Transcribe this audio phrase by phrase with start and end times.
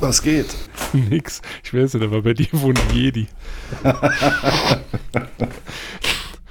[0.00, 0.54] Was geht?
[0.92, 1.40] Nix.
[1.62, 3.26] Ich weiß nicht, aber bei dir wohnt Jedi.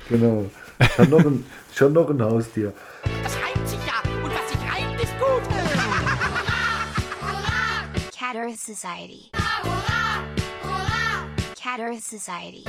[0.10, 0.50] Genau.
[0.80, 1.46] Ich habe noch, ein-
[1.94, 2.74] noch ein Haustier.
[3.24, 3.94] Das reimt sich ja.
[4.24, 5.44] Und was sich reimt, ist gut.
[8.18, 9.30] Cat Earth Society.
[11.62, 12.64] Cat Earth Society.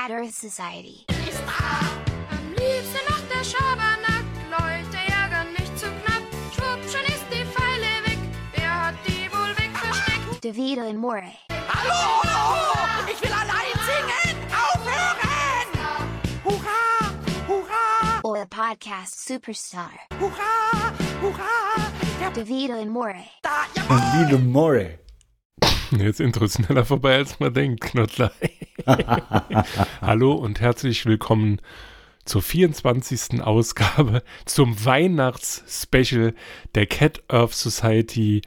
[0.00, 0.08] Hurra!
[0.08, 0.08] Hurra!
[0.08, 1.04] Cat Earth Society.
[1.08, 4.24] Am liebsten noch der Schabernack.
[4.50, 6.22] Leute ärgern nicht zu knapp.
[6.54, 8.18] Schwupp, schon ist die Pfeile weg.
[8.54, 10.44] Wer hat die wohl wegversteckt?
[10.44, 11.22] DeVito and More.
[11.68, 12.22] Hallo!
[13.12, 14.36] Ich will allein singen!
[14.50, 15.68] Aufhören!
[16.44, 17.12] Hurra!
[17.46, 18.40] Hurra!
[18.40, 19.90] A podcast superstar.
[20.18, 20.92] Hurra!
[21.20, 21.92] Hurra!
[22.20, 23.14] Der DeVito and More.
[23.42, 24.98] da, ja, Lilo More.
[25.90, 28.32] Jetzt Intro schneller vorbei, als man denkt, Knottler.
[30.00, 31.60] Hallo und herzlich willkommen
[32.24, 33.42] zur 24.
[33.42, 36.34] Ausgabe zum Weihnachtsspecial
[36.74, 38.42] der Cat Earth Society.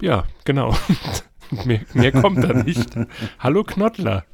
[0.00, 0.76] Ja, genau.
[1.64, 2.88] mehr, mehr kommt da nicht.
[3.40, 4.24] Hallo Knottler.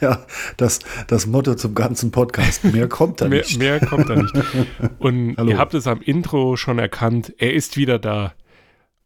[0.00, 0.24] Ja,
[0.56, 2.64] das, das Motto zum ganzen Podcast.
[2.64, 3.58] Mehr kommt da Mehr, nicht.
[3.58, 4.34] mehr kommt da nicht.
[5.00, 5.50] Und Hallo.
[5.50, 7.34] ihr habt es am Intro schon erkannt.
[7.38, 8.32] Er ist wieder da.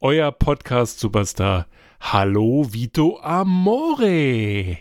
[0.00, 1.66] Euer Podcast-Superstar.
[2.00, 4.78] Hallo Vito Amore.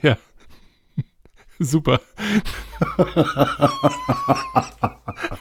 [0.00, 0.16] Ja.
[1.58, 2.00] Super.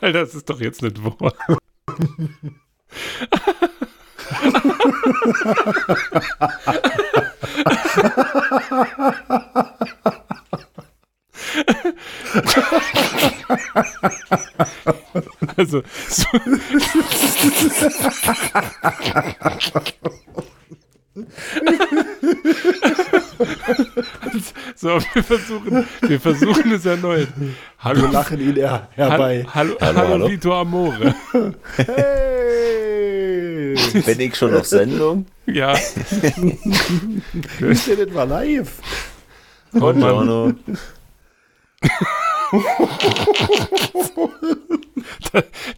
[0.01, 1.33] Alter, das ist doch jetzt nicht wahr.
[15.57, 16.25] Also, so,
[24.75, 27.27] so, wir versuchen, wir versuchen es erneut.
[27.79, 29.45] Hallo, Wir lachen ihn her, herbei.
[29.53, 30.29] Hallo, hallo, hallo, hallo.
[30.29, 31.13] Vito Amore.
[31.77, 33.75] Hey!
[34.05, 35.27] Bin ich schon auf Sendung?
[35.45, 36.13] Ja, Ist
[37.87, 38.71] denn mal live?
[39.71, 40.53] Buongiorno.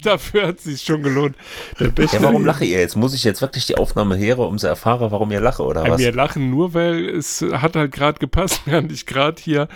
[0.04, 1.36] Dafür hat es sich schon gelohnt.
[1.80, 2.96] Ja, warum lache ihr jetzt?
[2.96, 6.00] Muss ich jetzt wirklich die Aufnahme her, um zu erfahren, warum ihr lache oder was?
[6.00, 9.68] Wir lachen nur, weil es hat halt gerade gepasst, während ich gerade hier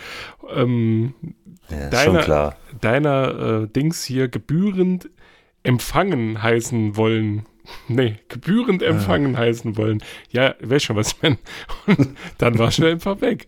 [0.53, 1.13] ähm,
[1.69, 5.09] Ja, deiner, deiner äh, Dings hier gebührend
[5.63, 7.45] empfangen heißen wollen.
[7.87, 10.01] Nee, gebührend empfangen heißen wollen.
[10.31, 11.37] Ja, weiß schon, was ich meine.
[11.85, 13.47] Und dann war schon einfach weg.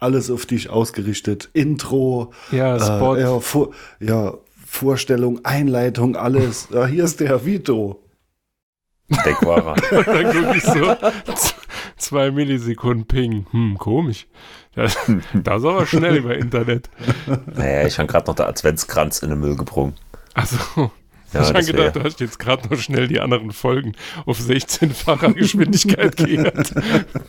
[0.00, 1.50] Alles auf dich ausgerichtet.
[1.52, 3.14] Intro, Ja, Spot.
[3.16, 4.34] Äh, ja, Vor ja,
[4.66, 6.68] Vorstellung, Einleitung, alles.
[6.72, 8.02] Ja, hier ist der Vito.
[9.10, 10.96] Und dann gucke ich so
[11.96, 13.46] zwei Millisekunden Ping.
[13.50, 14.28] Hm, komisch.
[14.74, 14.96] Das,
[15.34, 16.88] das ist aber schnell über Internet.
[17.56, 19.94] naja, ich habe gerade noch der Adventskranz in den Müll gebrungen.
[20.34, 20.92] Also,
[21.32, 23.92] Ja, ich habe gedacht, du hast jetzt gerade noch schnell die anderen Folgen
[24.26, 26.74] auf 16-facher Geschwindigkeit gehört.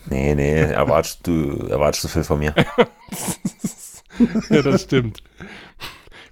[0.10, 2.56] Nee, nee, erwartest du, erwartest du viel von mir.
[4.50, 5.22] ja, das stimmt.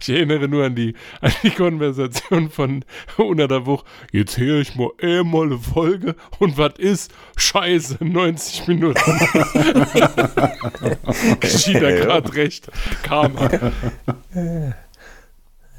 [0.02, 2.86] Ich erinnere nur an die, an die Konversation von
[3.18, 3.84] unter der Woche.
[4.12, 7.12] Jetzt höre ich mal einmal eine Folge und was ist?
[7.36, 9.00] Scheiße, 90 Minuten.
[11.42, 12.72] Geschieht da gerade recht.
[13.04, 13.50] Karma.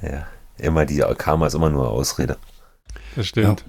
[0.02, 0.26] Ja,
[0.60, 2.36] immer die Karma ist immer nur Ausrede.
[3.16, 3.64] Das stimmt.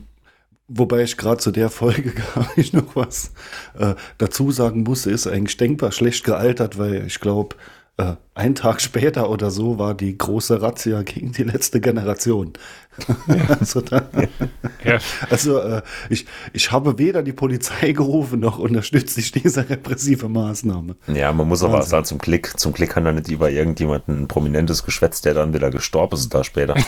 [0.67, 3.33] Wobei ich gerade zu der Folge gar nicht noch was
[3.77, 7.55] äh, dazu sagen musste, ist eigentlich denkbar schlecht gealtert, weil ich glaube,
[7.97, 12.53] äh, ein Tag später oder so war die große Razzia gegen die letzte Generation.
[13.59, 14.09] also da,
[14.83, 14.99] Ja.
[15.29, 20.95] also äh, ich, ich habe weder die Polizei gerufen, noch unterstütze ich diese repressive Maßnahme.
[21.07, 24.27] Ja, man muss aber sagen, zum Klick, zum Klick kann da nicht über irgendjemanden ein
[24.27, 26.75] prominentes Geschwätz, der dann wieder gestorben ist, da später.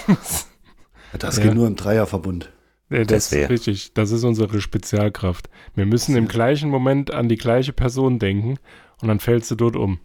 [1.19, 1.43] Das Ja.
[1.43, 2.51] geht nur im Dreierverbund.
[2.89, 3.93] Nee, das Das ist richtig.
[3.93, 5.47] Das ist unsere Spezialkraft.
[5.75, 8.57] Wir müssen im gleichen Moment an die gleiche Person denken
[8.99, 9.99] und dann fällst du dort um.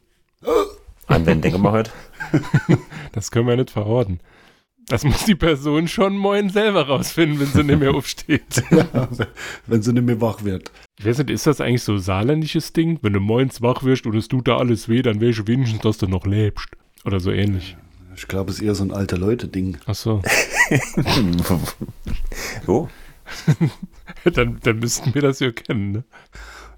[1.09, 1.91] Denken wir heute?
[3.13, 4.21] Das können wir nicht verraten.
[4.87, 8.63] Das muss die Person schon moin selber rausfinden, wenn sie nicht mehr aufsteht.
[9.67, 10.71] Wenn sie nicht mehr wach wird.
[10.99, 12.99] Ich weiß nicht, ist das eigentlich so saarländisches Ding?
[13.03, 15.99] Wenn du moins wach wirst und es tut da alles weh, dann wäre wenigstens, dass
[15.99, 16.69] du noch lebst.
[17.05, 17.77] Oder so ähnlich.
[18.17, 19.79] Ich glaube, es ist eher so ein alte Leute-Ding.
[19.87, 20.23] Ach so.
[22.67, 22.89] Oh,
[24.25, 26.05] dann, dann müssten wir das ja kennen, ne?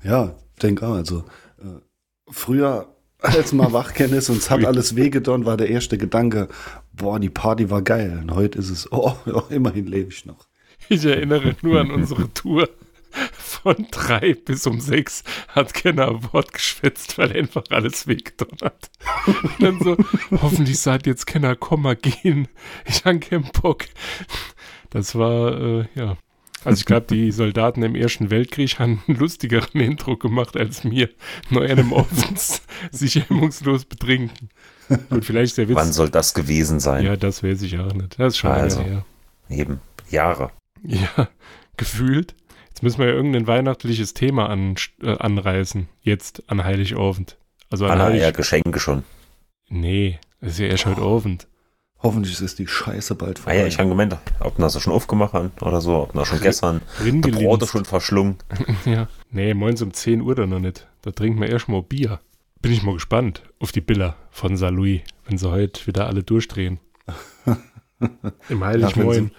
[0.03, 0.95] Ja, denk auch.
[0.95, 1.25] Also
[1.59, 1.81] äh,
[2.29, 2.89] früher,
[3.23, 6.49] als man wach ist und es hat alles wehgetan, war der erste Gedanke,
[6.93, 8.19] boah, die Party war geil.
[8.23, 10.47] Und heute ist es, oh, ja, immerhin lebe ich noch.
[10.89, 12.69] Ich erinnere nur an unsere Tour
[13.35, 18.91] von drei bis um sechs hat keiner ein Wort geschwätzt, weil einfach alles wehgetan hat.
[19.27, 19.97] Und dann so,
[20.31, 22.49] hoffentlich sagt jetzt keiner, komm mal gehen.
[22.87, 23.85] Ich hab keinen Bock.
[24.91, 26.17] Das war, äh, ja.
[26.65, 31.09] Also ich glaube, die Soldaten im Ersten Weltkrieg haben einen lustigeren Eindruck gemacht als mir.
[31.49, 34.51] Nur einem Offens sich hemmungslos betrinken.
[35.09, 35.77] Und vielleicht der Witz.
[35.77, 37.05] Wann soll das gewesen sein?
[37.05, 38.19] Ja, das weiß ich auch nicht.
[38.19, 38.83] Das ist schon Also.
[38.83, 39.05] her.
[39.49, 39.81] Eben
[40.11, 40.51] Jahre.
[40.83, 41.29] Ja,
[41.77, 42.35] gefühlt.
[42.69, 45.89] Jetzt müssen wir ja irgendein weihnachtliches Thema an, äh, anreißen.
[46.03, 47.37] Jetzt an Heiligabend.
[47.71, 48.23] Also an Heilig...
[48.23, 49.05] ja, Geschenke schon.
[49.69, 51.47] Nee, das ist ja erst heute Abend.
[52.03, 53.59] Hoffentlich ist die Scheiße bald Ah vorbei.
[53.59, 56.41] ja, ich habe gemeint, ob wir das schon aufgemacht haben oder so, ob wir schon
[56.41, 58.37] gestern die Brote schon verschlungen.
[58.87, 59.09] Ja.
[59.31, 60.87] Nee, moins um 10 Uhr dann noch nicht.
[61.03, 62.21] Da trinken wir erst mal Bier.
[62.63, 66.81] Bin ich mal gespannt auf die Biller von Saint-Louis, wenn sie heute wieder alle durchdrehen.
[68.49, 69.31] Im Heiligmoin.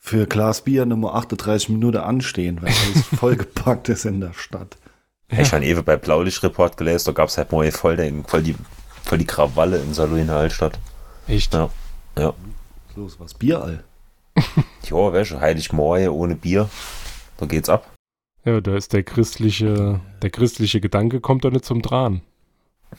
[0.00, 4.76] Für Glas Bier Nummer 38 Minuten anstehen, weil es vollgepackt ist in der Stadt.
[5.28, 8.54] Ich habe eben bei Blaulicht-Report gelesen, da gab es halt mal voll, den, voll, die,
[9.04, 10.78] voll die Krawalle in Saarlouis in der Altstadt.
[11.28, 11.52] Echt?
[11.54, 11.70] Ja.
[12.18, 12.34] Ja.
[12.96, 13.84] Los, was Bier all.
[14.84, 16.68] Ja, welche Heiligmorgen ohne Bier.
[17.36, 17.92] Da geht's ab.
[18.44, 22.22] Ja, da ist der christliche, der christliche Gedanke kommt doch nicht zum Dran.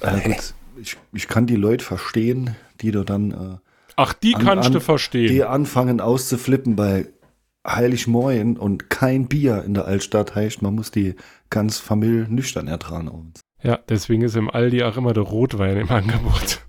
[0.01, 3.57] Äh, gut, ich, ich kann die Leute verstehen, die da dann äh,
[3.95, 5.29] Ach, die An- kannst an- du verstehen.
[5.33, 7.07] die anfangen auszuflippen bei
[7.67, 11.15] Heiligmorgen und kein Bier in der Altstadt heißt, man muss die
[11.49, 13.33] ganz Familie nüchtern ertragen.
[13.63, 16.59] Ja, deswegen ist im Aldi auch immer der Rotwein im Angebot.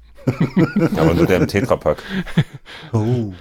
[0.97, 2.03] Aber nur der im Tetrapack.
[2.93, 3.33] oh.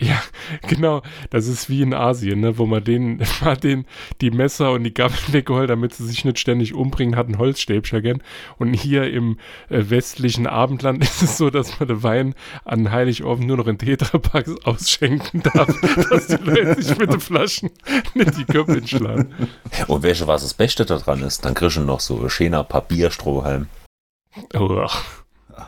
[0.00, 0.20] Ja,
[0.66, 1.02] genau.
[1.30, 3.86] Das ist wie in Asien, ne, wo man den, mal den,
[4.20, 8.02] die Messer und die Gabeln weggeholt, damit sie sich nicht ständig umbringen, hat ein Holzstäbchen
[8.02, 8.22] gern.
[8.58, 9.38] Und hier im
[9.68, 12.34] äh, westlichen Abendland ist es so, dass man den Wein
[12.64, 15.72] an Heiligabend nur noch in Tetrapacks ausschenken darf,
[16.10, 17.70] dass die Leute sich mit den Flaschen
[18.14, 19.32] nicht die Köpfe schlagen.
[19.86, 23.68] Und welche, was das Beste daran ist, dann kriegst du noch so ein schöner Papierstrohhalm
[24.54, 24.86] Oh,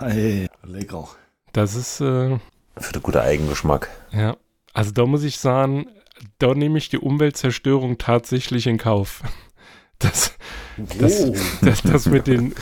[0.00, 1.08] Ey, lecker.
[1.52, 2.38] das ist, äh,
[2.76, 3.88] für den guten Eigengeschmack.
[4.12, 4.36] Ja,
[4.72, 5.86] also da muss ich sagen,
[6.38, 9.22] da nehme ich die Umweltzerstörung tatsächlich in Kauf.
[10.00, 10.34] Das,
[10.98, 11.34] das, Oh.
[11.62, 12.52] das, das mit den.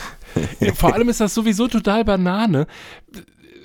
[0.75, 2.67] Vor allem ist das sowieso total Banane.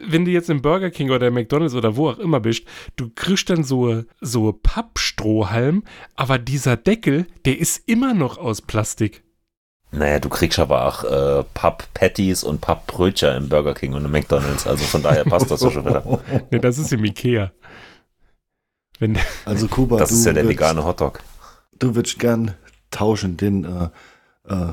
[0.05, 2.65] Wenn du jetzt im Burger King oder McDonalds oder wo auch immer bist,
[2.97, 5.85] du kriegst dann so, so Pappstrohhalm,
[6.17, 9.23] aber dieser Deckel, der ist immer noch aus Plastik.
[9.91, 14.67] Naja, du kriegst aber auch äh, Papp-Patties und Papp-Brötchen im Burger King und im McDonalds.
[14.67, 16.03] Also von daher passt das ja schon wieder.
[16.51, 17.53] Ne, das ist im Ikea.
[18.99, 21.21] Wenn, Also Kuba, Das du, ist ja der würdest, vegane Hotdog.
[21.79, 22.55] du würdest gern
[22.91, 23.89] tauschen, den äh,
[24.53, 24.73] äh,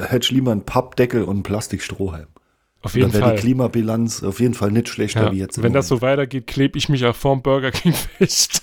[0.00, 2.26] hättest lieber einen Pappdeckel und einen Plastikstrohhalm.
[2.82, 3.36] auf jeden Dann wäre Fall.
[3.36, 5.62] die Klimabilanz auf jeden Fall nicht schlechter Ja, wie jetzt.
[5.62, 8.62] wenn das so weitergeht, klebe ich mich auch vorm Burger King fest.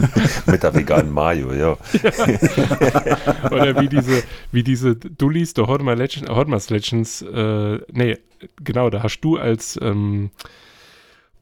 [0.46, 1.76] Mit der veganen Mayo, ja.
[3.50, 8.18] Oder wie diese, wie diese Dullis, der Hotmars Legends, äh, nee,
[8.62, 10.30] genau, da hast du als ähm,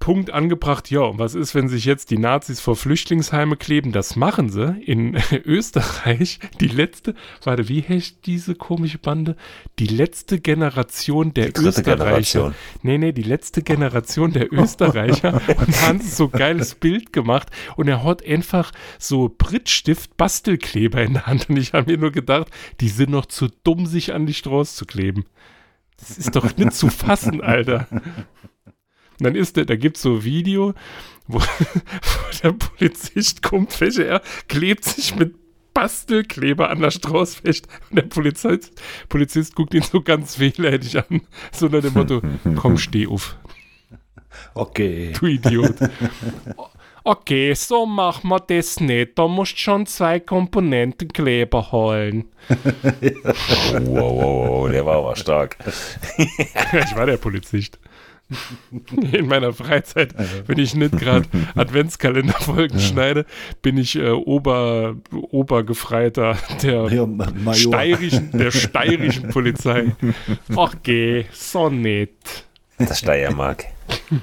[0.00, 3.92] Punkt angebracht, ja, und was ist, wenn sich jetzt die Nazis vor Flüchtlingsheime kleben?
[3.92, 6.40] Das machen sie in Österreich.
[6.58, 7.14] Die letzte,
[7.44, 9.36] warte, wie heißt diese komische Bande?
[9.78, 11.96] Die letzte Generation der Die Österreicher.
[11.96, 12.54] Generation.
[12.82, 15.34] Nee, nee, die letzte Generation der Österreicher.
[15.58, 20.16] und da haben sie so ein geiles Bild gemacht und er hat einfach so Brittstift
[20.16, 22.48] Bastelkleber in der Hand und ich habe mir nur gedacht,
[22.80, 25.26] die sind noch zu dumm, sich an die Straße zu kleben.
[25.98, 27.86] Das ist doch nicht zu fassen, Alter.
[29.20, 30.74] Und dann ist der, da gibt es so ein Video,
[31.26, 31.44] wo, wo
[32.42, 35.34] der Polizist kommt, welche er klebt sich mit
[35.74, 38.72] Bastelkleber an der Straße fest und der Polizist,
[39.08, 41.20] Polizist guckt ihn so ganz wehleidig an,
[41.52, 42.22] so nach dem Motto,
[42.56, 43.36] komm, steh auf,
[44.54, 45.12] Okay.
[45.18, 45.74] du Idiot.
[47.02, 49.18] Okay, so machen wir das nicht.
[49.18, 52.26] Da musst schon zwei Komponenten Kleber holen.
[53.72, 55.56] Wow, wow, wow, der war aber stark.
[56.16, 57.78] ich war der Polizist.
[59.12, 60.14] In meiner Freizeit,
[60.46, 63.26] wenn ich nicht gerade Adventskalenderfolgen schneide,
[63.62, 67.06] bin ich äh, Ober, Obergefreiter der Ja,
[67.54, 69.94] steirischen, der steirischen Polizei.
[70.54, 72.46] Okay, so nicht.
[72.78, 73.64] Das Steiermark.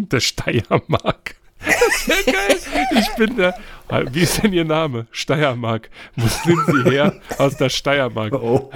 [0.00, 1.34] Der Steiermark.
[1.58, 2.56] Das wäre geil.
[3.00, 3.52] Ich bin der.
[4.12, 5.08] Wie ist denn Ihr Name?
[5.10, 5.90] Steiermark.
[6.14, 7.14] Wo sind Sie her?
[7.36, 8.32] Aus der Steiermark.
[8.32, 8.70] Oh,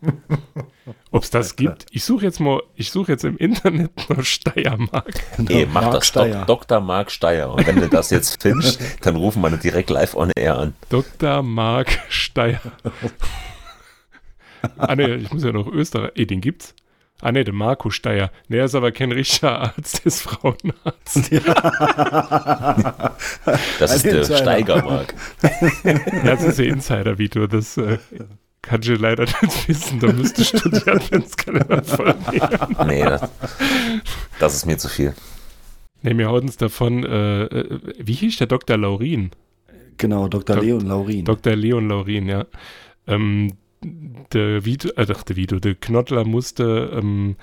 [1.10, 1.86] Ob es das gibt?
[1.90, 5.14] Ich suche jetzt mal, ich suche jetzt im Internet nur Steiermark.
[5.48, 6.06] Ey, mach Mark das.
[6.08, 6.44] Steyr.
[6.44, 6.80] Dok Dr.
[6.80, 7.52] Mark Steyer.
[7.52, 10.74] Und wenn du das jetzt findest, dann rufen wir ihn direkt live on air an.
[10.88, 11.42] Dr.
[11.42, 12.60] Mark Steier.
[14.76, 16.12] ah ne, ich muss ja noch Österreich.
[16.16, 16.74] Ey, den gibt's.
[17.20, 18.30] Ah ne, der Marco Steier.
[18.48, 21.32] Ne, er ist aber kein richtiger Arzt, der ist Frauenarzt.
[23.78, 24.24] Das ist der.
[24.24, 25.14] Steigermark.
[25.84, 27.98] Ja, das ist ja Insider-Video, das äh,
[28.66, 30.00] kannst du leider nicht wissen.
[30.00, 32.86] Da müsstest du die Adventskalender voll nehmen.
[32.86, 33.22] Nee, das,
[34.38, 35.14] das ist mir zu viel.
[36.02, 38.76] Nee, wir hauen uns davon, äh, äh, wie hieß der Dr.
[38.76, 39.30] Laurin?
[39.96, 40.56] Genau, Dr.
[40.56, 41.24] Dok- Leon Laurin.
[41.24, 41.56] Dr.
[41.56, 42.46] Leon Laurin, ja.
[43.06, 43.52] Ähm,
[44.32, 47.36] der Vito, äh, der Vito, der Knottler musste ähm,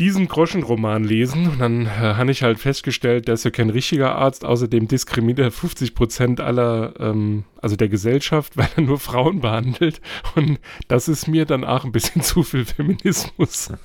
[0.00, 4.14] diesen Groschenroman lesen und dann äh, habe ich halt festgestellt, der ist ja kein richtiger
[4.14, 9.40] Arzt, außerdem diskriminiert er 50 Prozent aller, ähm, also der Gesellschaft, weil er nur Frauen
[9.40, 10.00] behandelt
[10.36, 13.72] und das ist mir dann auch ein bisschen zu viel Feminismus.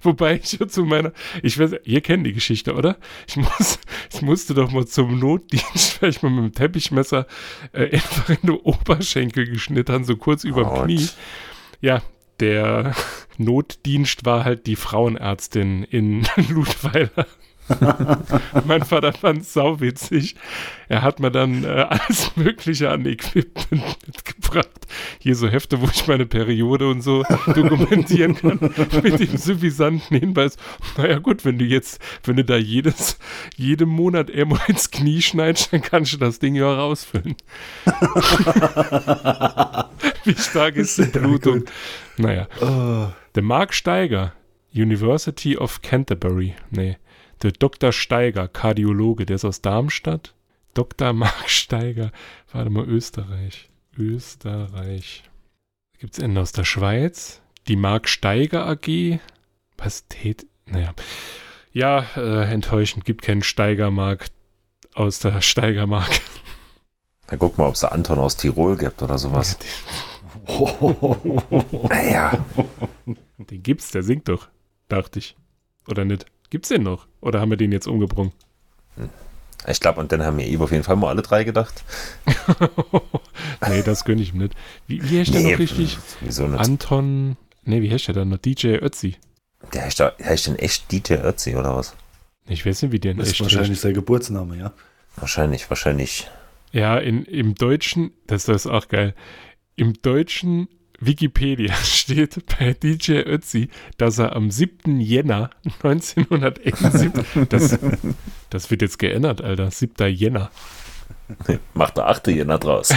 [0.00, 2.98] Wobei ich ja zu meiner, ich weiß, ihr kennt die Geschichte, oder?
[3.26, 3.80] Ich muss,
[4.14, 7.26] ich musste doch mal zum Notdienst, weil ich mal mit dem Teppichmesser
[7.72, 10.84] äh, einfach in den Oberschenkel geschnitten so kurz über dem.
[10.84, 11.08] Knie.
[11.80, 12.00] Ja,
[12.42, 12.94] der
[13.38, 17.26] Notdienst war halt die Frauenärztin in Ludweiler.
[18.66, 20.34] mein Vater fand es sauwitzig.
[20.88, 24.68] Er hat mir dann äh, alles Mögliche an Equipment mitgebracht.
[25.20, 28.58] Hier so Hefte, wo ich meine Periode und so dokumentieren kann.
[29.02, 30.56] mit dem suffisanten Hinweis.
[30.98, 33.16] Naja, gut, wenn du jetzt, wenn du da jedes,
[33.56, 37.36] jeden Monat irgendwo ins Knie schneidest, dann kannst du das Ding ja rausfüllen.
[40.24, 41.60] Wie stark ist die Blutung?
[41.60, 41.70] gut.
[42.16, 42.46] Naja.
[42.60, 44.32] Oh, Der Mark Steiger,
[44.74, 46.54] University of Canterbury.
[46.70, 46.96] Nee,
[47.42, 47.92] der Dr.
[47.92, 50.34] Steiger, Kardiologe, der ist aus Darmstadt.
[50.74, 51.12] Dr.
[51.12, 52.12] Mark Steiger,
[52.52, 53.70] warte mal, Österreich.
[53.98, 55.24] Österreich.
[55.98, 57.40] Gibt's einen aus der Schweiz?
[57.68, 59.18] Die Mark Steiger AG?
[59.76, 60.46] Was tät?
[60.66, 60.94] Naja.
[61.72, 64.26] Ja, äh, enttäuschend, gibt keinen Steigermark
[64.94, 66.10] aus der Steigermark.
[67.26, 69.58] Dann guck mal, ob es da Anton aus Tirol gibt oder sowas.
[71.88, 72.44] Naja,
[73.38, 74.48] Den gibt's, der singt doch,
[74.88, 75.36] dachte ich.
[75.88, 76.26] Oder nicht?
[76.50, 77.06] Gibt's den noch?
[77.20, 78.32] Oder haben wir den jetzt umgebrungen?
[79.66, 81.84] ich glaube, und dann haben wir eben auf jeden Fall mal alle drei gedacht.
[83.68, 84.54] nee, das gönn ich ihm nicht.
[84.86, 85.98] Wie, wie heißt der noch richtig?
[86.20, 86.60] Wieso nicht?
[86.60, 87.36] Anton.
[87.64, 88.38] Nee, wie heißt der dann noch?
[88.38, 89.16] DJ Ötzi.
[89.72, 91.94] der heißt, da, heißt denn echt Dieter Ötzi oder was?
[92.48, 93.82] Ich weiß nicht, wie der in das ist echt wahrscheinlich heißt.
[93.82, 94.72] sein Geburtsname, ja.
[95.16, 96.28] Wahrscheinlich, wahrscheinlich.
[96.72, 99.14] Ja, in, im Deutschen, das, das ist auch geil.
[99.82, 100.68] Im deutschen
[101.00, 105.00] Wikipedia steht bei DJ Ötzi, dass er am 7.
[105.00, 105.50] Jänner
[105.82, 107.10] 1971,
[107.48, 107.80] das,
[108.48, 110.06] das wird jetzt geändert, Alter, 7.
[110.06, 110.52] Jänner.
[111.74, 112.90] Macht der achte Jänner draus.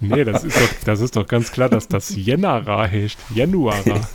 [0.00, 3.16] Nee, das ist doch, das ist doch ganz klar, dass das Jännerer heißt.
[3.32, 4.08] Januarer.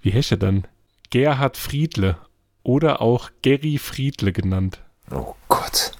[0.00, 0.66] Wie heißt er dann?
[1.10, 2.16] Gerhard Friedle.
[2.62, 4.80] Oder auch Gary Friedle genannt.
[5.10, 5.97] Oh Gott.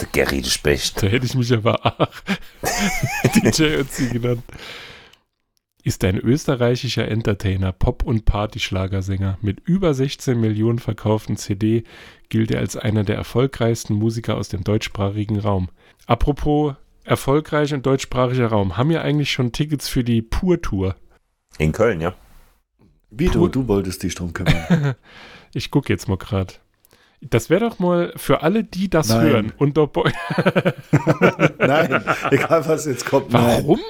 [0.00, 1.02] Der Gary der Specht.
[1.02, 2.08] Da hätte ich mich aber auch
[3.34, 4.42] DJ Ötzi genannt.
[5.82, 9.38] Ist ein österreichischer Entertainer, Pop- und Partyschlagersänger.
[9.40, 11.84] Mit über 16 Millionen verkauften CD
[12.28, 15.68] gilt er als einer der erfolgreichsten Musiker aus dem deutschsprachigen Raum.
[16.06, 16.74] Apropos
[17.04, 18.76] erfolgreich und deutschsprachiger Raum.
[18.76, 20.96] Haben wir eigentlich schon Tickets für die Pur-Tour?
[21.58, 22.14] In Köln, ja.
[23.10, 23.48] Vito, Puh.
[23.48, 24.94] du wolltest dich drum kümmern.
[25.54, 26.52] Ich gucke jetzt mal gerade.
[27.20, 29.20] Das wäre doch mal für alle, die das Nein.
[29.22, 29.52] hören.
[29.58, 29.90] Und doch,
[31.58, 33.32] Nein, egal was jetzt kommt.
[33.32, 33.42] Nein.
[33.42, 33.80] warum?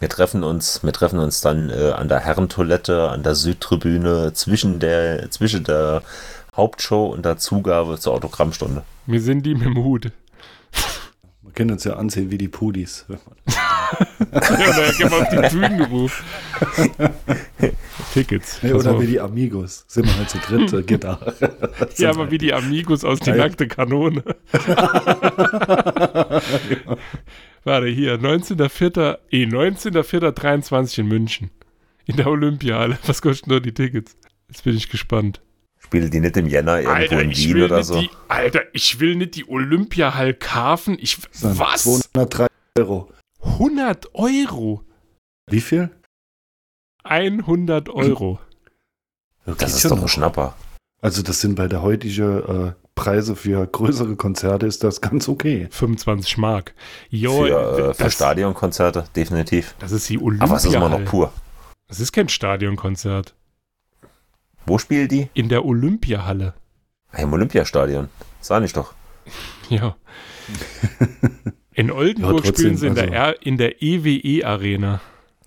[0.00, 4.80] Wir treffen uns, wir treffen uns dann äh, an der Herrentoilette, an der Südtribüne, zwischen
[4.80, 6.02] der, zwischen der
[6.56, 8.82] Hauptshow und der Zugabe zur Autogrammstunde.
[9.06, 10.10] Wir sind die mit dem Hut.
[11.42, 13.06] Wir können uns ja ansehen wie die Pudis.
[14.32, 16.24] Ja, da gehen wir auf die Bühnenruf.
[18.12, 18.62] Tickets.
[18.62, 19.84] Nee, oder wie die Amigos.
[19.88, 21.34] Sind wir halt zu dritt, Gitarre.
[21.96, 24.22] ja, aber wie die Amigos aus die nackte Kanone.
[27.64, 29.18] Warte, hier, 19.04.
[29.30, 31.50] Eh, 19.04.23 in München.
[32.04, 32.98] In der Olympiahalle.
[33.06, 34.16] Was kosten nur die Tickets?
[34.48, 35.40] Jetzt bin ich gespannt.
[35.78, 38.00] Spiele die nicht im Jänner irgendwo in Wien oder so?
[38.00, 40.96] die, Alter, ich will nicht die Olympiahalle kaufen.
[41.00, 41.84] Ich, was?
[41.84, 42.46] 203
[42.78, 43.10] Euro.
[43.42, 44.84] 100 Euro.
[45.50, 45.90] Wie viel?
[47.04, 48.38] 100 Euro.
[49.44, 50.08] Das Geht's ist ja doch ein noch.
[50.08, 50.54] Schnapper.
[51.00, 55.66] Also das sind bei der heutigen äh, Preise für größere Konzerte ist das ganz okay.
[55.70, 56.74] 25 Mark.
[57.08, 59.74] Jo, Für, äh, für das, Stadionkonzerte, definitiv.
[59.80, 61.32] das ist die Aber es ist immer noch pur.
[61.88, 63.34] Das ist kein Stadionkonzert.
[64.66, 65.28] Wo spielen die?
[65.34, 66.54] In der Olympiahalle.
[67.10, 68.08] Ah, Im Olympiastadion.
[68.40, 68.94] Sag ich doch.
[69.70, 69.96] Ja.
[71.72, 75.00] In Oldenburg Ja, trotzdem, spielen sie in, also- der, R in der EWE Arena.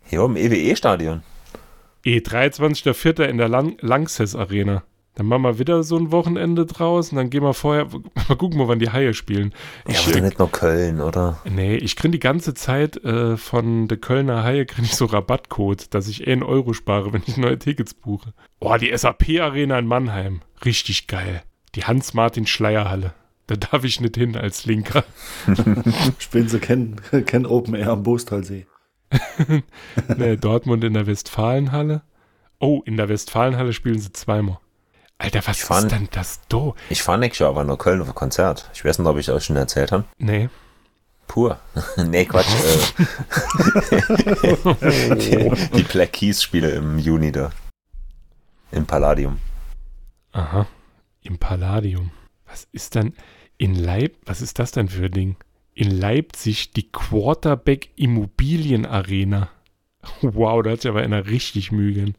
[0.03, 1.21] Hier im EWE-Stadion.
[2.05, 3.23] E 23.04.
[3.23, 4.83] in der Lang Lanxess Arena.
[5.15, 7.87] Dann machen wir wieder so ein Wochenende draus und dann gehen wir vorher,
[8.29, 9.53] mal gucken, wo wann die Haie spielen.
[9.87, 11.39] Ja, Ich, aber doch äh, nicht nur Köln, oder?
[11.45, 15.95] nee, ich kriege die ganze Zeit äh, von der Kölner Haie kriege ich so Rabattcode,
[15.95, 18.33] dass ich 1 Euro spare, wenn ich neue Tickets buche.
[18.59, 20.41] Boah, die SAP Arena in Mannheim.
[20.63, 21.41] Richtig geil.
[21.73, 23.13] Die Hans-Martin-Schleierhalle.
[23.47, 25.05] Da darf ich nicht hin als Linker.
[26.19, 28.67] Spielen sie kennen, kennen Open Air am Boostalsee.
[30.17, 32.01] nee, Dortmund in der Westfalenhalle.
[32.59, 34.59] Oh, in der Westfalenhalle spielen sie zweimal.
[35.17, 36.75] Alter, was Ich ist denn das do?
[36.89, 38.69] Ich fahre nächstes Jahr aber nach Köln auf ein Konzert.
[38.73, 40.03] Ich weiß nicht, ob ich euch schon erzählt habe.
[40.17, 40.49] Nee.
[41.27, 41.59] Pur.
[41.97, 42.47] nee, Quatsch.
[43.91, 47.51] äh, die, die Black Keys Spiele im Juni da.
[48.71, 49.39] Im Palladium.
[50.33, 50.67] Aha.
[51.21, 52.11] Im Palladium.
[52.45, 53.13] Was ist dann
[53.57, 55.35] in Leip, was ist das denn für ein Ding?
[55.75, 59.49] In Leipzig die Quarterback Immobilien Arena.
[60.21, 62.15] Wow, da hat sich aber einer richtig mügen.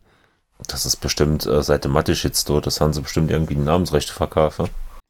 [0.69, 4.59] Das ist bestimmt äh, seit dem Mathe-Shitstorm, das haben sie bestimmt irgendwie Namensrechte verkauft.
[4.59, 4.67] ja?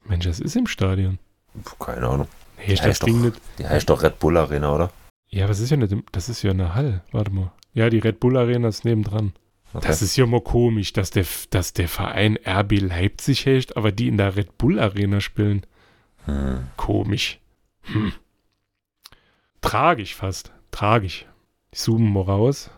[0.06, 1.18] Mensch, das ist im Stadion.
[1.78, 2.28] Keine Ahnung.
[2.58, 3.40] Nee, Die das heißt, doch, nicht.
[3.58, 4.90] die heißt doch Red Bull Arena, oder?
[5.28, 7.02] Ja, aber es ist ja nicht, das ist ja eine Halle.
[7.12, 7.52] Warte mal.
[7.72, 9.32] Ja, die Red Bull Arena ist nebendran.
[9.72, 9.86] Okay.
[9.88, 14.08] Das ist ja mal komisch, dass der, dass der Verein RB Leipzig hält, aber die
[14.08, 15.64] in der Red Bull Arena spielen.
[16.26, 16.66] hm.
[16.76, 17.40] Komisch.
[17.82, 18.12] Hm.
[19.66, 20.52] Tragisch fast.
[20.70, 21.26] Tragisch.
[21.72, 22.70] Ich zoome mal raus.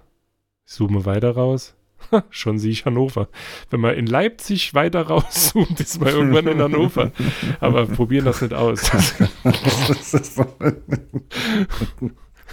[0.66, 1.74] Ich zoome weiter raus.
[2.10, 3.28] Ha, Schon sehe ich Hannover.
[3.70, 7.12] Wenn man in Leipzig weiter rauszoomt, ist man irgendwann in Hannover.
[7.60, 8.90] Aber probieren das nicht aus.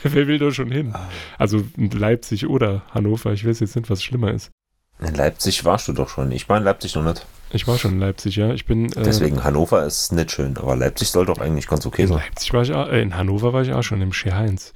[0.03, 0.93] Wer will da schon hin?
[1.37, 3.31] Also in Leipzig oder Hannover.
[3.33, 4.51] Ich weiß jetzt nicht, was schlimmer ist.
[4.99, 6.31] In Leipzig warst du doch schon.
[6.31, 7.25] Ich war in Leipzig noch nicht.
[7.51, 8.53] Ich war schon in Leipzig, ja.
[8.53, 8.91] Ich bin.
[8.93, 12.17] Äh, Deswegen Hannover ist nicht schön, aber Leipzig soll doch eigentlich ganz okay in sein.
[12.17, 14.73] Leipzig war ich auch, äh, in Hannover war ich auch schon im Scher Heinz.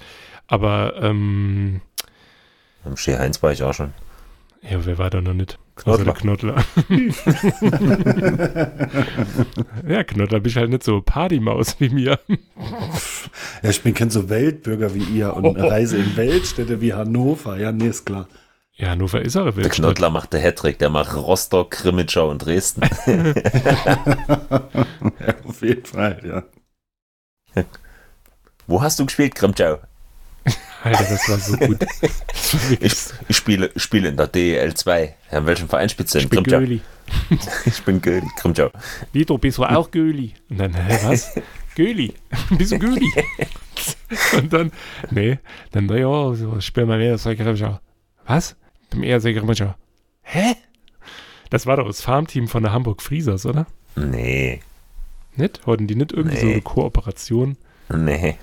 [0.47, 1.81] Aber ähm,
[2.85, 3.93] Im Schee Heinz war ich auch schon.
[4.61, 5.57] Ja, wer war da noch nicht?
[5.85, 6.55] Außer der Knottler.
[9.87, 12.19] ja, Knottler bin ich halt nicht so Partymaus wie mir.
[13.63, 17.57] Ja, ich bin kein so Weltbürger wie ihr und reise in Weltstädte wie Hannover.
[17.57, 18.27] Ja, nee, ist klar.
[18.79, 19.69] Ja, Hannover ist auch Der.
[19.69, 22.81] Knottler macht der Hattrick, der macht Rostock, Krimitschau und Dresden.
[25.19, 26.21] Ja, auf jeden Fall,
[27.55, 27.63] ja.
[28.67, 29.79] Wo hast du gespielt, Krimitschau?
[30.83, 31.81] Alter, das war so gut.
[31.81, 32.95] Das war Ich,
[33.27, 35.15] ich spiele, ich spiele in der DEL 2.
[35.31, 36.43] Ja, in welchem Verein spielst du ich denn?
[36.43, 36.81] bin Göli.
[37.65, 38.69] Ich bin Göli, Krimitschau.
[39.11, 40.33] Vito, bist du auch Göli?
[40.49, 41.35] Und dann, hä, was?
[41.75, 42.13] Göli?
[42.57, 43.11] Bist du Göli?
[44.37, 44.71] Und dann,
[45.11, 45.37] nee,
[45.71, 47.81] dann, ja, so, spiel mal mehr, sag ich auch.
[48.25, 48.55] Was?
[48.89, 49.63] Beim eher sag ich
[50.21, 50.55] Hä?
[51.49, 53.65] Das war doch das Farmteam von der Hamburg Friesers, oder?
[53.95, 54.61] Nee,
[55.35, 55.65] Nicht?
[55.65, 56.53] Hatten die nicht irgendwie so Nee.
[56.53, 57.57] eine Kooperation?
[57.93, 58.37] nee.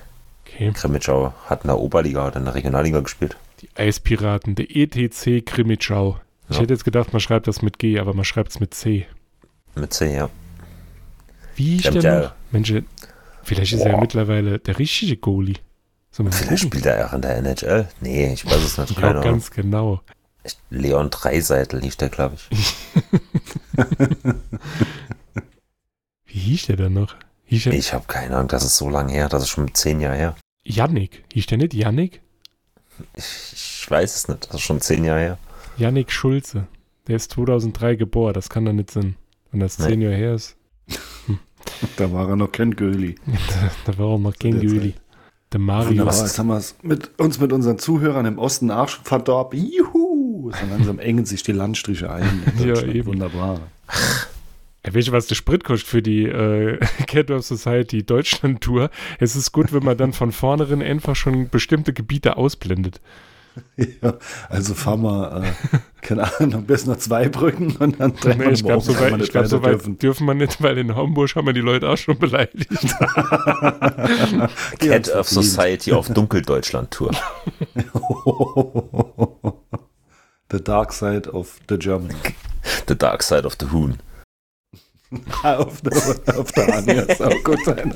[0.45, 0.71] Okay.
[0.73, 3.35] Krimitschau hat in der Oberliga oder in der Regionalliga gespielt.
[3.61, 6.19] Die Eispiraten, der ETC Krimitschau.
[6.49, 6.61] Ich Ja.
[6.61, 9.05] hätte jetzt gedacht, man schreibt das mit G, aber man schreibt es mit C.
[9.75, 10.29] Mit C, ja.
[11.55, 12.33] Wie ist der?
[12.51, 12.73] Mensch,
[13.43, 14.01] vielleicht ist er ja Boah.
[14.01, 15.55] mittlerweile der richtige Goalie.
[16.11, 16.57] So, Vielleicht gucken.
[16.57, 17.87] spielt er auch in der NHL.
[18.01, 18.97] Nee, ich weiß es nicht.
[18.99, 19.23] Ja, Ahnung.
[19.23, 20.01] ganz genau.
[20.69, 22.75] Leon Dreiseitel hieß der, glaube ich.
[26.25, 27.15] Wie hieß der denn noch?
[27.45, 29.99] Hieß der Ich habe keine Ahnung, das ist so lange her, das ist schon zehn
[29.99, 30.35] Jahre her.
[30.63, 31.23] Yannick?
[31.33, 32.21] Hieß der nicht Yannick?
[33.15, 35.37] Ich, ich weiß es nicht, das ist schon zehn Jahre her.
[35.77, 36.67] Yannick Schulze.
[37.07, 39.15] Der ist 2003 geboren, das kann doch nicht sein.
[39.51, 39.87] Wenn das Nee.
[39.87, 40.55] zehn Jahre her ist,
[41.97, 43.15] Da war er noch kein Göli.
[43.25, 44.93] da, da war auch noch kein Göli.
[45.51, 45.89] Der Mario.
[45.91, 49.59] Wunderbar, was- jetzt haben wir es mit uns mit unseren Zuhörern im Osten Arsch verdorben.
[49.71, 49.96] Juhu!
[50.51, 52.43] So langsam engen sich die Landstriche ein.
[52.59, 53.07] in Ja, eben.
[53.07, 53.61] Wunderbar.
[54.85, 58.89] Ja, weißt du, was der Sprit kostet für die äh, Cat of Society Deutschland Tour?
[59.19, 63.01] Es ist gut, wenn man dann von vornherein einfach schon bestimmte Gebiete ausblendet.
[64.01, 64.13] Ja,
[64.49, 68.51] also fahren wir, äh, keine Ahnung, bis nach zwei Brücken und dann drehen Nee, wir
[68.51, 71.35] ich glaube, so weit, wir ich glaub, so weit dürfen wir nicht, weil in Hamburg
[71.35, 72.69] haben wir die Leute auch schon beleidigt.
[72.69, 75.05] Cat verdient.
[75.25, 77.11] Society auf Dunkeldeutschland-Tour.
[80.51, 82.15] The Dark Side of the German.
[82.87, 83.97] The Dark Side of the Hoon.
[85.43, 87.93] auf der, auf der Anja ist auch gut sein.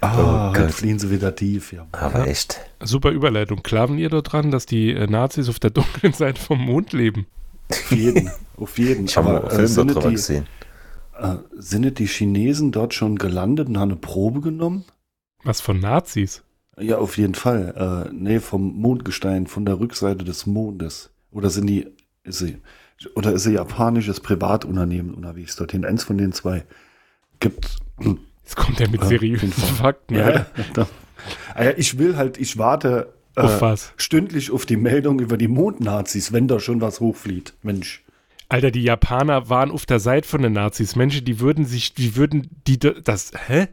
[0.00, 0.70] Ah, Oh Gott.
[0.72, 1.86] fliehen sie wieder tief, ja.
[1.92, 2.24] Aber Ja.
[2.26, 2.60] echt.
[2.82, 3.62] Super Überleitung.
[3.62, 7.26] Klaven ihr dort dran, dass die äh, Nazis auf der dunklen Seite vom Mond leben?
[7.70, 9.06] Auf jeden, auf jeden.
[9.06, 10.46] Ich habe einen äh, Film sind, darüber die, gesehen.
[11.18, 14.84] äh, sind nicht die Chinesen dort schon gelandet und haben eine Probe genommen?
[15.42, 16.42] Was von Nazis?
[16.80, 18.06] Ja, auf jeden Fall.
[18.08, 21.10] Äh, nee, vom Mondgestein, von der Rückseite des Mondes.
[21.30, 21.86] Oder sind die,
[22.24, 22.58] ist sie,
[23.14, 25.84] oder ist sie japanisches Privatunternehmen unterwegs dorthin?
[25.84, 26.64] Eins von den zwei.
[27.40, 27.76] Gibt.
[28.42, 29.52] Jetzt kommt er mit Ja, auf seriösen.
[29.52, 30.14] Fakten.
[30.16, 30.46] ja, Alter.
[30.74, 30.88] da,
[31.54, 35.48] ah ja, ich will halt, ich warte äh, Auf stündlich auf die Meldung über die
[35.48, 37.54] Mondnazis, wenn da schon was hochflieht.
[37.62, 38.02] Mensch.
[38.48, 40.96] Alter, die Japaner waren auf der Seite von den Nazis.
[40.96, 43.68] Menschen, die würden sich, die würden, die, das, hä?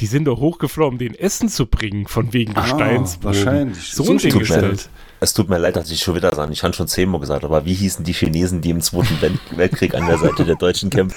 [0.00, 3.20] Die sind doch hochgeflogen, um den Essen zu bringen, von wegen Gesteinsboden.
[3.22, 3.92] Ah, wahrscheinlich.
[3.92, 4.88] So ein Ding ist das.
[5.20, 6.52] Es tut mir leid, dass ich schon wieder sagen.
[6.52, 9.94] Ich habe schon zehnmal gesagt, aber wie hießen die Chinesen, die im Zweiten Welt Weltkrieg
[9.94, 11.16] an der Seite der Deutschen kämpfen?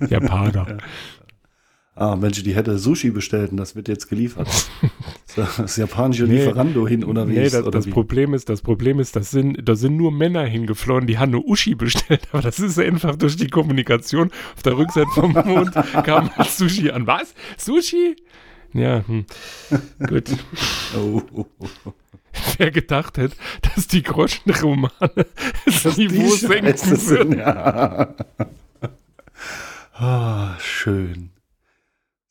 [0.10, 0.78] Japaner.
[2.00, 4.46] Ah, Mensch, die hätte Sushi bestellt und das wird jetzt geliefert.
[5.34, 6.36] das, das japanische Nee.
[6.36, 7.36] Lieferando hin unterwegs.
[7.36, 7.90] Nee, das, oder das wie?
[7.90, 11.42] Problem ist, das Problem ist, das sind, da sind nur Männer hingeflogen, die haben eine
[11.42, 15.72] Uschi bestellt, aber das ist einfach durch die Kommunikation auf der Rückseite vom Mond
[16.04, 17.08] kam halt Sushi an.
[17.08, 17.34] Was?
[17.56, 18.14] Sushi?
[18.74, 19.26] Ja, hm.
[20.08, 20.30] gut.
[20.96, 21.92] Oh, oh, oh.
[22.58, 23.34] Wer gedacht hätte,
[23.74, 24.92] dass die Groschenromane
[25.64, 27.38] das Dass Niveau die senken würden.
[27.40, 28.14] ja.
[29.94, 31.30] ah, schön.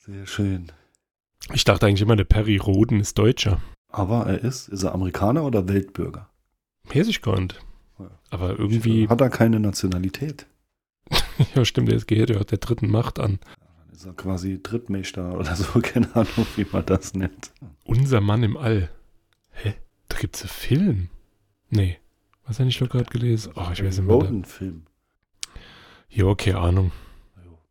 [0.08, 0.72] Sehr schön.
[1.54, 3.62] Ich dachte eigentlich immer, der Perry Roden ist Deutscher.
[3.90, 6.30] Aber er ist, ist er Amerikaner oder Weltbürger?
[8.00, 8.10] Ja.
[8.30, 10.48] Aber irgendwie, Hat er keine Nationalität?
[11.56, 13.40] ja stimmt, er gehört ja der dritten Macht an.
[13.80, 17.52] Dann ist er quasi Drittmächter oder so, keine Ahnung, wie man das nennt.
[17.84, 18.90] Unser Mann im All.
[19.52, 19.74] Hä?
[20.08, 21.10] Da gibt's einen Film?
[21.70, 21.98] Nee.
[22.46, 23.52] Was habe ich doch gerade gelesen?
[23.56, 24.16] Oh, ich weiß nicht mehr.
[24.16, 24.86] Roden-Film.
[26.10, 26.92] Ja, keine Ahnung.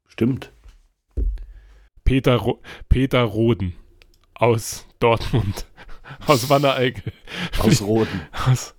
[0.07, 0.53] Stimmt.
[2.06, 3.74] Peter, Ro Peter Roden
[4.34, 5.66] aus Dortmund.
[6.26, 7.12] Aus Wanne-Eickel.
[7.58, 8.22] Aus Roden.
[8.46, 8.74] Aus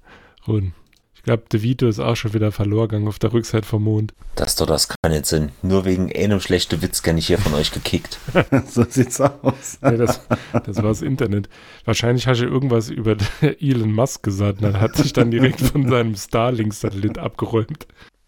[0.47, 0.73] Roden.
[1.13, 4.13] Ich glaube, der Vito ist auch schon wieder verloren gegangen auf der Rückseite vom Mond.
[4.35, 5.51] Das doch, das kann nicht Sinn.
[5.61, 8.17] Nur wegen einem schlechten Witz kann ich hier von euch gekickt.
[8.67, 9.77] so sieht's aus.
[9.81, 10.21] Nee, das,
[10.63, 11.49] das war das Internet.
[11.83, 14.59] Wahrscheinlich hast du irgendwas über Elon Musk gesagt.
[14.59, 17.87] und Dann hat sich dann direkt von seinem Starlink-Satellit abgeräumt.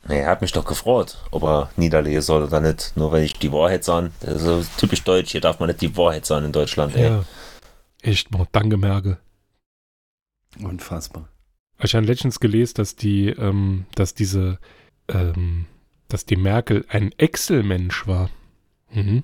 [0.10, 2.94] Er hat mich doch gefreut, ob er niederlegen soll oder nicht.
[2.96, 4.12] Nur wenn ich die Wahrheit sagen.
[4.22, 5.32] Das ist so typisch deutsch.
[5.32, 7.04] Hier darf man nicht die Wahrheit sagen in Deutschland, ey.
[7.04, 7.26] Ja.
[8.02, 9.18] Echt mal, danke Merkel.
[10.62, 11.30] Unfassbar.
[11.82, 14.60] Ich habe letztens gelesen, dass die, ähm, dass diese,
[15.08, 15.66] ähm,
[16.08, 18.30] dass die Merkel ein Excel-Mensch war.
[18.92, 19.24] Mhm.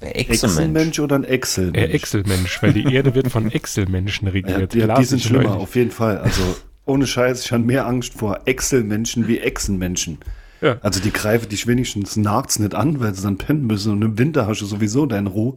[0.00, 1.94] Echsenmensch oder ein Excel-Mensch?
[1.94, 4.72] Excel-Mensch, weil die Erde wird von Excel-Menschen Ja, regiert.
[4.74, 6.18] die, die Las sind schlimmer, auf jeden Fall.
[6.18, 6.42] Also
[6.84, 10.18] ohne Scheiß, ich habe mehr Angst vor Excel-Menschen wie Echsenmenschen.
[10.60, 10.78] Ja.
[10.82, 14.18] Also die greifen dich wenigstens nachts nicht an, weil sie dann pennen müssen und im
[14.18, 15.56] Winter hast du sowieso deine Ruhe.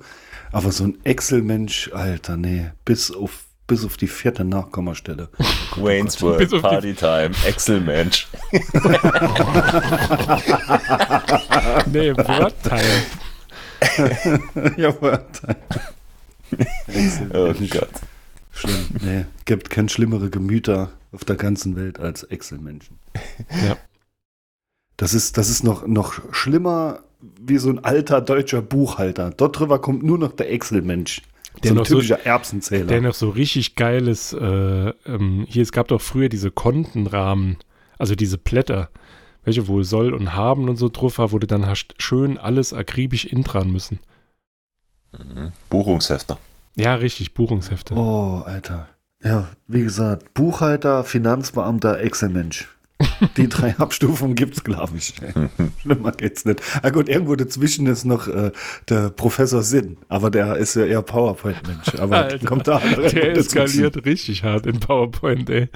[0.51, 5.29] Aber so ein Excel-Mensch, Alter, nee, bis auf, bis auf die vierte Nachkommastelle.
[5.75, 8.27] Wayne's Bis World, Party Time, Excel-Mensch.
[11.91, 13.03] Nee, Wordteil.
[14.77, 15.55] ja, Wörter.
[17.33, 17.53] Oh.
[17.69, 17.89] Gott.
[18.53, 18.85] Schlimm.
[19.01, 22.99] Nee, gibt kein schlimmere Gemüter auf der ganzen Welt als Excel-Menschen.
[23.65, 23.77] Ja.
[24.97, 26.99] Das ist, das ist noch, noch schlimmer
[27.41, 29.31] wie so ein alter deutscher Buchhalter.
[29.31, 31.21] Dort drüber kommt nur noch der Excel-Mensch.
[31.63, 32.85] Der so ein noch so- typischer Erbsenzähler.
[32.85, 37.57] Der noch so richtig geiles, äh, ähm, hier, es gab doch früher diese Kontenrahmen,
[37.97, 38.89] also diese Blätter,
[39.43, 42.71] welche wohl soll und haben und so drauf war, wo du dann hast schön alles
[42.73, 43.99] akribisch intran müssen.
[45.11, 45.51] Mhm.
[45.69, 46.37] Buchungshefter.
[46.75, 47.93] Ja, richtig, Buchungshefte.
[47.95, 48.87] Oh, Alter.
[49.23, 52.67] Ja, wie gesagt, Buchhalter, Finanzbeamter, Excel-Mensch.
[53.37, 55.13] Die drei Abstufungen gibt's, glaube ich.
[55.81, 56.61] Schlimmer geht's nicht.
[56.81, 58.51] Ah gut, irgendwo dazwischen ist noch äh,
[58.89, 61.95] der Professor Sinn, aber der ist ja eher PowerPoint-Mensch.
[61.99, 62.97] Aber Alter, kommt da Der
[63.33, 63.35] dazwischen.
[63.37, 65.69] eskaliert richtig hart in PowerPoint, ey.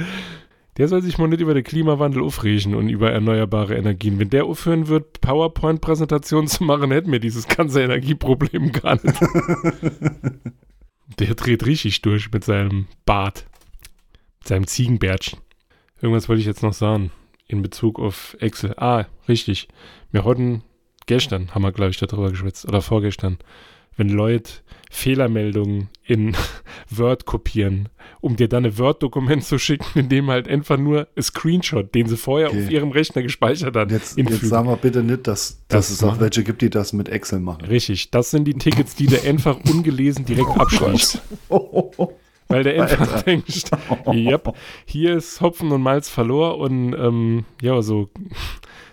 [0.78, 4.20] Der soll sich mal nicht über den Klimawandel aufregen und über erneuerbare Energien.
[4.20, 9.20] Wenn der aufhören wird, PowerPoint-Präsentationen zu machen, hätten wir dieses ganze Energieproblem gar nicht.
[11.20, 13.46] der dreht richtig durch mit seinem Bart.
[14.40, 15.40] Mit seinem Ziegenbärtchen.
[16.02, 17.12] Irgendwas wollte ich jetzt noch sagen.
[17.48, 18.74] In Bezug auf Excel.
[18.78, 19.68] Ah, richtig.
[20.12, 20.64] Wir hatten
[21.06, 22.68] gestern, haben wir, glaube ich, darüber geschwätzt.
[22.68, 23.38] Oder vorgestern.
[23.98, 24.52] Wenn Leute
[24.90, 26.36] Fehlermeldungen in
[26.90, 27.90] Word kopieren,
[28.22, 32.08] um dir dann ein Word-Dokument zu schicken, in dem halt einfach nur ein Screenshot, den
[32.08, 32.64] sie vorher Okay.
[32.64, 36.04] auf ihrem Rechner gespeichert haben, Jetzt, jetzt sagen wir bitte nicht, dass, Das dass es
[36.04, 37.66] auch welche gibt, die das mit Excel machen.
[37.66, 41.22] Richtig, das sind die Tickets, die du einfach ungelesen direkt abschließt.
[42.50, 43.72] Weil der einfach denkt,
[44.08, 44.54] yep,
[44.86, 48.10] hier ist Hopfen und Malz verloren und ähm, ja, so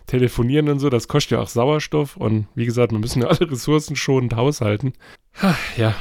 [0.07, 3.51] telefonieren und so, das kostet ja auch Sauerstoff und wie gesagt, wir müssen ja alle
[3.51, 4.93] Ressourcen schonend haushalten.
[5.41, 5.95] Ha, Ja.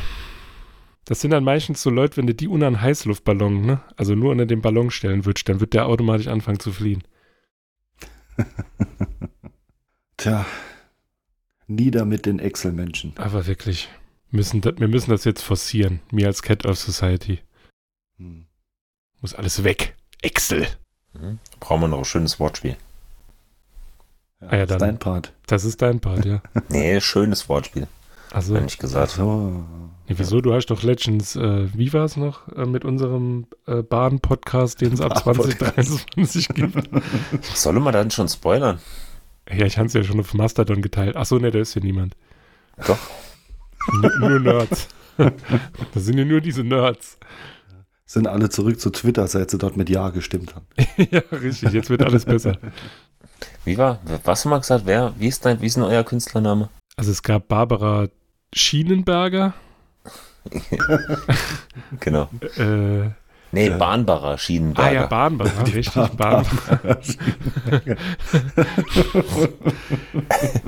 [1.05, 3.81] Das sind dann meistens so Leute, wenn du die unter einen Heißluftballon, ne?
[3.97, 7.03] Also nur unter den Ballon stellen würdest, dann wird der automatisch anfangen zu fliehen.
[10.17, 10.45] Tja,
[11.67, 13.13] nieder mit den Excel-Menschen.
[13.17, 13.89] Aber wirklich,
[14.31, 15.99] müssen das, wir müssen das jetzt forcieren.
[16.09, 17.39] Mir als Cat of Society.
[18.17, 18.45] Hm.
[19.19, 19.95] Muss alles weg.
[20.21, 20.67] Excel.
[21.13, 21.39] Mhm.
[21.59, 22.77] Brauchen wir noch ein schönes Wortspiel.
[24.43, 24.89] Ja, Ah ja, das dann.
[24.89, 25.33] ist dein Part.
[25.47, 26.41] Das ist dein Part, ja.
[26.69, 27.87] Nee, schönes Wortspiel,
[28.31, 29.11] Also, wenn ich gesagt.
[29.11, 29.63] So.
[30.07, 30.41] nee, wieso?
[30.41, 34.93] Du hast doch Legends, äh, wie war es noch äh, mit unserem äh, Bahn-Podcast, den
[34.93, 35.75] es ab Bahn-Podcast.
[35.75, 36.89] 2023 gibt?
[37.55, 38.79] Soll man dann schon spoilern?
[39.49, 41.15] Ja, ich habe es ja schon auf Mastodon geteilt.
[41.17, 42.15] Achso, ne, da ist hier niemand.
[42.87, 42.97] Doch.
[44.01, 44.87] N nur Nerds.
[45.17, 47.17] das sind ja nur diese Nerds.
[48.05, 50.65] Sind alle zurück zu Twitter, seit sie dort mit Ja gestimmt haben.
[51.11, 52.57] ja, richtig, jetzt wird alles besser.
[53.65, 54.83] Wie war, was haben wir gesagt?
[54.85, 56.69] Wer, wie ist dein, wie ist denn euer Künstlername?
[56.97, 58.07] Also es gab Barbara
[58.53, 59.53] Schienenberger,
[61.99, 62.29] Genau.
[62.57, 63.09] äh,
[63.55, 64.91] Nee, Bahnbarer ah Schienenberger.
[64.93, 66.99] ja, Bahnbacher, richtig, Bahnbacher.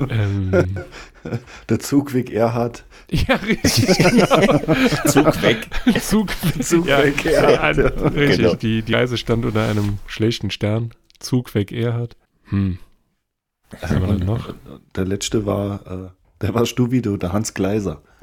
[0.08, 0.50] ähm,
[1.68, 2.84] Der Zugweg Erhard.
[3.10, 4.58] ja, richtig, genau.
[5.06, 5.66] Zug weg.
[6.00, 6.28] Zug,
[6.62, 7.76] Zug ja, weg, ja, Erhard.
[7.76, 8.36] ja, richtig.
[8.38, 8.54] Genau.
[8.54, 10.90] Die, die Reise stand unter einem schlechten Stern.
[11.18, 12.16] Zug weg Erhard.
[12.50, 12.78] Hm.
[13.80, 14.54] Was haben wir denn noch?
[14.94, 16.08] Der letzte war, äh,
[16.40, 18.02] der war Stubido, der Hans Gleiser.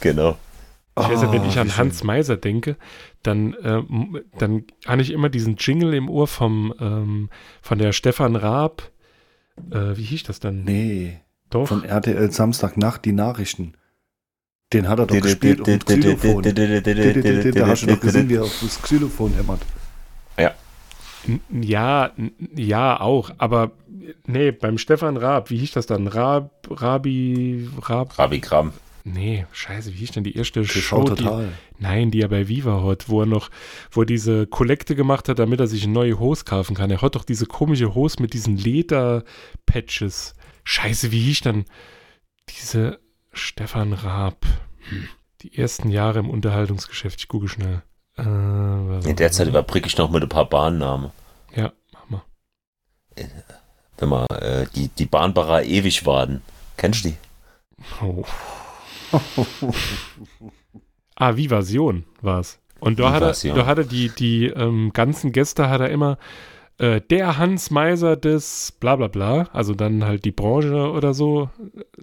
[0.00, 0.36] Genau.
[0.98, 2.02] Ich weiß ja, wenn ich Oh, an Hans.
[2.04, 2.76] Meiser denke,
[3.22, 7.30] dann, ähm, dann habe ich immer diesen Jingle im Ohr vom, ähm,
[7.62, 8.90] von der Stefan Raab.
[9.70, 10.64] Äh, wie hieß das dann?
[10.64, 11.68] Nee, Doch.
[11.68, 13.74] von RTL Samstagnacht die Nachrichten.
[14.72, 16.42] Den hat er doch gespielt auf dem Xylophon.
[16.42, 19.60] Da hast du doch gesehen, wie er auf das Xylophon hämmert.
[20.36, 20.50] N-
[21.50, 22.12] Ja,
[22.54, 23.30] ja, auch.
[23.38, 23.72] Aber
[24.26, 26.06] nee, beim Stefan Raab, wie hieß das dann?
[26.06, 28.18] Raab, Rabi, Raab.
[28.18, 28.72] Rabi Kram.
[29.04, 31.04] Nee, scheiße, wie hieß denn die erste Show?
[31.04, 31.52] Die, total.
[31.78, 33.50] nein, die er bei Viva hat, wo er noch,
[33.90, 36.90] wo er diese Kollekte gemacht hat, damit er sich eine neue Hose kaufen kann.
[36.90, 40.34] Er hat doch diese komische Hose mit diesen Lederpatches.
[40.64, 41.64] Scheiße, wie hieß dann
[42.50, 43.00] diese
[43.32, 44.44] Stefan Raab?
[44.90, 45.08] Hm.
[45.42, 47.20] Die ersten Jahre im Unterhaltungsgeschäft.
[47.20, 47.82] Ich google schnell.
[48.18, 48.22] Äh,
[49.08, 51.10] In der Zeit überbrücke ich noch mit ein paar Bahnnamen.
[51.54, 52.22] Ja, mach mal.
[53.98, 56.02] Wenn man äh, die, die Bahnbarer ewig.
[56.76, 57.16] Kennst du die?
[58.02, 58.24] Oh.
[61.16, 62.58] ah, Vivasion war es.
[62.78, 66.18] Und da hat er, da hat er die, die ähm, ganzen Gäste hat er immer
[66.78, 71.50] äh, der Hans Meiser des bla bla bla, also dann halt die Branche oder so,
[71.58, 72.02] äh,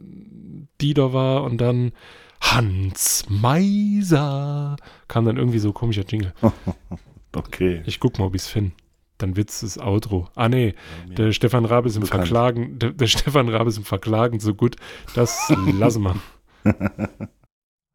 [0.79, 1.93] die da war und dann
[2.41, 4.75] Hans Meiser
[5.07, 6.33] kam dann irgendwie so komischer Jingle.
[7.35, 7.83] Okay.
[7.85, 8.71] Ich guck mal, ob ich's finde.
[9.19, 10.27] Dann wird's das Outro.
[10.33, 10.73] Ah nee,
[11.17, 12.23] der Stefan Raab ist im Bekannt.
[12.23, 14.75] Verklagen, der, der Stefan Raab ist im Verklagen so gut,
[15.13, 15.37] das
[15.73, 16.15] lassen wir.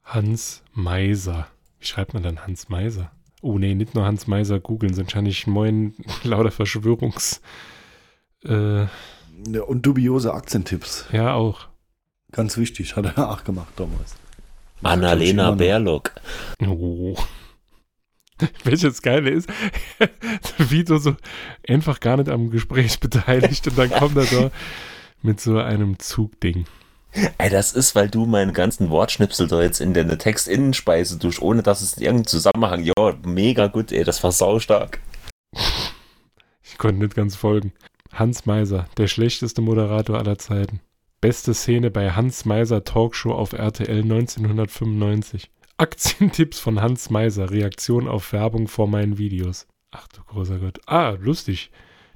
[0.05, 1.49] Hans Meiser.
[1.81, 3.11] Wie schreibt man dann Hans Meiser?
[3.41, 7.41] Oh nee, nicht nur Hans Meiser googeln, sind wahrscheinlich moin lauter Verschwörungs...
[8.45, 11.07] Äh, Ja, und dubiose Aktientipps.
[11.11, 11.67] ja, auch.
[12.31, 14.15] Ganz wichtig, hat er auch gemacht damals.
[14.83, 15.53] Annalena.
[15.53, 16.13] Berlock.
[16.67, 17.17] Oh.
[18.65, 19.49] Welches Geile ist,
[20.59, 21.17] wie du so
[21.69, 24.51] einfach gar nicht am Gespräch beteiligt und dann kommt er da
[25.23, 26.67] mit so einem Zugding.
[27.39, 31.63] Ey, das ist, weil du meinen ganzen Wortschnipsel da jetzt in deine Textinnenspeise tust, ohne
[31.63, 32.83] dass es in irgendeinen Zusammenhang.
[32.85, 34.99] Ja, mega gut, ey, das war saustark.
[36.63, 37.73] Ich konnte nicht ganz folgen.
[38.13, 40.81] Hans Meiser, der schlechteste Moderator aller Zeiten.
[41.23, 45.53] Beste Szene bei Hans Meiser Talkshow auf RTL 1995.
[45.77, 49.69] Aktientipps von Hans Meiser, Reaktion auf Werbung vor meinen Videos.
[49.93, 50.81] Ach du großer Gott.
[50.87, 51.71] Ah, lustig,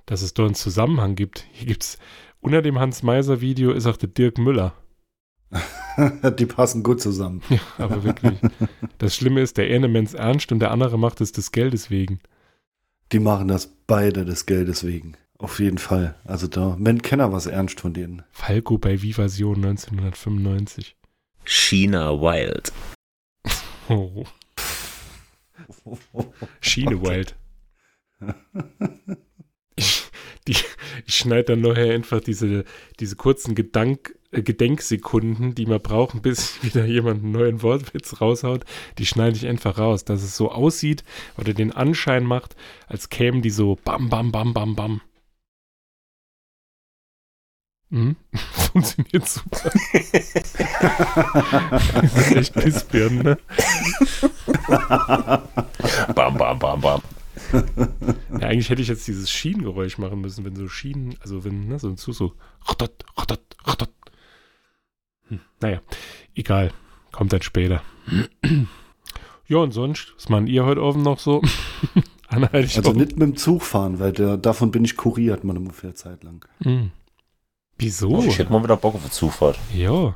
[0.07, 1.47] dass es da einen Zusammenhang gibt.
[1.53, 1.99] Hier gibt's
[2.41, 4.75] unter dem Hans Meiser Video ist auch der Dirk Müller.
[6.39, 7.43] Die passen gut zusammen.
[7.49, 8.41] Ja, aber wirklich.
[8.99, 12.19] Das Schlimme ist, der eine Mensch ernst und der andere macht es des Geldes wegen.
[13.13, 15.17] Die machen das beide des Geldes wegen.
[15.39, 16.15] Auf jeden Fall.
[16.25, 18.23] Also da, man kenner was ernst von denen.
[18.31, 20.97] Falco bei Vivasion 1995.
[21.45, 22.73] China Wild.
[23.89, 24.25] Oh.
[26.61, 27.37] Schienewald.
[29.77, 30.11] Ich,
[30.49, 30.57] die,
[31.07, 32.65] ich schneide dann nachher einfach diese,
[32.99, 38.65] diese kurzen Gedank, äh, Gedenksekunden, die man braucht, bis wieder jemand einen neuen Wortwitz raushaut.
[38.99, 41.05] Die schneide ich einfach raus, dass es so aussieht
[41.37, 42.57] oder den Anschein macht,
[42.89, 45.01] als kämen die so bam, bam, bam, bam, bam.
[47.91, 48.17] Hm?
[48.73, 49.71] Funktioniert super.
[51.93, 53.39] das ist echt Pissbirnen, ne?
[56.15, 57.01] Bam, bam, bam, bam.
[58.41, 61.79] Ja, eigentlich hätte ich jetzt dieses Schienengeräusch machen müssen, wenn so Schienen, also wenn, ne,
[61.79, 62.33] so ein Zug so.
[65.29, 65.81] Hm, naja,
[66.35, 66.73] egal.
[67.13, 67.83] Kommt dann später.
[69.47, 71.43] ja, und sonst, was machen ihr heute offen noch so?
[72.77, 76.25] Also nicht mit dem Zug fahren, weil der, davon bin ich kuriert, meine ungefähr Zeit
[76.25, 76.45] lang.
[76.63, 76.91] Hm.
[77.79, 78.25] Wieso?
[78.25, 79.59] Ich hätte mal wieder Bock auf eine Zufahrt.
[79.75, 80.15] Ja.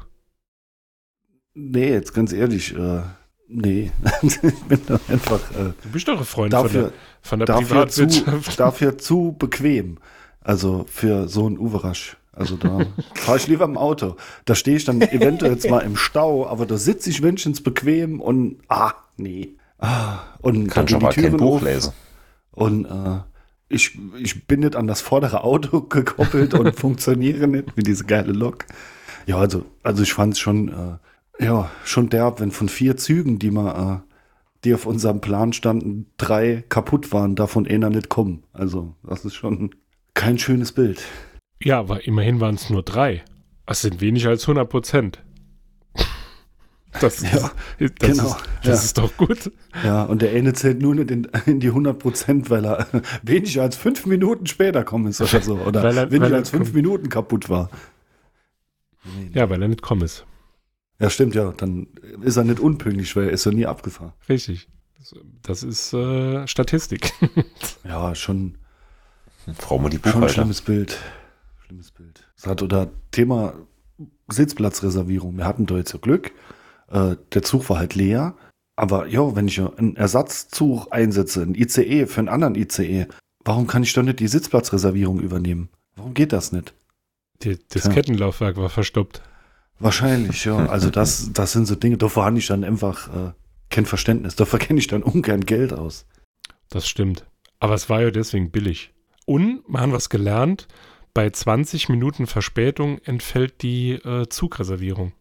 [1.54, 3.02] Nee, jetzt ganz ehrlich, äh,
[3.48, 3.90] nee.
[4.22, 6.92] ich bin da einfach äh, Du bist doch ein Freund von dafür, der,
[7.22, 8.60] von der dafür, zu, Privatwirtschaft.
[8.60, 9.98] dafür zu bequem.
[10.40, 12.16] Also für so einen Uverasch.
[12.32, 14.16] Also da fahre ich lieber im Auto.
[14.46, 18.20] Da stehe ich dann eventuell jetzt mal im Stau, aber da sitze ich wenigstens bequem
[18.20, 19.56] und ah, nee.
[19.78, 21.92] Ah, und Kann dann schon mal die kein Buch lesen.
[22.52, 23.20] Und äh,
[23.70, 28.32] ich, ich bin nicht an das vordere Auto gekoppelt und funktioniere nicht wie diese geile
[28.32, 28.66] Lok.
[29.26, 33.38] Ja, also, also ich fand es schon, äh, ja, schon derb, wenn von vier Zügen,
[33.38, 34.14] die mal, äh,
[34.64, 38.42] die auf unserem Plan standen, drei kaputt waren, davon einer nicht kommen.
[38.52, 39.74] Also, das ist schon
[40.14, 41.02] kein schönes Bild.
[41.62, 43.22] Ja, aber immerhin waren es nur drei.
[43.66, 45.22] Das sind weniger als 100 Prozent.
[47.00, 48.72] Das, Ja, das, genau, ist, das ja.
[48.74, 49.52] ist doch gut.
[49.84, 52.86] Ja, und der eine zählt nur nicht in, in die 100 Prozent, weil er
[53.22, 55.56] weniger als fünf Minuten später kommen ist oder so.
[55.58, 56.74] Oder Weil er- weniger weil er als fünf kommt.
[56.74, 57.70] Minuten kaputt war.
[59.32, 60.26] Ja, weil er nicht kommen ist.
[60.98, 61.52] Ja, stimmt, ja.
[61.52, 61.86] Dann
[62.22, 64.12] ist er nicht unpünktlich, weil er ist ja nie abgefahren.
[64.28, 64.68] Richtig.
[64.98, 67.12] Das, das ist äh, Statistik.
[67.84, 68.58] Ja, schon,
[69.56, 70.34] Frau mal die schon ein Buchhalter.
[70.34, 70.98] schlimmes Bild.
[71.64, 72.28] Schlimmes Bild.
[72.36, 73.54] Es hat oder Thema
[74.28, 75.36] Sitzplatzreservierung.
[75.38, 76.32] Wir hatten da jetzt so Glück.
[76.90, 78.34] Äh, der Zug war halt leer.
[78.76, 83.06] Aber ja, wenn ich einen Ersatzzug einsetze, einen ICE für einen anderen ICE,
[83.44, 85.68] warum kann ich doch nicht die Sitzplatzreservierung übernehmen?
[85.96, 86.72] Warum geht das nicht?
[87.42, 87.92] Die, das Tja.
[87.92, 89.22] Kettenlaufwerk war verstoppt.
[89.78, 90.66] Wahrscheinlich, ja.
[90.66, 93.32] Also das, das sind so Dinge, davor habe ich dann einfach äh,
[93.70, 94.36] kein Verständnis.
[94.36, 96.06] Dafür kenne ich dann ungern Geld aus.
[96.68, 97.26] Das stimmt.
[97.58, 98.92] Aber es war ja deswegen billig.
[99.26, 100.68] Und wir haben was gelernt.
[101.12, 105.12] Bei 20 Minuten Verspätung entfällt die äh, Zugreservierung.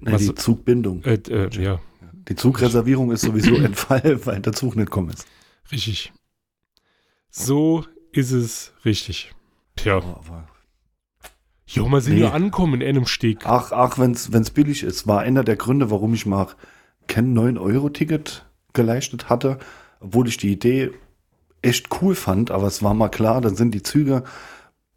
[0.00, 1.02] Nee, Was- die Zugbindung.
[1.04, 1.80] Äh, äh, ja,
[2.28, 5.26] Die Zugreservierung ist sowieso ein Fall, weil der Zug nicht kommen ist.
[5.72, 6.12] richtig.
[7.30, 9.32] So ist es richtig.
[9.76, 10.48] Tja, Aber, aber
[11.66, 12.20] jo, mal sind Nee.
[12.20, 13.44] wir ankommen in einem Steg.
[13.44, 16.48] ach, ach, wenn's, wenn's billig ist, war einer der Gründe, warum ich mal
[17.06, 19.58] kein 9-Euro-Ticket geleistet hatte,
[20.00, 20.90] obwohl ich die Idee
[21.62, 24.24] echt cool fand, aber es war mal klar, dann sind die Züge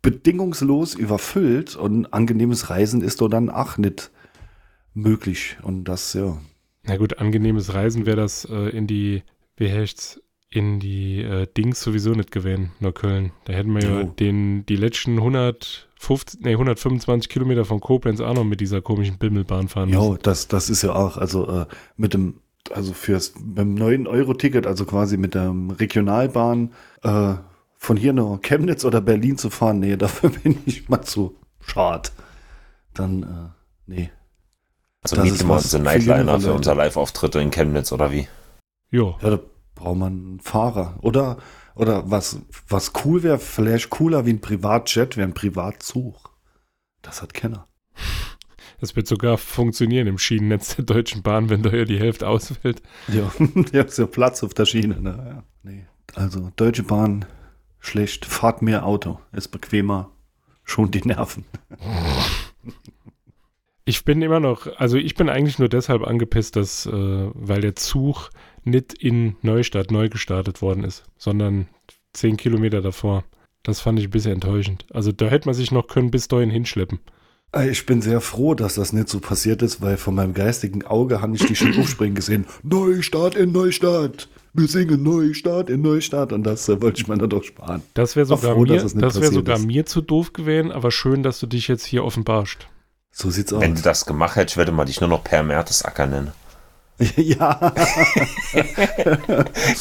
[0.01, 4.11] bedingungslos überfüllt und angenehmes Reisen ist doch dann ach nicht
[4.93, 5.57] möglich.
[5.63, 6.37] Und das, ja.
[6.83, 9.23] Na gut, angenehmes Reisen wäre das äh, in die,
[9.57, 13.31] wie heißt's, in die äh, Dings sowieso nicht gewesen, nach Köln.
[13.45, 14.07] Da hätten wir ja Jo.
[14.07, 19.69] den, die letzten 150, nee, 125 Kilometer von Koblenz auch noch mit dieser komischen Bimmelbahn
[19.69, 20.19] fahren Ja, müssen.
[20.23, 25.15] das, das ist ja auch, also äh, mit dem, also fürs beim 9-Euro-Ticket, also quasi
[25.15, 26.73] mit der Regionalbahn
[27.03, 27.35] äh,
[27.77, 32.09] von hier nach Chemnitz oder Berlin zu fahren, nee, dafür bin ich mal zu schade.
[32.93, 33.49] Dann, äh,
[33.87, 34.09] nee.
[35.03, 38.27] Also Das wir was für Nightliner für unser Live-Auftritte in Chemnitz oder wie?
[38.91, 39.39] Jo, Ja, da
[39.73, 40.99] braucht man einen Fahrer.
[41.01, 41.37] Oder,
[41.73, 46.31] oder was, was cool wäre, vielleicht cooler wie ein Privatjet, wäre ein Privatzug.
[47.01, 47.67] Das hat keiner.
[48.79, 52.83] das wird sogar funktionieren im Schienennetz der Deutschen Bahn, wenn da ja die Hälfte ausfällt.
[53.07, 53.31] Ja,
[53.71, 55.01] ja, ist ja Platz auf der Schiene.
[55.01, 55.23] Ne?
[55.27, 55.87] Ja, nee.
[56.13, 57.25] Also, Deutsche Bahn,
[57.79, 58.25] schlecht.
[58.25, 59.19] Fahrt mehr Auto.
[59.31, 60.11] Ist bequemer.
[60.63, 61.45] Schon die Nerven.
[63.91, 67.75] Ich bin immer noch, also ich bin eigentlich nur deshalb angepisst, dass, äh, weil der
[67.75, 68.29] Zug
[68.63, 71.67] nicht in Neustadt neu gestartet worden ist, sondern
[72.13, 73.25] zehn Kilometer davor.
[73.63, 74.85] Das fand ich ein bisschen enttäuschend.
[74.93, 76.99] Also da hätte man sich noch können bis dahin hinschleppen.
[77.53, 80.85] Äh, Ich bin sehr froh, dass das nicht so passiert ist, weil von meinem geistigen
[80.85, 82.45] Auge habe ich die schon aufspringen gesehen.
[82.63, 84.29] Neustart in Neustadt.
[84.53, 86.31] Wir singen Neustart in Neustadt.
[86.31, 87.81] Und das äh, wollte ich mir dann doch sparen.
[87.93, 89.65] Das wäre sogar, froh, mir, nicht das wär sogar ist.
[89.65, 92.69] mir zu doof gewesen, aber schön, dass du dich jetzt hier offenbarst.
[93.11, 93.61] So sieht's aus.
[93.61, 96.31] Wenn du das gemacht hättest, würde man dich nur noch Per Mertesacker nennen.
[97.15, 97.73] ja,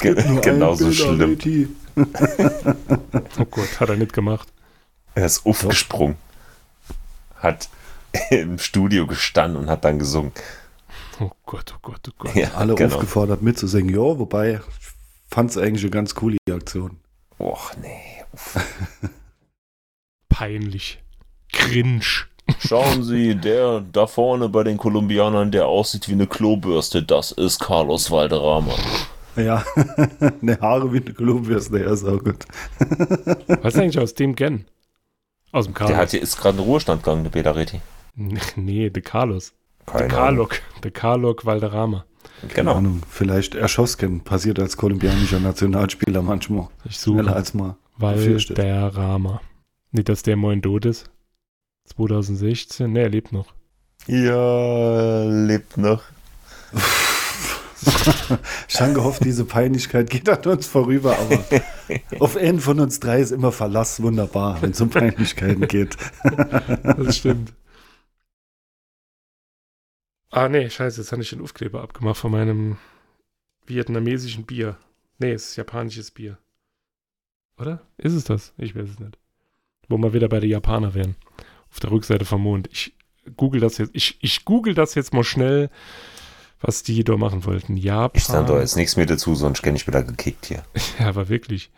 [0.01, 1.39] Ge genauso schlimm.
[3.39, 4.49] Oh Gott, hat er nicht gemacht.
[5.15, 6.17] Er ist aufgesprungen.
[7.37, 7.69] Hat
[8.31, 10.33] im Studio gestanden und hat dann gesungen.
[11.19, 12.35] Oh Gott, oh Gott, oh Gott.
[12.35, 12.95] Ja, Alle genau.
[12.95, 13.95] aufgefordert mitzusingen.
[13.95, 14.89] Ja, wobei, ich
[15.31, 16.99] fand es eigentlich eine ganz coole Aktion.
[17.39, 18.25] Och, nee.
[20.29, 21.03] Peinlich.
[21.53, 22.01] Cringe.
[22.59, 27.61] Schauen Sie, der da vorne bei den Kolumbianern, der aussieht wie eine Klobürste, das ist
[27.61, 28.73] Carlos Valderrama.
[29.37, 29.65] Ja,
[30.43, 32.45] eine Haare wie eine Klobürste, ja, ist auch gut.
[33.63, 34.65] Was ist eigentlich aus dem Gen?
[35.53, 35.91] Aus dem Carlos.
[35.93, 37.81] Der hat, ist gerade in den Ruhestand gegangen, der Peter Reti.
[38.57, 39.53] nee, de Carlos.
[39.87, 40.11] De Keine Ahnung.
[40.11, 40.61] Carlock.
[40.85, 42.05] De Carlock Valderrama.
[42.41, 42.75] Keine Genau.
[42.75, 46.69] Ahnung, vielleicht erschossen, passiert als kolumbianischer Nationalspieler manchmal.
[46.85, 47.77] Ich Schneller suche als mal.
[47.97, 49.41] Valderrama.
[49.93, 51.11] Nicht, dass der moin tot ist.
[51.95, 52.93] 2016.
[52.93, 53.55] Ne, er lebt noch.
[54.07, 56.03] Ja, lebt noch.
[58.69, 61.43] Ich habe gehofft, diese Peinlichkeit geht an uns vorüber, aber
[62.19, 65.97] auf einen von uns drei ist immer Verlass wunderbar, wenn es um Peinlichkeiten geht.
[66.83, 67.55] Das stimmt.
[70.31, 72.77] ah, nee, scheiße, jetzt habe ich den Aufkleber abgemacht von meinem
[73.67, 74.77] vietnamesischen Bier.
[75.19, 76.39] Nee, es ist japanisches Bier.
[77.59, 77.81] Oder?
[77.99, 78.53] Ist es das?
[78.59, 79.19] Ich weiß es nicht.
[79.89, 81.17] Wo wir wieder bei den Japaner wären.
[81.71, 82.69] Auf der Rückseite vom Mond.
[82.73, 82.95] Ich
[83.37, 83.91] google das jetzt.
[83.95, 85.71] Ich, ich google das jetzt mal schnell,
[86.61, 87.77] was die da machen wollten.
[87.77, 88.19] Japan.
[88.19, 90.65] Ich sag da jetzt nichts mehr dazu, sonst kenne ich wieder gekickt hier.
[90.99, 91.71] Ja, aber wirklich.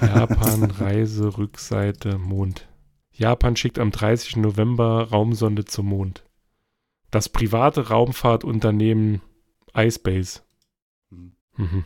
[0.00, 2.68] Japan, Reise, Rückseite, Mond.
[3.12, 4.36] Japan schickt am 30.
[4.36, 6.24] November Raumsonde zum Mond.
[7.10, 9.20] Das private Raumfahrtunternehmen
[9.74, 10.42] iSpace.
[11.10, 11.32] Hm.
[11.56, 11.84] Mhm.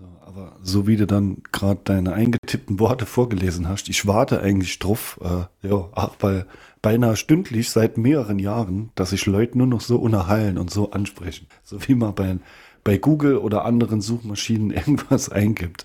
[0.00, 4.78] So, aber so wie du dann gerade deine eingetippten Worte vorgelesen hast, ich warte eigentlich
[4.78, 6.46] drauf, äh, ja, auch bei,
[6.80, 11.48] beinahe stündlich seit mehreren Jahren, dass sich Leute nur noch so unterhalten und so ansprechen.
[11.64, 12.38] So wie man bei,
[12.82, 15.84] bei Google oder anderen Suchmaschinen irgendwas eingibt.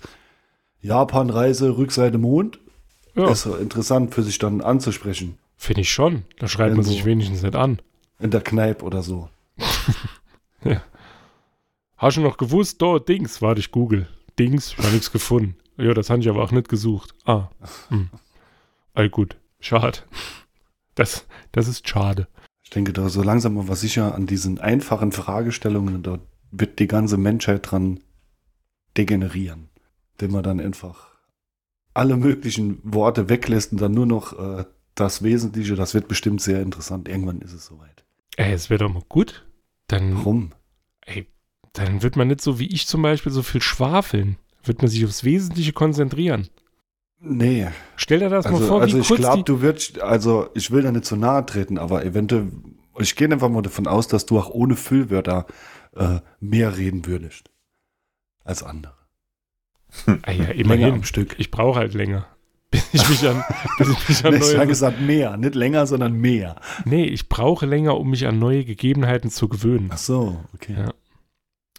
[0.80, 2.58] Japan-Reise, Rückseite Mond.
[3.14, 5.36] Ja, Ist interessant für sich dann anzusprechen.
[5.58, 6.22] finde ich schon.
[6.38, 6.92] Da schreibt man Irgendwo.
[6.92, 7.80] sich wenigstens nicht an.
[8.18, 9.28] In der Kneipe oder so.
[11.96, 12.82] Hast du noch gewusst?
[12.82, 14.08] Da, Dings, warte ich Google.
[14.38, 15.56] Dings, ich habe nichts gefunden.
[15.78, 17.14] Ja, das habe ich aber auch nicht gesucht.
[17.24, 17.48] Ah,
[17.88, 18.10] hm.
[18.94, 19.36] All gut.
[19.60, 19.98] Schade.
[20.94, 22.28] Das, das ist schade.
[22.62, 26.18] Ich denke, da so langsam aber sicher an diesen einfachen Fragestellungen, da
[26.50, 28.00] wird die ganze Menschheit dran
[28.96, 29.68] degenerieren.
[30.12, 31.08] Indem man dann einfach
[31.94, 36.62] alle möglichen Worte weglässt und dann nur noch äh, das Wesentliche, das wird bestimmt sehr
[36.62, 37.08] interessant.
[37.08, 38.04] Irgendwann ist es soweit.
[38.36, 39.46] Ey, es wäre doch mal gut.
[39.88, 40.52] Dann, Warum?
[41.02, 41.26] ey,
[41.78, 44.36] dann wird man nicht so wie ich zum Beispiel so viel schwafeln.
[44.64, 46.48] Wird man sich aufs Wesentliche konzentrieren.
[47.18, 50.70] Nee, Stell dir das mal also, vor, also wie ich glaube, du wirst, also ich
[50.70, 52.48] will da nicht zu nahe treten, aber eventuell,
[52.98, 55.46] ich gehe einfach mal davon aus, dass du auch ohne Füllwörter
[55.96, 57.50] äh, mehr reden würdest
[58.44, 58.92] als andere.
[60.22, 60.94] Ah ja, immerhin.
[60.94, 61.36] am Stück.
[61.38, 62.26] Ich brauche halt länger.
[62.70, 63.44] Bis ich mich an,
[63.78, 64.66] bis ich mich an Ich habe neue...
[64.66, 66.56] gesagt mehr, nicht länger, sondern mehr.
[66.84, 69.88] Nee, ich brauche länger, um mich an neue Gegebenheiten zu gewöhnen.
[69.92, 70.74] Ach so, okay.
[70.76, 70.92] Ja.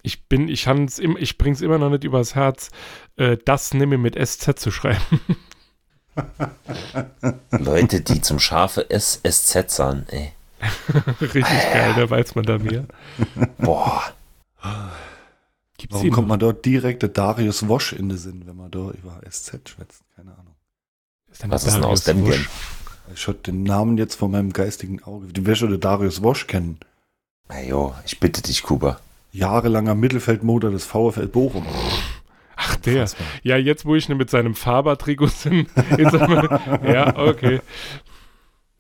[0.04, 2.70] Ich bin, ich hans im, ich bring's immer noch nicht übers Herz,
[3.18, 5.02] äh, das nimme mit SZ zu schreiben.
[7.52, 10.32] Leute, die zum scharfe S, SZ sahen, ey.
[11.22, 11.44] Richtig
[11.74, 12.86] geil, da weiß man da mehr.
[13.58, 14.04] Boah.
[15.78, 16.34] Gibt's Warum kommt noch?
[16.34, 20.02] man dort direkt der Darius Wosch in den Sinn, wenn man da über SZ schwätzt?
[20.16, 20.56] Keine Ahnung.
[21.42, 22.46] denn Was ist denn aus dem denn?
[23.14, 25.28] Ich hatte den Namen jetzt vor meinem geistigen Auge.
[25.28, 26.80] Du wirst schon den Darius Wosch kennen.
[27.48, 29.00] Na jo, ich bitte dich, Kuba.
[29.32, 31.66] Jahrelanger Mittelfeldmotor des VfL Bochum.
[32.56, 33.08] Ach, der.
[33.44, 35.30] Ja, jetzt, wo ich mit seinem Faber-Trikot
[36.28, 37.62] mal, ja, okay.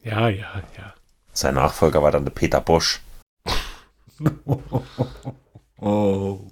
[0.03, 0.93] Ja, ja, ja.
[1.31, 3.01] Sein Nachfolger war dann der Peter Bosch.
[5.79, 6.49] Oh.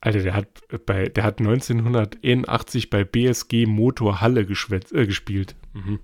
[0.00, 0.46] Alter, der hat
[0.84, 5.56] bei, der hat 1981 bei BSG Motor Halle geschwätz, äh, gespielt.
[5.72, 6.00] Mhm.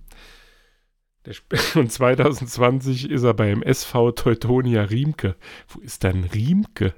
[1.26, 5.36] Der sp und 2020 ist er beim SV Teutonia Riemke.
[5.68, 6.94] Wo ist denn Riemke?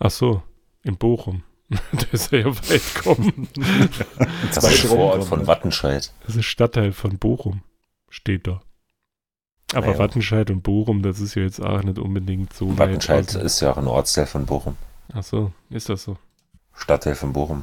[0.00, 0.42] Ach so,
[0.82, 1.44] in Bochum.
[1.68, 3.48] da ist er ja weit gekommen.
[4.52, 6.12] Das ist der Vorort von Wattenscheid.
[6.26, 7.62] Das ist Stadtteil von Bochum.
[8.08, 8.60] Steht da.
[9.72, 9.98] Aber Naja.
[9.98, 12.78] Wattenscheid und Bochum, das ist ja jetzt auch nicht unbedingt so weit.
[12.78, 14.76] Wattenscheid ist ja auch ein Ortsteil von Bochum.
[15.12, 16.16] Ach so, ist das so?
[16.74, 17.62] Stadtteil von Bochum.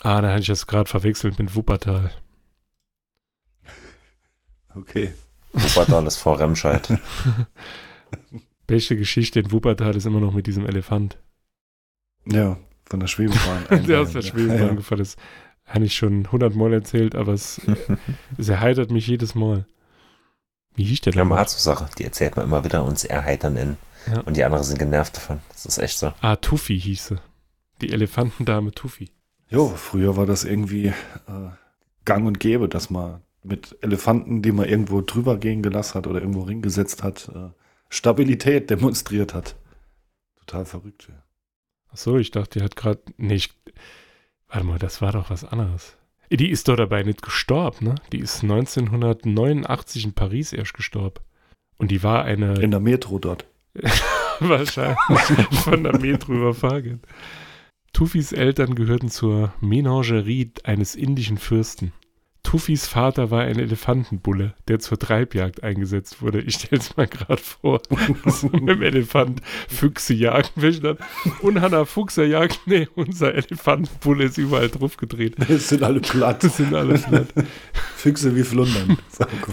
[0.00, 2.10] Ah, da hatte ich das gerade verwechselt mit Wuppertal.
[4.74, 5.12] Okay.
[5.52, 6.88] Wuppertal ist vor Remscheid.
[8.66, 11.18] Beste Geschichte in Wuppertal ist immer noch mit diesem Elefant,
[12.26, 13.84] Ja, von der Schwebebahn.
[13.86, 14.74] der aus der Schwebebahn Ja, ja.
[14.74, 15.18] gefallen ist.
[15.64, 17.60] Habe ich schon hundertmal erzählt, aber es,
[18.38, 19.66] es erheitert mich jedes Mal.
[20.74, 21.28] Wie hieß der Ja, denn?
[21.28, 23.76] man hat so Sache, die erzählt man immer wieder uns erheitern in.
[24.10, 24.20] Ja.
[24.20, 25.38] Und die anderen sind genervt davon.
[25.50, 26.12] Das ist echt so.
[26.20, 27.16] Ah, Tuffy hieß sie.
[27.80, 29.10] Die Elefantendame Tuffy.
[29.48, 30.92] Jo, früher war das irgendwie äh,
[32.04, 36.20] gang und gäbe, dass man mit Elefanten, die man irgendwo drüber gehen gelassen hat oder
[36.20, 37.50] irgendwo ringesetzt hat, äh,
[37.92, 39.54] Stabilität demonstriert hat.
[40.40, 41.08] Total verrückt.
[41.10, 41.22] Ja.
[41.92, 43.02] Ach so, ich dachte, die hat gerade.
[43.18, 43.50] Nee, ich,
[44.48, 45.98] warte mal, das war doch was anderes.
[46.30, 47.94] Die ist doch dabei nicht gestorben, ne?
[48.10, 51.22] Die ist 1989 in Paris erst gestorben.
[51.76, 52.54] Und die war eine.
[52.62, 53.44] In der Metro dort.
[54.40, 54.98] Wahrscheinlich
[55.62, 57.02] von der Metro überfahren.
[57.92, 61.92] Tuffis Eltern gehörten zur Menagerie eines indischen Fürsten.
[62.52, 66.42] Tuffis Vater war ein Elefantenbulle, der zur Treibjagd eingesetzt wurde.
[66.42, 67.80] Ich stell's mal gerade vor.
[68.26, 69.40] so mit dem Elefant
[69.70, 70.98] Füchse jagen will.
[71.40, 72.60] Und Hanna Fuchser jagt.
[72.66, 75.36] Nee, unser Elefantenbulle ist überall drauf gedreht.
[75.48, 76.44] Es sind alle platt.
[76.44, 77.28] Das sind alles platt.
[77.96, 78.98] Füchse wie Flundern.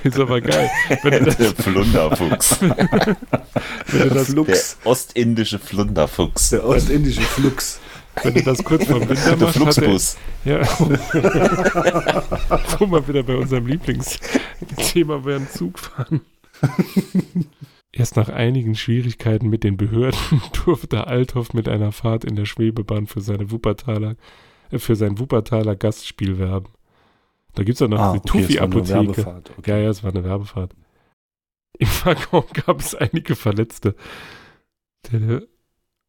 [0.03, 0.69] Ist aber geil.
[1.01, 2.59] Wenn das, Der Flunderfuchs.
[2.61, 4.77] wenn das, Der Flux.
[4.83, 6.49] ostindische Flunderfuchs.
[6.49, 7.79] Der ostindische Flux.
[8.23, 10.17] Wenn du das kurz vor Winter Der machst, hat er, Fluxbus.
[10.45, 10.61] Ja.
[12.79, 16.21] Wo wir wieder bei unserem Lieblingsthema während Zugfahren.
[17.91, 20.19] Erst nach einigen Schwierigkeiten mit den Behörden
[20.65, 24.15] durfte Althoff mit einer Fahrt in der Schwebebahn für seine Wuppertaler,
[24.71, 26.67] äh, für sein Wuppertaler Gastspiel werben.
[27.55, 29.41] Da gibt es auch noch Ah, die okay, Tufi-Apotheke.
[29.57, 29.71] Okay.
[29.71, 30.75] Ja, ja, es war eine Werbefahrt.
[31.79, 33.95] Im Waggon gab es einige Verletzte.
[35.11, 35.41] Der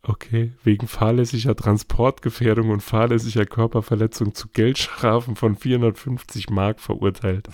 [0.02, 7.48] Okay, wegen fahrlässiger Transportgefährdung und fahrlässiger Körperverletzung zu Geldstrafen von 450 Mark verurteilt.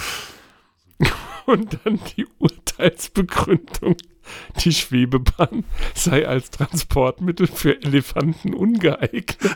[1.46, 3.96] Und dann die Urteilsbegründung.
[4.58, 5.62] Die Schwebebahn
[5.94, 9.38] sei als Transportmittel für Elefanten ungeeignet.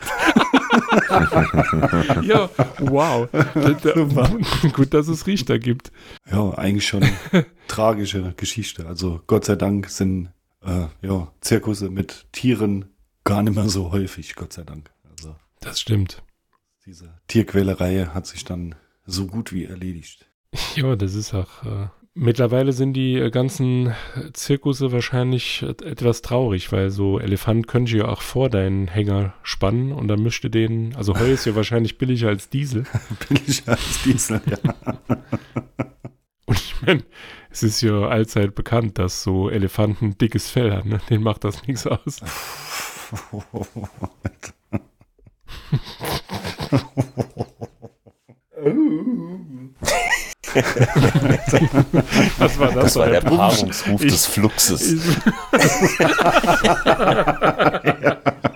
[2.21, 3.27] ja, wow.
[3.31, 4.29] Da,
[4.71, 5.91] gut, dass es Richter gibt.
[6.31, 7.05] Ja, eigentlich schon
[7.67, 8.87] tragische Geschichte.
[8.87, 10.29] Also Gott sei Dank sind
[10.65, 12.85] äh, ja, Zirkusse mit Tieren
[13.23, 14.91] gar nicht mehr so häufig, Gott sei Dank.
[15.09, 16.23] Also Das stimmt.
[16.85, 20.27] diese Tierquälerei hat sich dann so gut wie erledigt.
[20.75, 21.63] Ja, das ist auch.
[21.63, 23.93] Äh, mittlerweile sind die äh, ganzen
[24.33, 29.93] Zirkusse wahrscheinlich äh, etwas traurig, weil so Elefant könnte ja auch vor deinen Hänger spannen
[29.93, 30.93] und dann müsste den.
[30.97, 32.83] Also Heu ist ja wahrscheinlich billiger als Diesel.
[33.29, 34.57] Billiger als Diesel, ja.
[36.45, 37.03] Und ich meine,
[37.51, 40.89] es ist ja allzeit bekannt, dass so Elefanten dickes Fell haben.
[40.89, 41.01] Ne?
[41.09, 42.21] Den macht das nichts aus.
[52.37, 52.83] Was war das?
[52.83, 53.21] Das war der?
[53.21, 54.93] Paarungsruf des Fluxes.
[54.93, 55.01] Ich,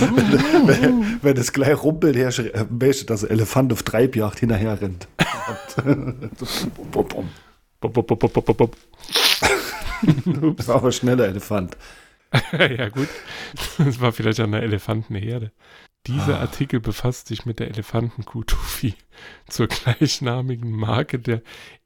[0.00, 5.08] Wenn es gleich rumpelt, her, äh, dass ein Elefant auf Treibjagd hinterher rennt.
[10.56, 11.76] Das war aber schneller Elefant.
[12.52, 13.08] ja, gut.
[13.78, 15.52] Das war vielleicht an der Elefantenherde.
[16.06, 18.94] Dieser Artikel befasst sich mit der Elefantenkuh Tufi
[19.48, 21.42] zur gleichnamigen Marke der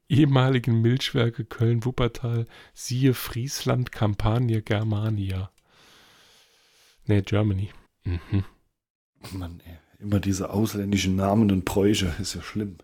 [0.09, 5.51] ehemaligen Milchwerke Köln-Wuppertal, siehe Friesland, Campania, Germania.
[7.05, 7.69] Nee, Germany.
[8.03, 8.43] Mhm.
[9.33, 9.77] Mann, ey.
[9.99, 12.77] Immer diese ausländischen Namen und Bräuche, ist ja schlimm.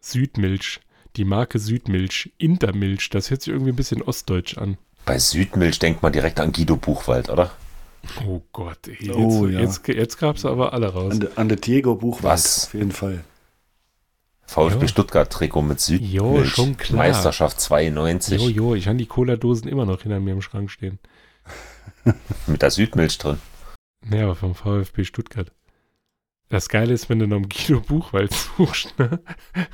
[0.00, 0.80] Südmilch.
[1.16, 2.32] Die Marke Südmilch.
[2.38, 3.10] Intermilch.
[3.10, 4.78] Das hört sich irgendwie ein bisschen ostdeutsch an.
[5.04, 7.50] Bei Südmilch denkt man direkt an Guido Buchwald, oder?
[8.26, 9.60] Oh Gott, ey, jetzt, Oh, ja.
[9.60, 11.12] jetzt, jetzt gab's aber alle raus.
[11.12, 12.66] An, de, an der Diego Buchwald, Was?
[12.66, 13.24] auf jeden Fall.
[14.46, 14.88] VfB Ja.
[14.88, 16.12] Stuttgart Trikot mit Südmilch.
[16.14, 16.98] Jo, schon klar.
[16.98, 20.98] Meisterschaft 92 Jo, jo, ich habe die Cola-Dosen immer noch hinter mir im Schrank stehen.
[22.46, 23.38] mit der Südmilch drin.
[24.08, 25.52] Ja, aber vom VfB Stuttgart.
[26.50, 29.20] Das Geile ist, wenn du nach dem Guido Buchwald suchst, ne?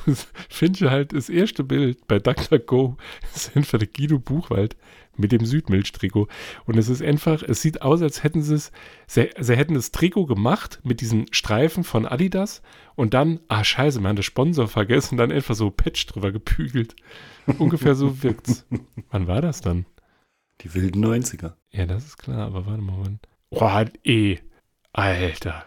[0.51, 2.99] Finde ich halt das erste Bild bei DuckDuckGo
[3.35, 4.77] ist einfach der Guido Buchwald
[5.16, 6.29] mit dem Südmilch-Trikot.
[6.66, 8.72] Und es ist einfach, es sieht aus, als hätten sie es,
[9.07, 12.61] sie, sie hätten das Trikot gemacht mit diesen Streifen von Adidas
[12.95, 16.31] und dann, ah scheiße, wir haben den Sponsor vergessen und dann einfach so Patch drüber
[16.31, 16.95] gepügelt.
[17.59, 18.66] Ungefähr so wirkt's.
[19.11, 19.87] Wann war das dann?
[20.61, 21.55] Die wilden 90er.
[21.70, 22.99] Ja, das ist klar, aber warte mal.
[22.99, 23.20] Mann.
[23.59, 24.38] Oh, eh.
[24.92, 25.64] Alter.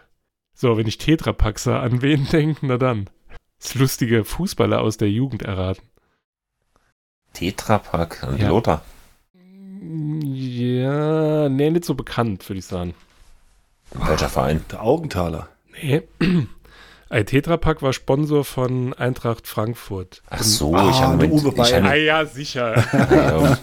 [0.54, 3.10] So, wenn ich Tetrapaxer an wen denke, na dann.
[3.60, 5.82] Das lustige Fußballer aus der Jugend erraten.
[7.32, 8.48] Tetrapack und Ja.
[8.48, 8.82] Lothar.
[9.82, 12.94] Ja, nee, nicht so bekannt, würde ich sagen.
[13.92, 14.64] Welcher Verein?
[14.70, 15.48] Der Augenthaler.
[15.72, 16.02] Nee.
[17.12, 20.22] Ein Tetrapack war Sponsor von Eintracht Frankfurt.
[20.30, 21.84] Ach so, Ah, ich habe der mit, Uwe Bayern.
[21.84, 22.84] Ah ja, sicher.
[22.92, 23.58] ja,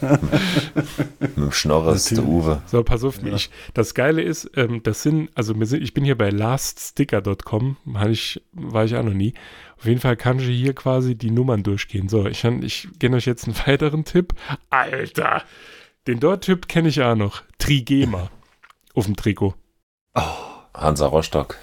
[1.19, 2.35] mit dem Schnorres, der Natürlich.
[2.45, 2.61] Uwe.
[2.65, 3.33] So, pass auf, Ja.
[3.35, 7.77] ich, das Geile ist, ähm, das sind, also wir sind, ich bin hier bei laststicker.com,
[7.85, 9.33] war ich, war ich auch noch nie.
[9.77, 12.09] Auf jeden Fall kann ich hier quasi die Nummern durchgehen.
[12.09, 14.33] So, ich, ich gebe euch jetzt einen weiteren Tipp.
[14.69, 15.41] Alter,
[16.05, 17.43] den Dort-Tipp kenne ich auch noch.
[17.59, 18.29] Trigema
[18.93, 19.53] auf dem Trikot.
[20.73, 21.55] Hansa Rostock.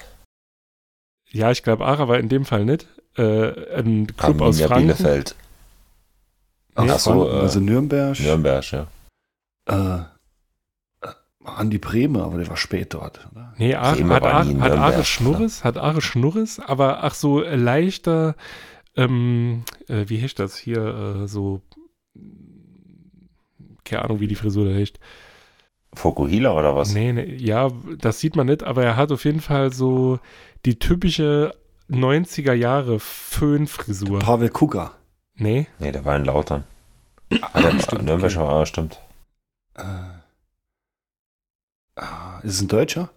[1.34, 2.86] Ja, ich glaube auch, aber in dem Fall nicht.
[3.16, 4.86] Äh, ein Club aus Franken.
[4.86, 5.34] Bielefeld.
[6.76, 8.20] Ach, Ach so, Franken, äh, also Nürnberg.
[8.20, 8.86] Nürnberg, ja.
[9.68, 9.98] Äh,
[11.04, 11.12] äh,
[11.44, 13.28] Andi Breme, aber der war spät dort.
[13.32, 13.52] Oder?
[13.58, 17.42] Nee, Ar Bremer hat, war Ar hat Are Schnurres, hat Are Schnurres, aber ach so
[17.42, 18.36] äh, leichter,
[18.96, 21.62] ähm, äh, wie heißt das hier, äh, so,
[23.84, 25.00] keine Ahnung, wie die Frisur da heißt.
[25.94, 26.94] Fokuhila oder was?
[26.94, 30.20] Nee, nee, ja, das sieht man nicht, aber er hat auf jeden Fall so
[30.64, 31.54] die typische
[31.90, 34.20] 90er Jahre Föhnfrisur.
[34.20, 34.92] Pavel Kuga.
[35.36, 36.64] Nee, Nee, der war in Lautern.
[37.40, 38.40] Ah, der Stimmt, Nürnberg okay.
[38.40, 39.00] war, ah, stimmt.
[39.74, 39.82] Äh,
[41.96, 43.10] ah, ist es ein Deutscher?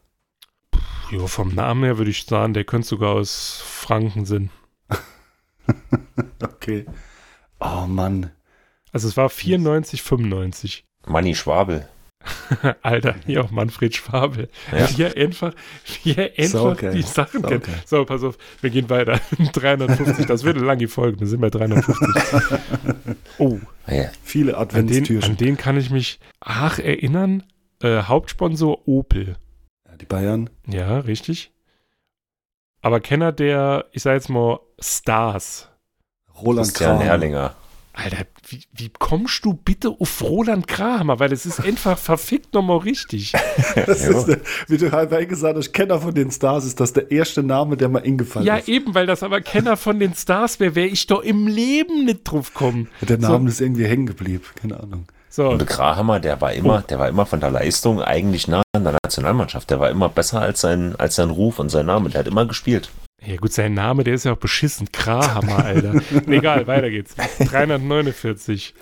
[1.11, 4.49] jo, vom Namen her würde ich sagen, der könnte sogar aus Franken sein.
[6.41, 6.85] Okay.
[7.59, 8.31] Oh Mann.
[8.91, 10.85] Also es war 94, 95.
[11.05, 11.87] Manni Schwabel.
[12.81, 14.49] Alter, hier auch Manfred Schwabel.
[14.71, 14.89] Ja.
[14.97, 15.53] Wie er einfach,
[16.03, 16.93] wie er einfach Saugeil.
[16.93, 17.65] die Sachen kennt.
[17.65, 17.83] Saugeil.
[17.85, 19.19] So, pass auf, wir gehen weiter.
[19.53, 21.95] 350, das wird eine lange Folge, wir sind bei 350.
[23.39, 24.09] Oh, Ja.
[24.23, 25.37] Viele an den, an Adventstürchen.
[25.37, 27.43] den kann ich mich ach erinnern.
[27.81, 29.35] Äh, Hauptsponsor Opel.
[29.87, 30.49] Ja, die Bayern.
[30.67, 31.51] Ja, richtig.
[32.81, 35.69] Aber Kenner der, ich sag jetzt mal, Stars.
[36.41, 37.51] Roland Christian Kram.
[37.99, 41.19] Alter, wie, wie kommst du bitte auf Roland Kramer?
[41.19, 43.33] Weil es ist einfach verfickt nochmal richtig.
[43.87, 47.09] Das ist, der- wie du halb gesagt hast, Kenner von den Stars ist das der
[47.11, 48.69] erste Name, der mal eingefallen Ja, ist.
[48.69, 52.23] eben, weil das aber Kenner von den Stars wäre, wäre ich doch im Leben nicht
[52.25, 52.87] drauf kommen.
[53.01, 55.05] Der Name ist irgendwie hängen geblieben, keine Ahnung.
[55.29, 58.61] So, Und der Grahammer, der war immer, der war immer von der Leistung eigentlich nah
[58.75, 59.69] an der Nationalmannschaft.
[59.69, 62.09] Der war immer besser als sein, als sein Ruf und sein Name.
[62.09, 62.89] Der hat immer gespielt.
[63.25, 64.91] Ja gut, sein Name, der ist ja auch beschissen.
[64.91, 66.01] Krahammer, Alter.
[66.27, 67.15] Egal, weiter geht's.
[67.15, 68.75] 349.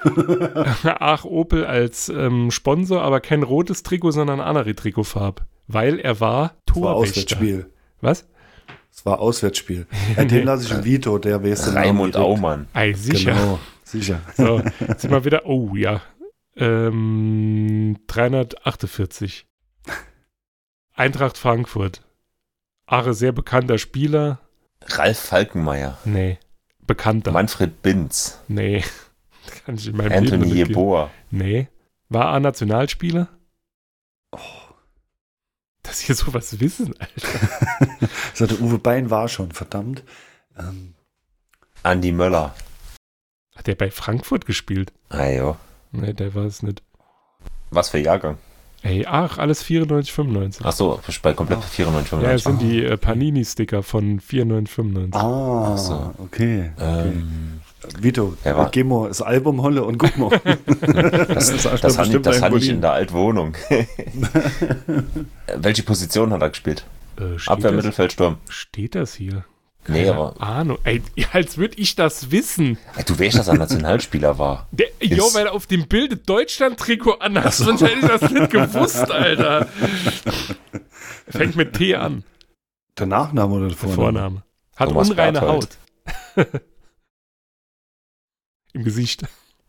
[0.84, 5.46] Ach, Opel als ähm, Sponsor, aber kein rotes Trikot, sondern andere Trikotfarb.
[5.68, 6.96] Weil er war Das war Torwächter.
[6.96, 7.74] Auswärtsspiel.
[8.02, 8.28] Was?
[8.92, 9.88] Das war Auswärtsspiel.
[10.16, 12.16] Ja, den lasse ich im Vito, der Namen Raimund.
[12.18, 12.68] Aumann.
[12.74, 13.34] Ei, sicher.
[13.34, 14.22] Genau, sicher.
[14.36, 15.46] So, jetzt sind wir wieder.
[15.46, 16.02] Oh ja.
[16.58, 19.46] Ähm, 348.
[20.94, 22.02] Eintracht Frankfurt.
[22.86, 24.40] Ache, sehr bekannter Spieler.
[24.86, 25.98] Ralf Falkenmeier.
[26.06, 26.38] Nee.
[26.86, 27.32] Bekannter.
[27.32, 28.40] Manfred Binz.
[28.48, 28.84] Nee.
[29.66, 30.70] Kann ich in meinem Anthony Leben.
[30.70, 31.10] Jeboa.
[31.32, 31.68] Nee.
[32.10, 33.30] War er Nationalspieler?
[34.32, 34.40] Oh.
[35.82, 38.08] Dass hier sowas wissen, Alter.
[38.34, 40.04] So, der Uwe Bein war schon, verdammt.
[40.58, 40.94] Ähm,
[41.84, 42.54] Andi Möller.
[43.56, 44.92] Hat der bei Frankfurt gespielt?
[45.10, 45.58] Ah, jo.
[45.92, 46.84] Nee, der war es nicht.
[47.70, 48.38] Was für Jahrgang?
[48.86, 50.64] Ey, ach, alles 94, 95.
[50.64, 52.44] Ach so, bei komplett 94, ja, es 95.
[52.44, 55.16] sind die äh, Panini-Sticker von 94, 95.
[55.16, 56.14] ah, Ach so.
[56.20, 56.72] okay.
[56.78, 56.86] okay.
[56.86, 57.62] Ähm,
[58.00, 60.30] Vito, war- geh mal das Album holle und guck mal.
[61.34, 63.56] das ist das das habe ich, das hatte ich in der Altwohnung.
[65.58, 66.86] Welche Position hat er gespielt?
[67.18, 68.38] Äh, Abwehr, das, Mittelfeldsturm.
[68.50, 69.46] steht das hier?
[69.88, 70.78] Nee, Keine aber Ahnung.
[70.84, 72.78] Ey, als würde ich das wissen.
[72.96, 74.68] Ey, du weißt, dass er Nationalspieler war.
[74.72, 79.12] Der, jo, weil er auf dem Bild Deutschland-Trikot anhat, sonst hätte ich das nicht gewusst,
[79.12, 79.68] Alter.
[81.28, 82.24] Fängt mit T an,
[82.98, 83.96] Der Nachname oder der der Vorname?
[83.96, 84.44] Vorname.
[84.76, 85.78] Hat Thomas unreine Berthold.
[86.38, 86.48] Haut.
[88.74, 89.24] Im Gesicht.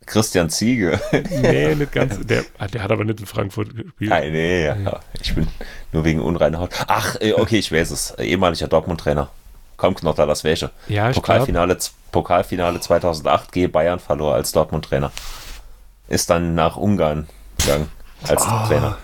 [0.07, 1.01] Christian Ziege.
[1.31, 2.25] Nee, nicht ganz.
[2.27, 4.11] Der, ah, der hat aber nicht in Frankfurt gespielt.
[4.11, 5.01] Nein, nee, ja.
[5.21, 5.49] ich bin
[5.93, 6.71] nur wegen unreiner Haut.
[6.87, 8.17] Ach, äh, okay, ich weiß es.
[8.19, 9.31] Ehemaliger Dortmund-Trainer.
[9.77, 10.70] Kaum Knotter, das wäsche.
[10.89, 11.27] Ja, ich glaube.
[11.27, 11.79] Pokalfinale,
[12.12, 15.12] Pokalfinale 2008, G Bayern verlor als Dortmund-Trainer.
[16.09, 17.27] Ist dann nach Ungarn
[17.59, 17.89] gegangen
[18.27, 18.97] als Trainer.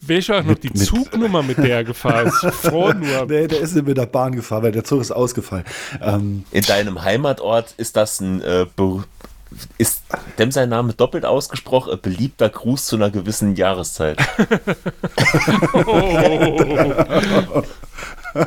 [0.00, 2.46] Welche auch noch die mit- Zugnummer, mit der er gefahren ist?
[2.54, 3.26] Froh nur.
[3.26, 5.64] Nee, der ist nicht mit der Bahn gefahren, weil der Zug ist ausgefallen.
[6.00, 8.66] Ähm, In deinem Heimatort ist das ein äh,
[9.78, 10.02] ist
[10.38, 14.18] dem sein Name doppelt ausgesprochen, ein beliebter Gruß zu einer gewissen Jahreszeit.
[15.86, 17.62] Oh.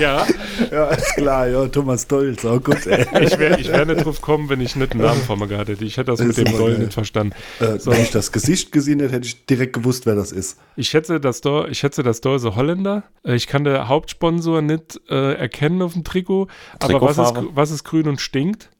[0.00, 0.26] ja,
[0.70, 3.06] ja, ist klar, ja, Thomas Dolz, oh gut, ey.
[3.24, 5.68] ich wäre ich wär nicht drauf gekommen, wenn ich nicht einen Namen vor mir gehabt
[5.68, 5.84] hätte.
[5.84, 6.80] Ich hätte das Das mit ist dem Doll geil.
[6.80, 7.34] nicht verstanden.
[7.60, 7.90] Äh, So.
[7.92, 10.58] Wenn ich das Gesicht gesehen hätte, hätte ich direkt gewusst, wer das ist.
[10.76, 13.04] Ich schätze, das Door, ich schätze, das Door ist ein Holländer.
[13.24, 16.48] Äh, Ich kann den Hauptsponsor nicht äh, erkennen auf dem Trikot.
[16.80, 18.70] Aber was ist, was ist grün und stinkt?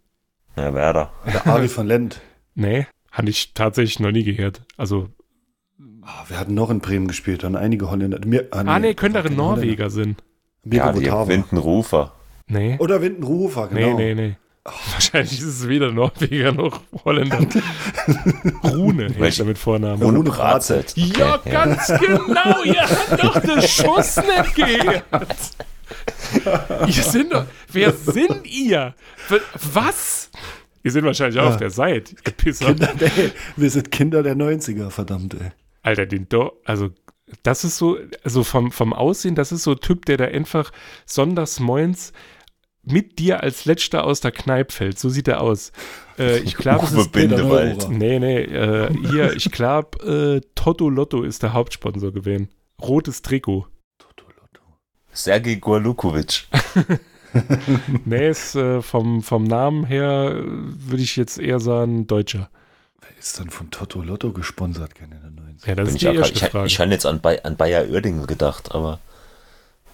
[0.56, 1.12] Ja, Werder.
[1.26, 2.20] Der Ari von Lent.
[2.54, 4.62] Nee, habe ich tatsächlich noch nie gehört.
[4.76, 5.08] Also,
[6.06, 8.18] Ah, wir hatten noch in Bremen gespielt, dann einige Holländer.
[8.26, 10.16] Mir, ah nee, auch ein war kein Norweger sein.
[10.64, 11.00] Holländer.
[11.00, 11.28] Ja, die.
[11.28, 12.12] Windenrufer.
[12.46, 13.96] Nee, Oder Windenrufer, genau.
[13.96, 14.36] nee, nee, nee.
[14.92, 17.38] Wahrscheinlich ist es weder Norweger noch Holländer.
[18.64, 19.42] Rune heißt Welche?
[19.42, 20.02] er mit Vornamen.
[20.02, 20.94] Rune Ohne Bratzelt.
[20.94, 21.16] Bratzelt.
[21.18, 22.62] Ja, ganz genau.
[22.64, 25.04] Ihr habt doch den Schuss nicht gehört.
[26.86, 27.44] Ihr sind doch.
[27.72, 28.94] Wer sind ihr?
[29.72, 30.30] Was?
[30.82, 31.50] Ihr seid wahrscheinlich auch Ja.
[31.50, 32.14] auf der Seite.
[32.26, 32.66] Ihr Pisser.
[32.66, 35.50] Kinder, nee, wir sind Kinder der 90er, verdammt, ey.
[35.84, 36.90] Alter, den Do also
[37.42, 40.72] das ist so, also vom, vom Aussehen, das ist so ein Typ, der da einfach
[41.06, 42.12] sonntags moins
[42.82, 44.98] mit dir als letzter aus der Kneipe fällt.
[44.98, 45.72] So sieht er aus.
[46.18, 47.88] Äh, ich glaube, es ist Bindewald.
[47.88, 52.50] Nee, nee, äh, hier, ich glaube, äh, Toto Lotto ist der Hauptsponsor gewesen.
[52.80, 53.66] Rotes Trikot.
[55.12, 56.46] Sergej Gorlukovic.
[58.04, 62.48] Nee, ist äh, vom, vom Namen her äh, würde ich jetzt eher sagen, Deutscher.
[63.24, 65.66] Ist dann von Toto Lotto gesponsert, keine der 90er?
[65.68, 66.66] Ja, das Bin ist ich, die auch, erste ich, Frage.
[66.66, 69.00] ich habe jetzt an, Bay, an Bayer Oerdingen gedacht, aber.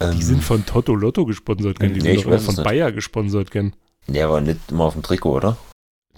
[0.00, 1.90] Ähm, die sind von Toto Lotto gesponsert, gell?
[1.90, 2.64] Die Nee, sind ich doch von nicht.
[2.64, 3.70] Bayer gesponsert, gell?
[4.08, 5.56] Der war nicht immer auf dem Trikot, oder?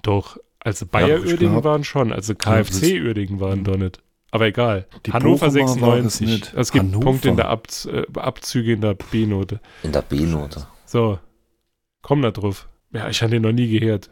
[0.00, 4.00] Doch, also Bayer ich glaub- waren schon, also KFC Uerdingen waren doch nicht.
[4.30, 4.86] Aber egal.
[5.04, 6.26] Die Hannover Bochumer waren es 96.
[6.26, 6.54] nicht.
[6.54, 7.04] Es gibt Hannover.
[7.04, 9.60] Punkte in der Ab äh, Abzüge in der B-Note.
[9.82, 10.66] In der B-Note.
[10.86, 11.18] So,
[12.00, 12.68] komm da drauf.
[12.90, 14.08] Ja, ich habe den noch nie gehört.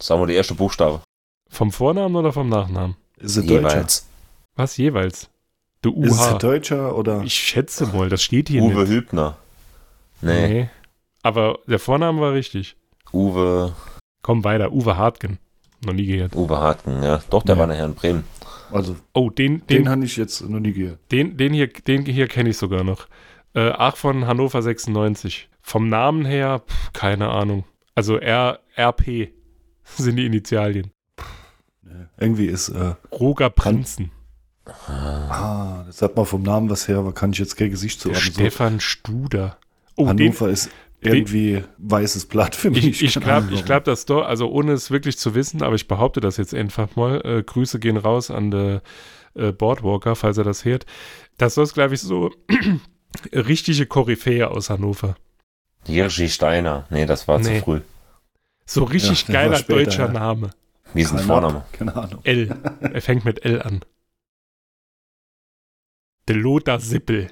[0.00, 1.02] Sagen wir die erste Buchstabe.
[1.48, 2.96] Vom Vornamen oder vom Nachnamen?
[3.18, 3.68] Ist er Deutscher?
[3.70, 4.06] Jeweils.
[4.56, 5.30] Was jeweils?
[5.82, 6.38] Du Ist er UH.
[6.38, 7.22] Deutscher oder?
[7.22, 8.88] Ich schätze mal, das steht hier Uwe nicht.
[8.90, 9.36] Hübner.
[10.20, 10.68] Nee, Nee.
[11.22, 12.76] Aber der Vorname war richtig.
[13.12, 13.72] Uwe,
[14.22, 15.38] Komm weiter, Uwe Hartgen.
[15.84, 16.34] Noch nie gehört.
[16.34, 17.22] Uwe Hartgen, ja.
[17.30, 17.60] Doch, der Nee.
[17.60, 18.24] war nachher in Bremen.
[18.72, 20.98] Also, Oh, den, den, den, habe ich jetzt noch nie gehört.
[21.12, 23.06] den, den hier, den hier kenne ich sogar noch.
[23.54, 25.48] Äh, ach, von Hannover 96.
[25.62, 27.64] Vom Namen her, pf, keine Ahnung.
[27.94, 29.30] Also R, RP
[29.96, 30.90] sind die Initialien.
[32.18, 34.10] Irgendwie ist, äh, Roger Prinzen.
[34.88, 38.24] ah, das hat man vom Namen was her, aber kann ich jetzt kein Gesicht zuordnen.
[38.24, 39.56] So, Stefan Studer.
[39.96, 40.70] Oh, den, Hannover ist
[41.00, 42.84] irgendwie weißes Blatt für mich.
[42.84, 46.20] ich, ich glaube, glaub, dass doch, also ohne es wirklich zu wissen, aber ich behaupte
[46.20, 48.82] das jetzt einfach mal, äh, Grüße gehen raus an der
[49.34, 50.84] äh, Boardwalker, falls er das hört.
[51.38, 52.30] Das ist, glaube ich, so
[53.32, 55.16] richtige Koryphäe aus Hannover.
[55.86, 56.86] Hirschi Steiner.
[56.90, 57.58] Nee, das war Nee.
[57.58, 57.80] zu früh.
[58.64, 60.12] So richtig Ja, geiler später, deutscher ja.
[60.12, 60.50] Name.
[60.94, 61.64] Wie ist ein Vorname?
[61.72, 62.20] Keine Ahnung.
[62.24, 62.56] L.
[62.80, 63.80] Er fängt mit L an.
[66.28, 67.28] Der Lothar Sippel.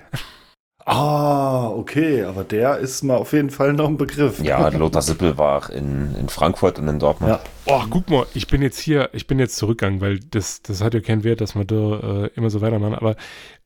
[0.87, 4.41] Ah, okay, aber der ist mal auf jeden Fall noch ein Begriff.
[4.41, 7.33] Ja, Lothar Sippel war in, in Frankfurt und in Dortmund.
[7.33, 7.41] Ja.
[7.65, 10.93] Oh, guck mal, ich bin jetzt hier, ich bin jetzt zurückgegangen, weil das, das hat
[10.93, 13.17] ja keinen Wert, dass wir da äh, immer so weitermachen, aber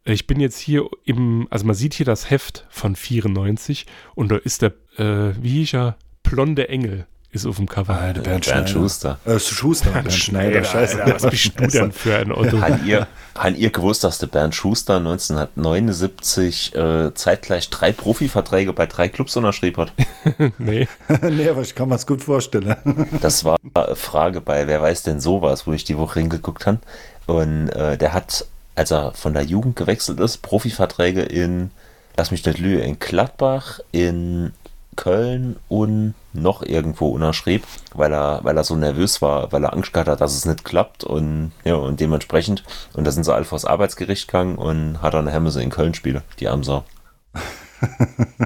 [0.04, 4.36] ich bin jetzt hier im, also man sieht hier das Heft von 94 und da
[4.36, 7.92] ist der, äh, wie hieß er, Blonde Engel ist auf dem Cover.
[7.94, 8.66] Ah, der Bernd, Bernd Schneider.
[8.68, 9.18] Schuster.
[9.26, 11.02] Äh, Schuster, Bernd Schneider, scheiße.
[11.02, 12.60] Alter, was bist du denn für ein Otto?
[12.60, 13.06] Han ihr,
[13.36, 19.36] han ihr gewusst, dass der Bernd Schuster 1979 äh, zeitgleich drei Profiverträge bei drei Clubs
[19.36, 19.92] unterschrieben hat?
[20.58, 20.88] nee.
[21.22, 22.74] nee, aber ich kann mir es gut vorstellen.
[23.20, 26.78] Das war eine Frage bei Wer weiß denn sowas, wo ich die Woche hingeguckt habe.
[27.26, 31.70] Und äh, der hat, als er von der Jugend gewechselt ist, Profiverträge in,
[32.16, 34.52] lass mich nicht lügen, in Gladbach, in
[34.98, 37.62] Köln und noch irgendwo unterschrieb,
[37.94, 40.64] weil er, weil er so nervös war, weil er Angst gehabt hat, dass es nicht
[40.64, 45.14] klappt und ja, und dementsprechend, und da sind sie alle vors Arbeitsgericht gegangen und hat
[45.14, 46.84] dann Hemmese in Köln spiele, die Amsau.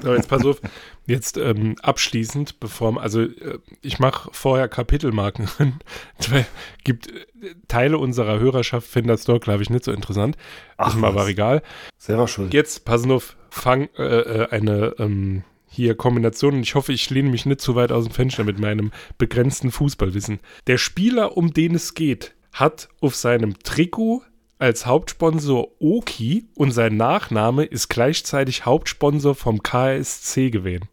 [0.03, 0.61] So, jetzt pass auf,
[1.07, 5.49] jetzt ähm, abschließend, bevor, also äh, ich mache vorher Kapitelmarken.
[6.29, 6.47] Weil
[6.85, 10.37] gibt äh, Teile unserer Hörerschaft finden das dort, glaube ich, nicht so interessant.
[10.77, 11.29] Ach, ist mir aber was.
[11.29, 11.63] egal.
[11.97, 12.53] Selber schuld.
[12.53, 16.55] Jetzt, passen auf, fang äh, äh, eine ähm, hier Kombination.
[16.55, 19.71] Und ich hoffe, ich lehne mich nicht zu weit aus dem Fenster mit meinem begrenzten
[19.71, 20.41] Fußballwissen.
[20.67, 24.23] Der Spieler, um den es geht, hat auf seinem Trikot
[24.59, 30.89] als Hauptsponsor Oki und sein Nachname ist gleichzeitig Hauptsponsor vom KSC gewesen.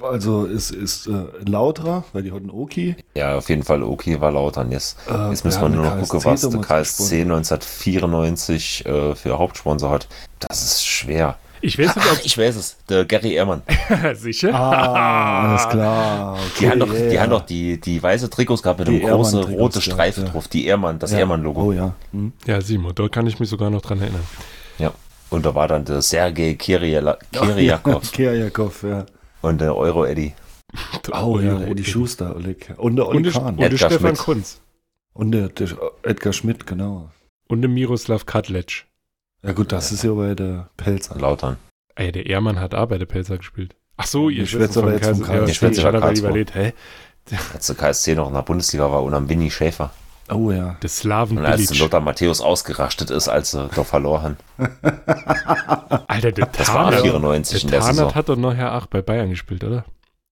[0.00, 2.96] Also es ist äh, Lauterer, weil die hatten Oki.
[3.16, 4.70] Ja, auf jeden Fall, okay, war Lautern.
[4.70, 9.90] Jetzt, Äh, jetzt müssen wir nur noch gucken, was der KSC 1994 äh, für Hauptsponsor
[9.90, 10.08] hat.
[10.40, 11.38] Das ist schwer.
[11.66, 13.62] Ich weiß nicht, Ach, ich weiß es, der Gary Ehrmann.
[13.90, 14.52] ob sicher.
[14.54, 16.36] Ah, alles klar.
[16.38, 19.02] Die Okay, haben doch, ja, die haben doch die, die weiße Trikots gehabt mit Die
[19.04, 20.30] einem großen roten Streifen ja.
[20.30, 20.46] drauf.
[20.48, 21.20] Die Ehrmann, das Ja.
[21.20, 21.62] Ehrmann-Logo.
[21.62, 21.94] Oh ja.
[22.12, 22.32] Hm.
[22.46, 24.24] Ja, Simon, da kann ich mich sogar noch dran erinnern.
[24.78, 24.92] Ja.
[25.30, 27.22] Und da war dann der Sergei Kiriakov
[28.12, 29.06] Kiriakov, ja.
[29.40, 30.34] und der Euro-Eddy.
[31.12, 32.74] Oh ja, Eddie Schuster, Oleg.
[32.76, 33.54] Und der der, Kahn.
[33.54, 34.18] und der Stefan Schmidt.
[34.18, 34.60] Kunz.
[35.12, 35.68] Und der, der
[36.02, 37.10] Edgar Schmidt, genau.
[37.48, 38.84] Und der Miroslav Kadlec.
[39.44, 41.16] Ja gut, das ist ja bei der Pelzer.
[41.18, 41.56] Lautern.
[41.96, 43.76] Ey, der Ehrmann hat auch bei der Pelzer gespielt.
[43.96, 45.66] Ach so, ihr Ich schwätze aber jetzt vom KSC.
[45.68, 46.28] Ich hatte aber Karlsruhe.
[46.28, 46.72] überlegt, hä?
[47.54, 49.90] Als der KSC noch in der Bundesliga war, und am Winnie Schäfer.
[50.32, 50.76] Oh ja.
[50.82, 51.78] Der Slaven Und als Bilic.
[51.78, 54.36] Lothar Matthäus ausgerastet ist, als sie doch verloren.
[56.08, 58.14] Alter, der Das war Tarnath, 94 in der der Saison.
[58.14, 59.84] Hat doch nachher auch bei Bayern gespielt, oder?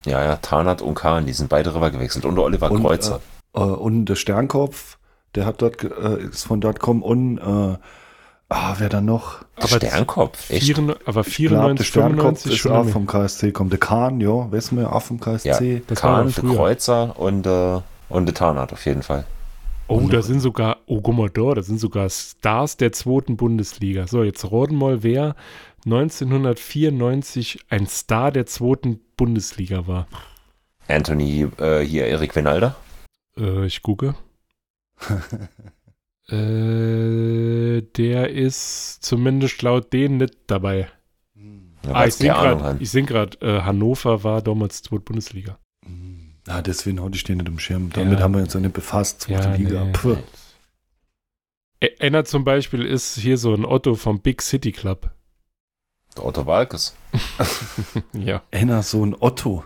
[0.06, 2.24] Ja, ja, Tarnath und Kahn, die sind beide rüber gewechselt.
[2.24, 3.20] Und der Oliver Und, Kreuzer.
[3.54, 4.98] Äh, und der Sternkopf,
[5.34, 7.76] der hat dort, äh, ist von dort gekommen und, äh,
[8.54, 9.44] ah, wer dann noch?
[9.56, 10.64] Aber Sternkopf, echt?
[10.66, 13.78] Vieren, aber Ich glaube, der 94, Sternkopf 95 ist schon auch vom KSC, kommt der
[13.80, 15.82] Kahn, ja, wissen wir, auch vom Ja, KSC.
[15.86, 16.54] das war Kahn, der.
[16.56, 19.24] Kreuzer und, äh, und der Tarnath auf jeden Fall.
[19.88, 24.06] Oh, da sind sogar, oh, guck mal da, da sind sogar Stars der zweiten Bundesliga.
[24.06, 25.34] So, jetzt roten mal, wer
[25.84, 30.06] 1994 ein Star der zweiten Bundesliga war.
[30.88, 32.74] Anthony, äh, hier Erik Venalda.
[33.36, 34.14] Äh, ich gucke.
[36.28, 40.88] äh, der ist zumindest laut denen nicht dabei.
[41.84, 45.58] Ja, ah, ich sehe gerade, gerade, äh, Hannover war damals zweite Bundesliga.
[46.46, 47.90] Ah, deswegen hatte ich den nicht im Schirm.
[47.90, 48.24] Damit Ja.
[48.24, 49.22] haben wir uns ja nicht befasst.
[49.22, 49.84] Zweite Liga.
[49.84, 50.16] nee.
[51.80, 55.10] Ä- Einer zum Beispiel ist hier so ein Otto vom Big City Club.
[56.16, 56.96] Der Otto Walkes.
[58.12, 58.42] Ja.
[58.52, 59.64] Einer so ein Otto.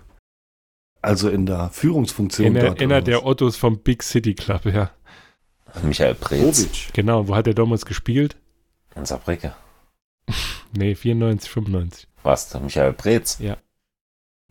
[1.02, 3.24] Also in der Führungsfunktion Einer, einer der?
[3.26, 4.90] Ottos vom Big City Club, ja.
[5.82, 6.64] Michael Preetz.
[6.64, 6.88] Bobic.
[6.92, 8.36] Genau, wo hat er damals gespielt?
[8.94, 9.54] In Saarbrücke.
[10.72, 12.08] Nee, 94, 95.
[12.22, 12.48] Was?
[12.50, 13.38] Der Michael Preetz?
[13.38, 13.56] Ja.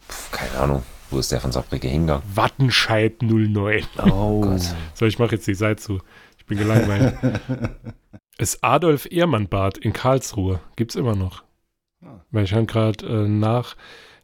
[0.08, 0.84] Puh, keine Ahnung.
[1.12, 2.24] Wo ist der von Saarbrücke hingegangen?
[2.34, 3.86] Wattenscheid 09.
[4.10, 4.42] Oh.
[4.46, 4.62] Gott.
[4.94, 6.02] So, ich mache jetzt die Seite zu.
[6.38, 7.18] Ich bin gelangweilt.
[8.38, 10.62] ist Adolf Ehrmann-Bad in Karlsruhe.
[10.78, 11.44] Gibt's immer noch.
[12.04, 12.22] Ah.
[12.32, 13.76] Weil ich habe gerade äh, nach,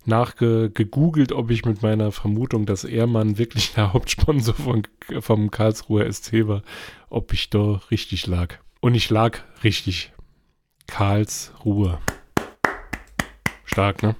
[0.05, 4.83] nachgegoogelt, ob ich mit meiner Vermutung, dass Ehrmann wirklich der Hauptsponsor von,
[5.19, 6.63] vom Karlsruher SC war,
[7.09, 8.55] ob ich da richtig lag.
[8.79, 10.11] Und ich lag richtig.
[10.87, 11.99] Karlsruhe.
[13.63, 14.15] Stark, ne?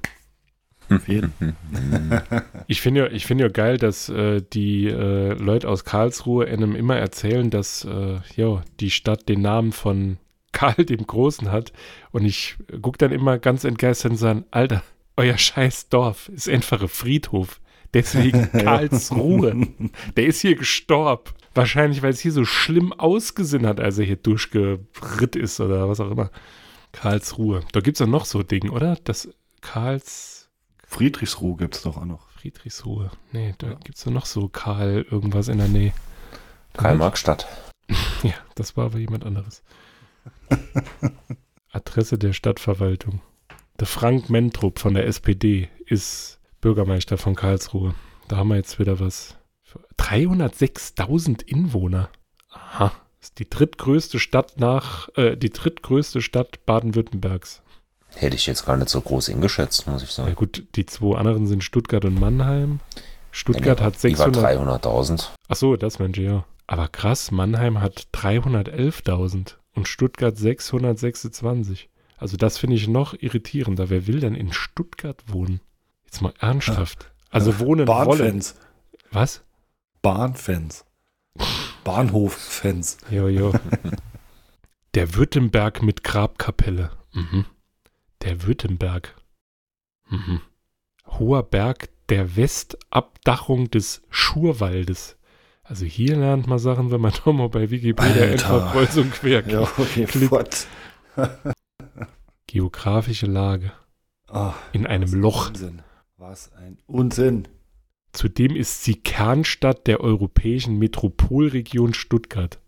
[2.68, 6.76] Ich finde ja, ich finde ja geil, dass äh, die äh, Leute aus Karlsruhe einem
[6.76, 10.18] immer erzählen, dass äh, ja, die Stadt den Namen von
[10.52, 11.72] Karl dem Großen hat.
[12.12, 14.84] Und ich gucke dann immer ganz entgeistert und sage, Alter,
[15.18, 17.60] euer scheiß Dorf ist einfach ein Friedhof.
[17.94, 19.68] Deswegen Karlsruhe.
[20.16, 21.34] Der ist hier gestorben.
[21.54, 26.00] Wahrscheinlich, weil es hier so schlimm ausgesehen hat, als er hier durchgeritt ist oder was
[26.00, 26.32] auch immer.
[26.94, 27.62] Karlsruhe.
[27.74, 28.98] Da gibt es doch noch so Dinge, oder?
[29.04, 29.30] Das
[29.62, 30.50] Karls...
[30.88, 32.30] Friedrichsruhe gibt es doch auch noch.
[32.32, 33.12] Friedrichsruhe.
[33.32, 35.94] Nee, da gibt es doch noch so Karl irgendwas in der Nähe.
[36.74, 37.48] Karl-Marx-Stadt.
[38.24, 39.64] Ja, das war aber jemand anderes.
[41.72, 43.22] Adresse der Stadtverwaltung.
[43.82, 47.96] Der Frank Mentrup von der SPD ist Bürgermeister von Karlsruhe.
[48.28, 49.36] Da haben wir jetzt wieder was.
[49.98, 52.10] 306.000 Inwohner.
[52.52, 52.92] Aha.
[53.20, 57.64] Ist die drittgrößte Stadt nach, äh, die drittgrößte Stadt Baden-Württembergs.
[58.14, 60.36] Hätte ich jetzt gar nicht so groß eingeschätzt, muss ich Ja sagen.
[60.36, 62.82] gut, die zwei anderen sind Stuttgart und Mannheim.
[63.32, 64.46] Stuttgart Ja, hat Über 600.
[64.84, 65.30] 300.000.
[65.48, 66.46] Ach so, das Mensch, ja.
[66.68, 71.90] Aber krass, Mannheim hat 311.000 und Stuttgart 626.
[72.22, 73.90] Also das finde ich noch irritierender.
[73.90, 75.60] Wer will denn in Stuttgart wohnen?
[76.06, 77.12] Jetzt mal ernsthaft.
[77.32, 78.08] Also wohnen wollen.
[78.20, 78.56] Bahnfans.
[79.12, 79.42] Was?
[80.04, 80.86] Bahnfans.
[81.84, 82.98] Bahnhof-Fans.
[83.10, 83.54] Jo, jo.
[84.94, 86.92] Der Württemberg mit Grabkapelle.
[87.14, 87.46] Mhm.
[88.22, 89.16] Der Württemberg.
[90.10, 90.42] Mhm.
[91.08, 95.18] Hoher Berg der Westabdachung des Schurwaldes.
[95.64, 98.54] Also hier lernt man Sachen, wenn man doch mal bei Wikipedia Alter.
[98.54, 100.30] einfach kreuz und quer Ja, okay, Klick.
[102.52, 103.72] Geografische Lage.
[104.28, 105.48] Ah, In einem Loch.
[105.48, 105.82] Unsinn.
[106.18, 107.48] Was ein Unsinn.
[108.12, 112.60] Zudem ist sie Kernstadt der europäischen Metropolregion Stuttgart.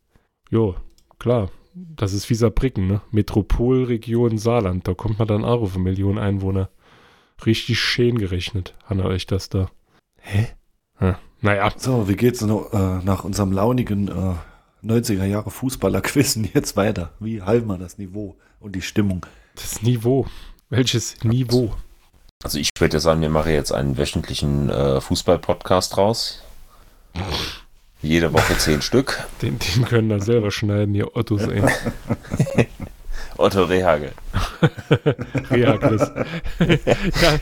[0.50, 0.76] Jo,
[1.20, 1.52] klar.
[1.74, 3.02] Das ist wie Saarbrücken, ne?
[3.12, 4.88] Metropolregion Saarland.
[4.88, 6.70] Da kommt man dann auch auf eine Million Einwohner.
[7.46, 8.76] Richtig schön gerechnet.
[8.86, 9.70] Hanna euch das da.
[10.22, 10.48] Hä?
[10.96, 11.16] Hm.
[11.42, 14.36] Naja, So, wie geht's noch, äh, nach unserem launigen äh,
[14.88, 17.12] 90er Jahre Fußballer-Quizzen jetzt weiter?
[17.20, 19.26] Wie halten wir das Niveau und die Stimmung?
[19.56, 20.28] Das Niveau.
[20.70, 21.74] Welches Niveau?
[22.44, 26.44] Also ich würde sagen, wir machen jetzt einen wöchentlichen äh, Fußball-Podcast raus.
[28.02, 29.26] Jede Woche zehn Stück.
[29.42, 31.64] Den, den können da selber schneiden, ihr Ottos, ey.
[33.38, 34.12] Otto Rehagel.
[35.50, 36.12] Rehaglis.
[36.60, 37.38] ja,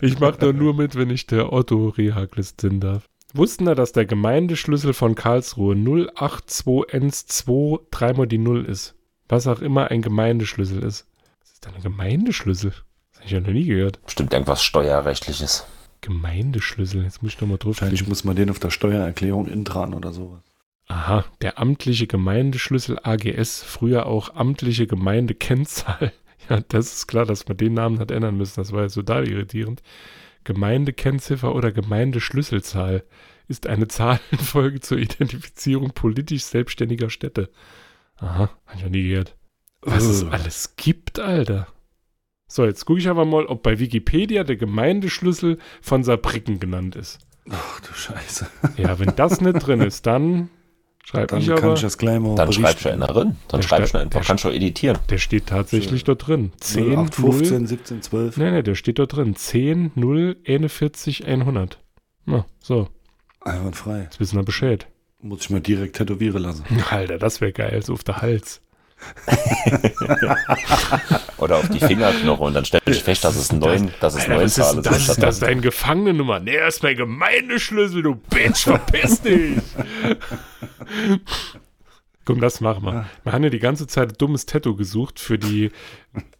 [0.00, 3.02] ich mache da nur mit, wenn ich der Otto Rehaglis sein darf.
[3.34, 8.95] Wussten da, dass der Gemeindeschlüssel von Karlsruhe 082N2 dreimal die 0 ist?
[9.28, 11.06] Was auch immer ein Gemeindeschlüssel ist.
[11.40, 12.70] Was ist denn ein Gemeindeschlüssel?
[12.70, 14.02] Das habe ich ja noch nie gehört.
[14.04, 15.66] Bestimmt irgendwas Steuerrechtliches.
[16.00, 19.94] Gemeindeschlüssel, jetzt muss ich doch mal drauf Wahrscheinlich muss man den auf der Steuererklärung intragen
[19.94, 20.40] oder sowas.
[20.88, 26.12] Aha, der amtliche Gemeindeschlüssel AGS, früher auch amtliche Gemeindekennzahl.
[26.48, 28.60] Ja, das ist klar, dass man den Namen hat ändern müssen.
[28.60, 29.82] Das war jetzt total irritierend.
[30.44, 33.02] Gemeindekennziffer oder Gemeindeschlüsselzahl
[33.48, 37.50] ist eine Zahlenfolge zur Identifizierung politisch selbstständiger Städte.
[38.18, 39.36] Aha, hab ich noch nie gehört.
[39.82, 40.32] Was es Ugh.
[40.32, 41.66] alles gibt, Alter.
[42.48, 47.18] So, jetzt gucke ich aber mal, ob bei Wikipedia der Gemeindeschlüssel von Saarbrücken genannt ist.
[47.50, 48.46] Ach du Scheiße.
[48.76, 50.48] Ja, wenn das nicht drin ist, dann
[51.04, 51.74] schreibe Dann ich kann aber.
[51.74, 52.62] ich das gleich mal Dann berichten.
[52.64, 53.36] schreibst du einen drin.
[53.48, 54.20] Dann Der schreibst du einfach.
[54.20, 54.98] der Kannst du editieren.
[55.10, 56.52] Der steht tatsächlich dort drin.
[56.60, 57.32] 10, 08, 0.
[57.32, 58.36] 15, 17, 12.
[58.38, 59.36] Nee, nee, der steht dort drin.
[59.36, 61.78] 10, 0, 41, 100.
[62.24, 62.88] Na, so,
[63.40, 64.02] Einwandfrei.
[64.02, 64.88] jetzt wissen wir Bescheid.
[65.22, 66.64] Muss ich mir direkt tätowieren lassen.
[66.90, 68.60] Alter, das wäre geil, so auf der Hals.
[71.36, 74.34] Oder auf die Fingerknochen und dann stellst du fest, dass es neun, dass es Alter,
[74.36, 75.06] neun Zahlen denn das?
[75.06, 75.22] sind.
[75.22, 76.40] Das ist deine Gefangenennummer.
[76.40, 79.58] Nee, das ist mein Gemeindeschlüssel, du Bitch, verpiss dich.
[82.26, 83.06] Komm, das machen wir.
[83.22, 85.70] Wir haben ja die ganze Zeit ein dummes Tattoo gesucht für die,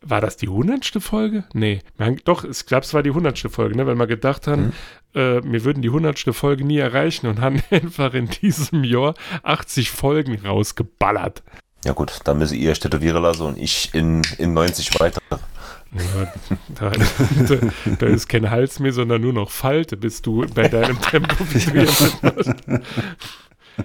[0.03, 1.45] war das die hundertste Folge?
[1.55, 4.49] Nee, wir haben, doch, ich glaube, es war die hundertste Folge, ne, weil wir gedacht
[4.49, 4.73] haben,
[5.15, 9.15] äh, wir würden die hundertste Folge nie erreichen und haben einfach in diesem Jahr
[9.45, 11.45] 80 Folgen rausgeballert.
[11.85, 15.23] Ja gut, dann müsst ihr euch tätowieren lassen und ich in, in 90 weiter.
[15.31, 16.33] Ja,
[16.81, 21.01] da, da, da ist kein Hals mehr, sondern nur noch Falte, bis du bei deinem
[21.11, 22.55] Tempo wie du jetzt machst.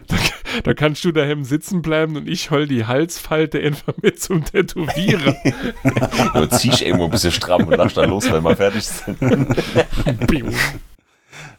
[0.07, 0.15] Da,
[0.63, 5.35] da kannst du daheim sitzen bleiben und ich hol die Halsfalte einfach mit zum Tätowieren.
[6.33, 9.17] Nur zieh ich irgendwo ein bisschen stramm und lass dann los, wenn wir fertig sind.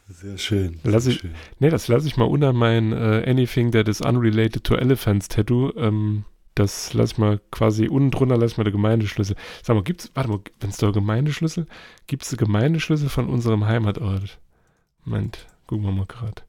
[0.09, 0.79] Sehr schön.
[0.83, 1.35] Lass sehr ich- schön.
[1.59, 5.71] nee, das lasse ich mal unter mein äh, Anything That is Unrelated to Elephants Tattoo.
[5.77, 6.25] Ähm,
[6.55, 9.35] das lass ich mal quasi unten drunter, lass ich mal den Gemeindeschlüssel.
[9.63, 11.67] Sag mal, gibt's, warte mal, wenn es da Gemeindeschlüssel,
[12.07, 14.39] gibt's den Gemeindeschlüssel von unserem Heimatort?
[15.03, 16.43] Moment, gucken wir mal gerade.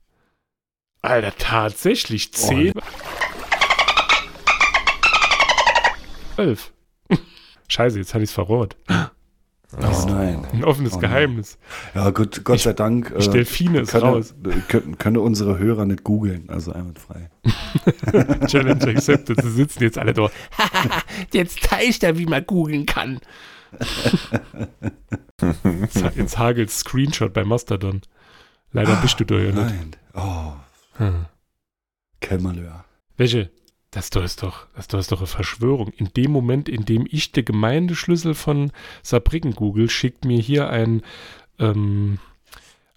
[1.05, 2.73] Alter, tatsächlich 10.
[6.37, 6.73] 12.
[7.69, 8.77] Scheiße, jetzt hatte ich's verroht.
[8.89, 10.47] Oh nein.
[10.53, 11.11] Ein offenes Oh nein.
[11.11, 11.59] Geheimnis.
[11.95, 13.11] Ja, gut, Gott sei Dank.
[13.11, 14.35] äh, ich Delfine ist können, raus.
[14.69, 17.29] Können, können unsere Hörer nicht googeln, also einwandfrei.
[18.47, 19.43] Challenge accepted.
[19.43, 20.31] Sie sitzen jetzt alle da.
[21.33, 23.21] jetzt zeigt er, wie man googeln kann.
[26.15, 28.01] Jetzt hagelt Screenshot bei Mastodon.
[28.73, 29.57] Leider bist du da ja nicht.
[29.57, 29.97] Nein.
[30.15, 30.53] Oh,
[30.95, 31.27] Hm.
[32.21, 32.85] kein Malheur.
[33.17, 33.51] Welche?
[33.91, 35.89] Das da ist doch, das da ist doch eine Verschwörung.
[35.91, 38.73] In dem Moment, in dem ich den Gemeindeschlüssel von
[39.05, 41.03] Saarbrücken google, schickt mir hier ein,
[41.61, 42.19] ähm,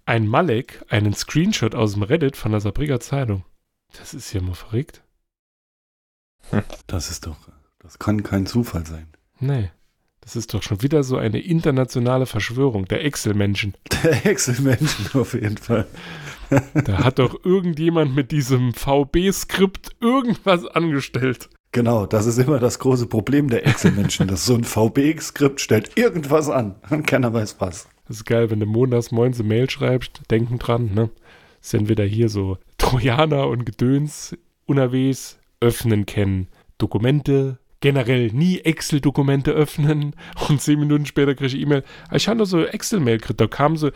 [0.06, 3.46] ein Malek einen Screenshot aus dem Reddit von der Saarbrücker Zeitung.
[3.94, 5.04] Das ist ja mal verrückt.
[6.88, 7.38] Das ist doch,
[7.80, 9.08] das kann kein Zufall sein.
[9.40, 9.70] Nee.
[10.28, 13.76] Das ist doch schon wieder so eine internationale Verschwörung der Excel-Menschen.
[14.04, 15.88] Der Excel-Menschen auf jeden Fall.
[16.74, 21.50] Da hat doch irgendjemand mit diesem VB-Skript irgendwas angestellt.
[21.72, 24.28] Genau, das ist immer das große Problem der Excel-Menschen.
[24.28, 27.88] dass so ein VB-Skript stellt irgendwas an und keiner weiß was.
[28.10, 31.10] Das ist geil, wenn du montags morgens eine Mail schreibst, denken dran, ne?
[31.62, 40.16] Sind wieder hier so Trojaner und Gedöns unterwegs, öffnen kennen, Dokumente, generell nie Excel-Dokumente öffnen
[40.50, 43.48] und zehn Minuten später kriege ich E-Mail, "Ah, ich habe noch so Excel-Mail gekriegt, da
[43.48, 43.88] kam so,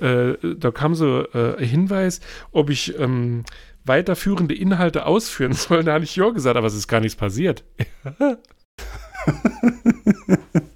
[0.00, 2.20] äh, da kam so äh, ein Hinweis,
[2.52, 3.44] ob ich ähm,
[3.84, 5.84] weiterführende Inhalte ausführen soll.
[5.84, 7.64] Da habe ich ja gesagt, aber es ist gar nichts passiert.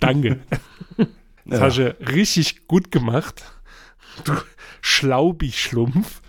[0.01, 0.41] Danke.
[1.47, 1.67] Das Ja.
[1.67, 3.43] hast du richtig gut gemacht.
[4.25, 4.33] Du
[4.81, 6.21] Schlaubi-Schlumpf.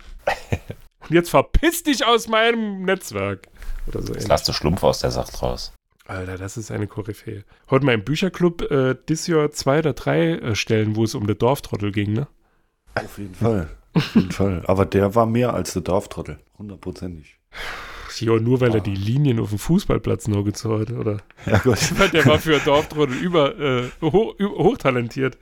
[1.00, 3.48] Und jetzt verpiss dich aus meinem Netzwerk.
[3.86, 5.72] Oder so Jetzt lass du Schlumpf aus der Sacht raus.
[6.08, 7.44] Alter, das ist eine Koryphäe.
[7.70, 11.26] Heute mal im Bücherclub äh, dieses Jahr zwei oder drei äh, Stellen, wo es um
[11.26, 12.28] den Dorftrottel ging, ne?
[12.94, 13.68] Auf jeden Fall.
[13.92, 14.62] Auf jeden Fall.
[14.66, 16.38] Aber der war mehr als der Dorftrottel.
[16.58, 17.38] Hundertprozentig.
[18.20, 18.80] Ja, nur weil er Ah.
[18.80, 21.18] die Linien auf dem Fußballplatz nur gezogen hat, oder?
[21.44, 21.78] Ja, gut.
[22.14, 25.36] Der war für Dorftrottel über, äh, über, hochtalentiert.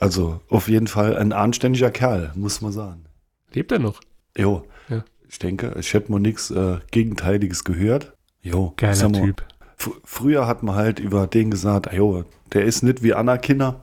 [0.00, 3.04] Also, auf jeden Fall ein anständiger Kerl, muss man sagen.
[3.52, 4.00] Lebt er noch?
[4.36, 4.66] Jo.
[4.88, 5.04] Ja.
[5.28, 8.12] Ich denke, ich hätte mal nichts äh, Gegenteiliges gehört.
[8.42, 8.72] Jo.
[8.76, 9.44] Geiler Typ.
[9.78, 13.80] Fr- Früher hat man halt über den gesagt, jo, der ist nicht wie Anna Kinder.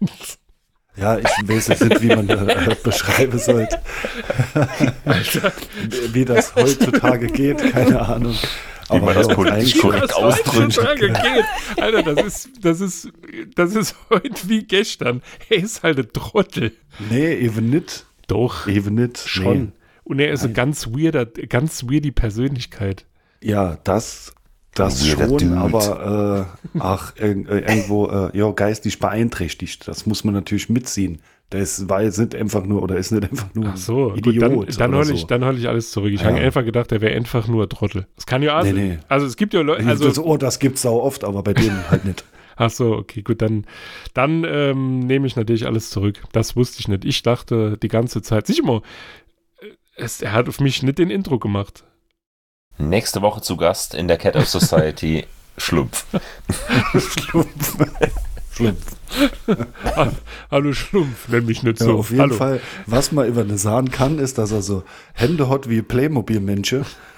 [0.96, 3.80] ja, ich weiß jetzt nicht, wie man äh, beschreiben sollte.
[6.12, 8.34] wie das heutzutage geht, keine Ahnung.
[8.90, 10.56] Wie man das politisch eigentlich- korrekt ausdrückt.
[10.56, 11.44] heutzutage geht.
[11.82, 13.08] Alter, das ist, das ist,
[13.54, 15.22] das ist heute wie gestern.
[15.48, 16.72] Er ist halt ein Trottel.
[17.10, 18.04] Nee, eben nicht.
[18.26, 19.18] Doch, Eben nicht.
[19.18, 19.60] schon.
[19.64, 19.72] Nee.
[20.04, 23.06] Und er ist ein ganz weirder, ganz weird die Persönlichkeit.
[23.40, 24.34] Ja, das,
[24.74, 25.56] das Weirder schon, Dude.
[25.58, 29.86] aber äh, ach, äh, irgendwo äh, ja, geistig beeinträchtigt.
[29.88, 31.20] Das muss man natürlich mitziehen.
[31.50, 34.40] Das war jetzt nicht einfach nur oder ist nicht einfach nur Ach so, ein gut,
[34.40, 34.80] dann, Idiot.
[34.80, 35.12] dann hole so.
[35.12, 36.10] ich, dann hol ich alles zurück.
[36.12, 36.28] Ich Ja.
[36.28, 38.06] habe einfach gedacht, er wäre einfach nur ein Trottel.
[38.16, 38.88] Das kann ja auch Nee, sein.
[38.88, 38.98] nee.
[39.08, 41.90] Also es gibt ja Leute, also, das, oh, das gibt's sau oft, aber bei denen
[41.90, 42.24] halt nicht.
[42.56, 43.66] ach so, okay, gut, dann,
[44.14, 46.22] dann ähm, nehme ich natürlich alles zurück.
[46.32, 47.04] Das wusste ich nicht.
[47.04, 48.80] Ich dachte die ganze Zeit, sicher mal,
[49.60, 49.66] äh,
[49.96, 51.84] es, er hat auf mich nicht den Intro gemacht.
[52.78, 55.26] Nächste Woche zu Gast in der Cat of Society
[55.58, 56.06] Schlumpf.
[56.94, 57.76] Schlumpf.
[58.52, 58.96] Schlumpf.
[60.50, 61.98] Hallo Schlumpf, nenn mich nicht Ja, so.
[61.98, 62.34] auf jeden Hallo.
[62.34, 64.82] Fall, was man über eine Sahn kann, ist, dass er so
[65.12, 65.82] Hände hat wie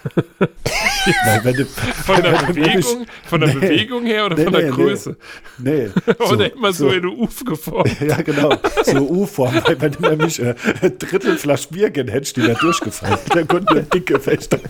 [1.55, 3.61] du- Von der Bewegung, von der Nee.
[3.61, 4.75] Bewegung her oder Nee, von der nee, nee.
[4.77, 5.17] Größe?
[5.59, 5.89] Nee.
[6.31, 8.01] Oder immer so, in eine Uf geformt.
[8.01, 8.55] Ja, genau.
[8.85, 9.55] So U-Form.
[9.65, 13.19] Weil wenn du nämlich äh, ein Drittel Flasch Bier gehen hättest, die wäre durchgefallen.
[13.31, 14.61] Dann konnte eine dicke Feste.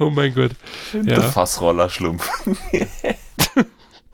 [0.00, 0.52] Oh mein Gott.
[0.92, 1.22] Der Ja.
[1.22, 2.28] Fassroller Schlumpf.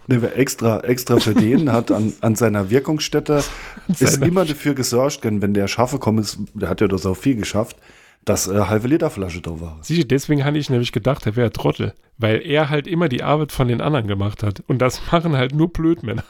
[0.09, 3.43] Ne, wer extra, extra für den hat an, an seiner Wirkungsstätte,
[3.89, 7.05] ist seiner- immer dafür gesorgt, denn wenn der Schaffe kommt, ist, der hat ja das
[7.07, 7.77] auch viel geschafft,
[8.25, 9.79] dass äh, halbe Literflasche da war.
[9.83, 11.93] Sicher, deswegen hatte ich nämlich gedacht, er wäre Trottel.
[12.19, 14.63] Weil er halt immer die Arbeit von den anderen gemacht hat.
[14.69, 16.23] Und das machen halt nur Blödmänner.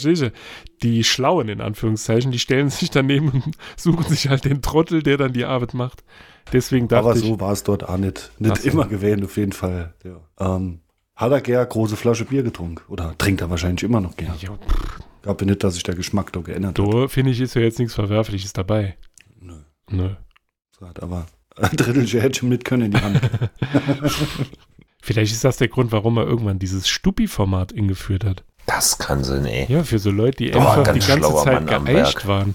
[0.00, 0.32] Verstehst du?
[0.82, 5.16] Die Schlauen, in Anführungszeichen, die stellen sich daneben und suchen sich halt den Trottel, der
[5.16, 6.02] dann die Arbeit macht.
[6.52, 8.32] Deswegen dachte Aber ich, so war es dort auch nicht.
[8.38, 8.68] Nicht so.
[8.70, 9.94] immer gewählt, auf jeden Fall.
[10.04, 10.56] Ja.
[10.56, 10.80] Ähm,
[11.14, 12.82] hat er gern große Flasche Bier getrunken?
[12.90, 14.34] Oder trinkt er wahrscheinlich immer noch gern?
[14.40, 14.58] ja,
[15.22, 16.94] Gab nicht, dass sich der Geschmack da geändert hat.
[16.94, 18.96] da finde ich, ist ja jetzt nichts Verwerfliches dabei.
[19.40, 19.54] Nö.
[19.90, 20.10] Nö.
[20.80, 21.26] Hat aber
[21.56, 23.20] ein Drittel hätte schon mit können in die Hand.
[25.02, 28.44] Vielleicht ist das der Grund, warum er irgendwann dieses Stuppi-Format eingeführt hat.
[28.66, 29.66] Das kann sie, ey.
[29.68, 32.54] Ja, für so Leute, die war einfach ein die ganz ganze Zeit Mann geeicht waren.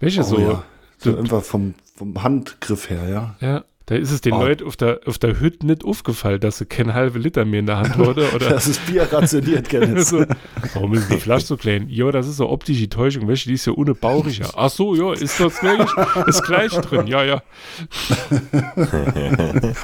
[0.00, 0.38] Welche Oh so?
[0.40, 0.64] ja.
[0.98, 3.36] So einfach vom, vom Handgriff her, ja.
[3.40, 4.40] Ja, Da ist es den Oh.
[4.40, 7.66] Leuten auf der, auf der Hütte nicht aufgefallen, dass sie kein halbe Liter mehr in
[7.66, 8.26] der Hand hatte.
[8.34, 10.08] Oder Das ist Bier rationiert, Dennis.
[10.08, 10.24] so,
[10.72, 11.90] warum ist die Flasche so klein?
[11.90, 13.26] Ja, das ist so optische Täuschung.
[13.26, 14.48] Du, die ist ja ohne bauchiger.
[14.56, 15.86] Ach so, ja, ist das gleich,
[16.26, 17.06] ist gleich drin.
[17.06, 17.42] Ja, ja.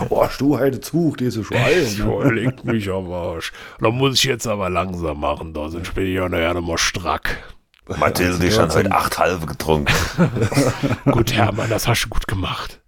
[0.08, 2.10] oh, Stuheit Zug, diese Schweine.
[2.10, 3.52] Oh, leckt mich am Arsch.
[3.78, 6.78] Da muss ich jetzt aber langsam machen, da sind bin ich ja nachher noch mal
[6.78, 7.36] strack.
[7.98, 9.92] Mathilde, ich habe heute acht halbe getrunken.
[11.10, 12.80] Gut, Hermann, das hast du gut gemacht.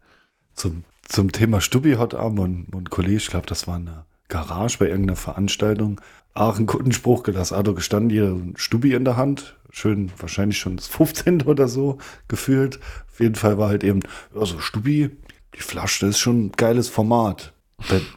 [0.55, 4.79] Zum, zum Thema Stubbi hat auch mein, mein Kollege, ich glaube, das war eine Garage
[4.79, 6.01] bei irgendeiner Veranstaltung,
[6.35, 7.57] auch einen guten Spruch gelassen.
[7.57, 11.43] Ado gestanden hier ein Stubbi in der Hand, schön, wahrscheinlich schon das 15.
[11.47, 11.99] oder so
[12.29, 12.79] gefühlt.
[13.11, 14.01] Auf jeden Fall war halt eben,
[14.35, 15.11] also Stubbi,
[15.57, 17.53] die Flasche, das ist schon ein geiles Format.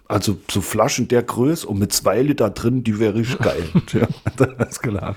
[0.07, 3.67] Also so Flaschen der Größe und mit zwei Liter drin, die wäre ich geil.
[3.93, 4.07] ja,
[4.37, 5.15] das ist klar.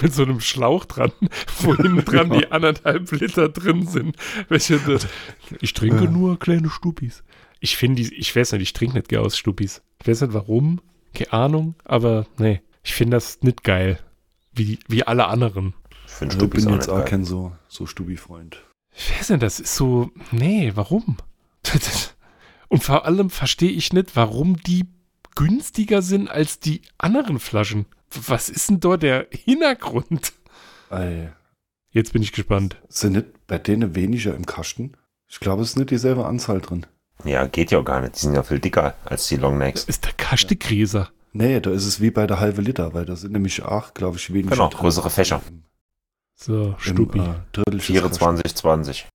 [0.00, 1.12] Mit so einem Schlauch dran,
[1.60, 4.16] wo hinten dran die anderthalb Liter drin sind.
[4.48, 4.80] Welche,
[5.60, 7.22] ich trinke nur kleine Stupis.
[7.60, 9.82] Ich finde, die- ich weiß nicht, ich trinke nicht gerne aus Stupis.
[10.00, 10.80] Ich weiß nicht warum,
[11.14, 13.98] keine Ahnung, aber nee, ich finde das nicht geil.
[14.54, 15.74] Wie, wie alle anderen.
[16.06, 18.62] Ich finde Ich Stupis bin auch jetzt nicht auch kein so, so Stubbi-Freund.
[18.96, 21.16] Ich weiß nicht, das ist so, nee, warum?
[22.68, 24.86] Und vor allem verstehe ich nicht, warum die
[25.34, 27.86] günstiger sind als die anderen Flaschen.
[28.26, 30.32] Was ist denn dort der Hintergrund?
[30.90, 31.28] Ey.
[31.90, 32.76] Jetzt bin ich gespannt.
[32.88, 34.92] Sind nicht bei denen weniger im Kasten?
[35.28, 36.86] Ich glaube, es ist nicht dieselbe Anzahl drin.
[37.24, 38.16] Ja, geht ja auch gar nicht.
[38.16, 39.84] Die sind ja viel dicker als die Longnecks.
[39.84, 41.10] Ist der Kastegräser.
[41.32, 44.16] Nee, da ist es wie bei der halbe Liter, weil da sind nämlich auch, glaube
[44.16, 44.78] ich, weniger Genau, drin.
[44.80, 45.42] größere Fächer.
[45.48, 45.64] Im,
[46.34, 47.18] So, im Stupi.
[47.18, 49.06] äh, Drittelchen 24, 20.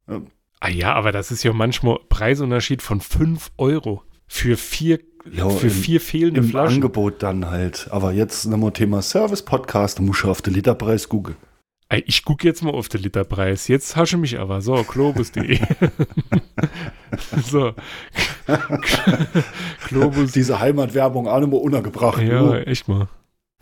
[0.66, 5.00] Ah ja, aber das ist ja manchmal Preisunterschied von 5 Euro für vier,
[5.30, 6.76] Ja, für im- vier fehlende Im Flaschen.
[6.76, 7.90] Angebot dann halt.
[7.92, 11.36] Aber jetzt nochmal Thema Service-Podcast, da musst du auf den Literpreis googeln.
[12.06, 13.68] Ich gucke jetzt mal auf den Literpreis.
[13.68, 14.62] Jetzt hasche mich aber.
[14.62, 15.60] So, globus.de.
[17.46, 17.74] so.
[19.90, 20.32] Globus.
[20.32, 22.22] Diese Heimatwerbung auch nochmal untergebracht.
[22.24, 23.10] Ja, echt mal.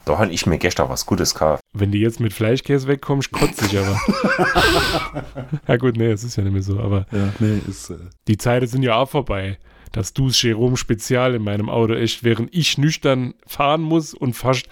[0.06, 1.62] Da habe ich mir gestern was Gutes gekauft.
[1.74, 4.00] Wenn du jetzt mit Fleischkäse wegkommst, kotze ich aber.
[5.68, 6.80] ja gut, nee, es ist ja nicht mehr so.
[6.80, 7.98] Aber ja, nee, ist, äh,
[8.28, 9.58] die Zeiten sind ja auch vorbei.
[9.92, 14.68] Das Dus Jerome Spezial in meinem Auto echt, während ich nüchtern fahren muss und fast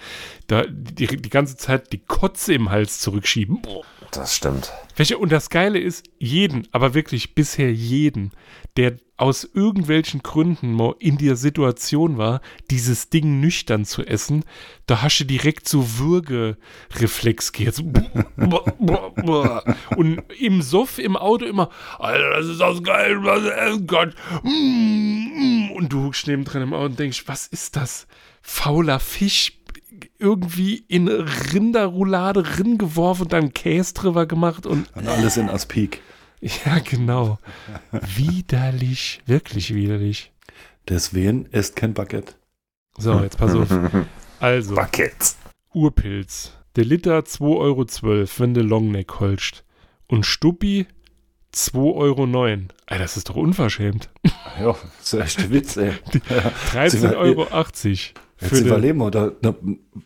[0.46, 3.60] da die, die ganze Zeit die Kotze im Hals zurückschieben.
[3.62, 3.84] Boah.
[4.12, 4.72] Das stimmt.
[5.18, 8.32] Und das Geile ist, jeden, aber wirklich bisher jeden,
[8.76, 12.40] der aus irgendwelchen Gründen in der Situation war,
[12.70, 14.44] dieses Ding nüchtern zu essen,
[14.86, 17.76] da hast du direkt so Würgereflex gehabt.
[17.76, 19.60] So,
[19.96, 24.14] und im Soff im Auto immer, Alter, das ist das geil, was essen kann.
[24.42, 25.72] Mm, mm.
[25.72, 28.06] Und du huckst neben dran im Auto und denkst, was ist das?
[28.42, 29.59] Fauler Fisch
[30.18, 36.00] irgendwie in Rinderroulade rin geworfen und dann Käse drüber gemacht und und alles in Aspik.
[36.40, 37.38] ja, genau.
[38.16, 40.32] widerlich, wirklich widerlich.
[40.88, 42.34] Deswegen ist kein Baguette.
[42.98, 43.68] So, jetzt pass auf.
[44.40, 45.36] Also, Buckets.
[45.74, 46.52] Urpilz.
[46.74, 47.86] Der Liter 2,12 Euro,
[48.38, 49.64] wenn du Longneck holst.
[50.06, 50.86] Und Stuppi
[51.54, 52.28] 2,09 Euro.
[52.86, 54.08] Ey, das ist doch unverschämt.
[54.58, 55.90] Ja, das ist echt ein Witz, ey.
[56.72, 57.46] 13,80 Euro.
[58.40, 59.54] Jetzt Für überlegen wir, da, da,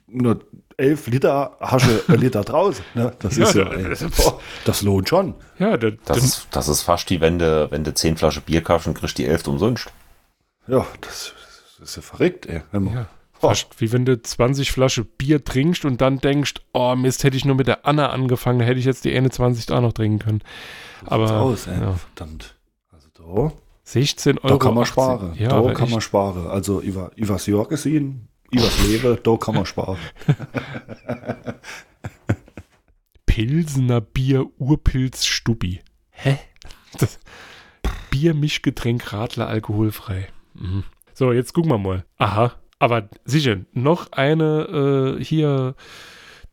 [0.09, 0.41] nur
[0.77, 1.81] 11 Liter ein
[2.21, 2.85] Liter draußen.
[2.95, 3.13] Ne?
[3.21, 5.35] Das Ja, ist ja, da- ey, das- boah, das lohnt schon.
[5.59, 8.43] ja, da, Das da, ist, das ist fast wie wenn du, wenn du 10 Flaschen
[8.43, 9.89] Bier kaufst und kriegst die 11 umsonst.
[10.67, 11.33] Ja, das,
[11.79, 12.63] das ist ja verrückt, ey.
[12.73, 13.07] Wenn man- Ja.
[13.41, 17.45] Fast wie wenn du 20 Flasche Bier trinkst und dann denkst, oh Mist, hätte ich
[17.45, 20.41] nur mit der Anna angefangen, da hätte ich jetzt die 21 auch noch trinken können.
[21.05, 21.79] Aber aus, ey.
[21.79, 21.93] ja.
[21.93, 22.55] verdammt.
[22.91, 23.53] Also da,
[23.85, 24.49] 16 Euro.
[24.49, 24.93] da kann man 18.
[24.93, 25.35] sparen.
[25.37, 25.93] Ja, da kann echt.
[25.93, 26.47] man sparen.
[26.47, 29.99] Also über, übers Jahr gesehen, übers Leben, da kann man sparen.
[33.27, 35.81] Pilsener Bier Urpilz Stubbi.
[36.11, 36.39] Hä?
[36.99, 37.19] Das
[38.11, 40.29] Bier Mischgetränk Radler alkoholfrei.
[40.55, 40.85] Mhm.
[41.13, 42.05] So, jetzt gucken wir mal.
[42.17, 45.75] Aha, aber sicher, noch eine äh, hier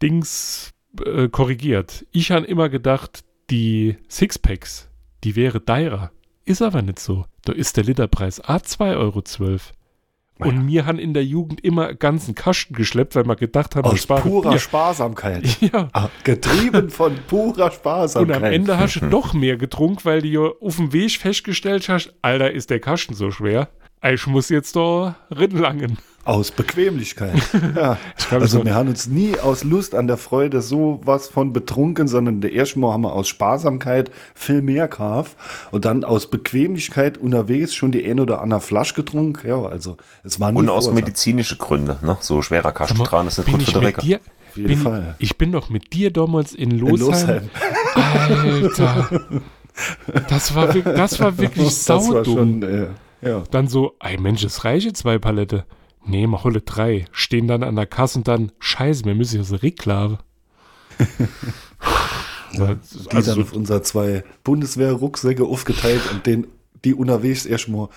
[0.02, 0.74] Dings
[1.06, 2.06] äh, korrigiert.
[2.12, 4.90] Ich habe immer gedacht, die Sixpacks,
[5.24, 6.12] die wäre teurer.
[6.46, 7.26] Ist aber nicht so.
[7.46, 9.24] Da ist der Literpreis A 2,12 Euro.
[10.40, 14.02] Und mir haben in der Jugend immer ganzen Kasten geschleppt, weil wir gedacht haben, Aus
[14.02, 14.60] sparen purer Bier.
[14.60, 15.46] Sparsamkeit.
[15.62, 15.90] Ja.
[15.94, 18.38] Ah, Getrieben von purer Und Sparsamkeit.
[18.38, 22.14] am Ende hast du doch mehr getrunken, weil du ja auf dem Weg festgestellt hast,
[22.24, 23.70] Alter, ist der Kasten so schwer.
[24.04, 26.00] Ich muss jetzt da rinlangen.
[26.24, 27.34] Aus Bequemlichkeit.
[27.76, 27.98] Ja.
[28.30, 32.08] also so- wir haben uns nie aus Lust an der Freude so was von betrunken,
[32.08, 35.36] sondern der erste Mal haben wir aus Sparsamkeit viel mehr gekauft
[35.72, 39.48] und dann aus Bequemlichkeit unterwegs schon die ein oder andere Flasche getrunken.
[39.48, 42.18] Ja, also es war Und aus medizinischen Gründen, ne?
[42.20, 44.02] So schwerer Kasten ist nicht gut für ich den Wecker.
[44.02, 44.20] dir?
[44.56, 45.16] jeden bin, Fall.
[45.20, 47.00] Ich bin doch mit dir damals in In Losheim.
[47.00, 47.50] Losheim.
[47.96, 49.10] Alter.
[50.30, 52.62] Das war, das war wirklich Das war saudumm.
[52.62, 52.88] schon, äh,
[53.28, 53.44] Ja.
[53.52, 55.64] Dann so, ey Mensch, es reiche zwei Palette.
[56.06, 57.06] Nee, mach holle drei.
[57.12, 60.20] Stehen dann an der Kasse und dann, scheiße, wir müssen so Reklave.
[62.54, 66.48] Ja, die also dann auf unser zwei Bundeswehr-Rucksäcke aufgeteilt und den,
[66.84, 67.90] die unterwegs erstmal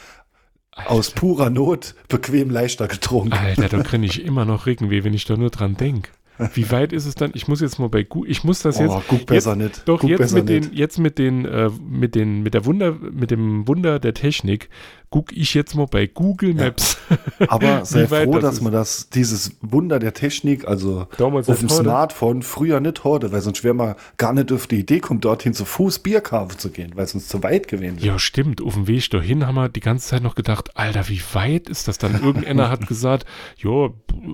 [0.72, 3.32] aus purer Not bequem leichter getrunken.
[3.32, 6.10] Alter, da kriege ich immer noch Rückenweh, wenn ich da nur dran denke.
[6.52, 7.30] Wie weit ist es dann?
[7.34, 8.90] Ich muss jetzt mal bei Google, ich muss das jetzt.
[8.90, 9.88] oh, guck besser jetzt, nicht.
[9.88, 10.74] Doch, guck jetzt mit, den, nicht.
[10.74, 14.68] jetzt mit den, äh, mit den, mit der Wunder, mit dem Wunder der Technik,
[15.14, 16.96] guck ich jetzt mal bei Google Maps.
[17.46, 21.68] Aber sei froh, das dass man das, dieses Wunder der Technik, also Damals auf dem.
[21.68, 25.54] Smartphone früher nicht heute, weil sonst wäre man gar nicht auf die Idee kommt, dorthin
[25.54, 28.06] zu Fuß Bier kaufen zu gehen, weil es uns zu weit gewesen wäre.
[28.08, 28.60] Ja, stimmt.
[28.60, 31.86] Auf dem Weg dahin haben wir die ganze Zeit noch gedacht, Alter, wie weit ist
[31.86, 32.20] das dann?
[32.20, 33.24] Irgendeiner hat gesagt,
[33.58, 33.90] ja,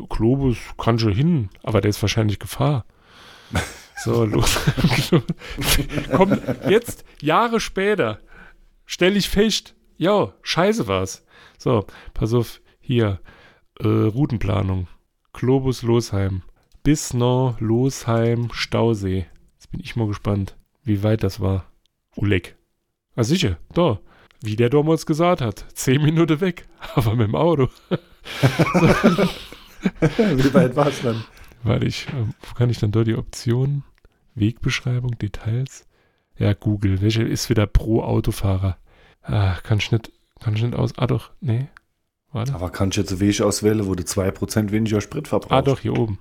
[0.08, 2.86] Globus kann schon hin, aber der ist wahrscheinlich Gefahr.
[4.02, 4.58] So, los.
[6.16, 6.38] Komm,
[6.70, 8.20] jetzt, Jahre später,
[8.86, 11.26] stelle ich fest, ja, scheiße war's.
[11.58, 13.20] So, pass auf, hier,
[13.78, 14.88] äh, Routenplanung.
[15.34, 16.42] Globus Losheim.
[16.82, 19.26] Bis nach Losheim, Stausee.
[19.54, 21.66] Jetzt bin ich mal gespannt, wie weit das war.
[22.16, 22.56] Uleck.
[23.14, 24.00] Ah, sicher, da.
[24.42, 27.68] Wie der damals gesagt hat, zehn Minuten weg, aber mit dem Auto.
[30.00, 31.24] Wie weit war es dann?
[31.62, 33.84] Warte, ich, ähm, wo kann ich dann da die Optionen?
[34.34, 35.86] Wegbeschreibung, Details?
[36.38, 37.02] Ja, Google.
[37.02, 38.78] Welche ist wieder pro Autofahrer?
[39.22, 40.96] Ah, kann ich nicht, kann ich nicht aus.
[40.98, 41.68] Ah, doch, nee.
[42.32, 42.54] Warte.
[42.54, 45.52] Aber kann ich jetzt einen Weg auswählen, wo du 2% weniger Sprit verbrauchst?
[45.52, 46.18] Ah, doch, hier oben.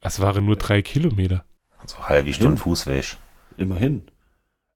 [0.00, 1.44] Es waren nur drei Kilometer.
[1.86, 2.56] So halbe Stunde.
[2.58, 3.16] Fußweg.
[3.56, 4.02] Immerhin.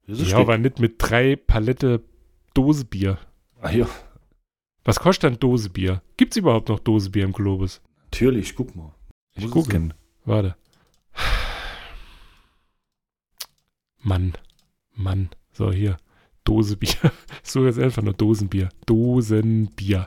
[0.07, 2.03] Das Ja, aber nicht mit drei Palette
[2.55, 3.19] Dosebier.
[3.61, 3.87] ah, ja,
[4.85, 6.03] Was kostet dann Dosebier?
[6.17, 7.81] Gibt's überhaupt noch Dosebier im Globus?
[8.05, 8.95] natürlich, guck mal.
[9.35, 9.73] Ich Muss es gucke.
[9.73, 9.95] sein.
[10.25, 10.57] Warte.
[14.01, 14.33] Mann.
[14.95, 15.29] Mann.
[15.53, 15.99] So, hier.
[16.49, 17.13] Dosebier.
[17.43, 18.71] So jetzt einfach nur Dosenbier.
[18.87, 20.07] Dosenbier.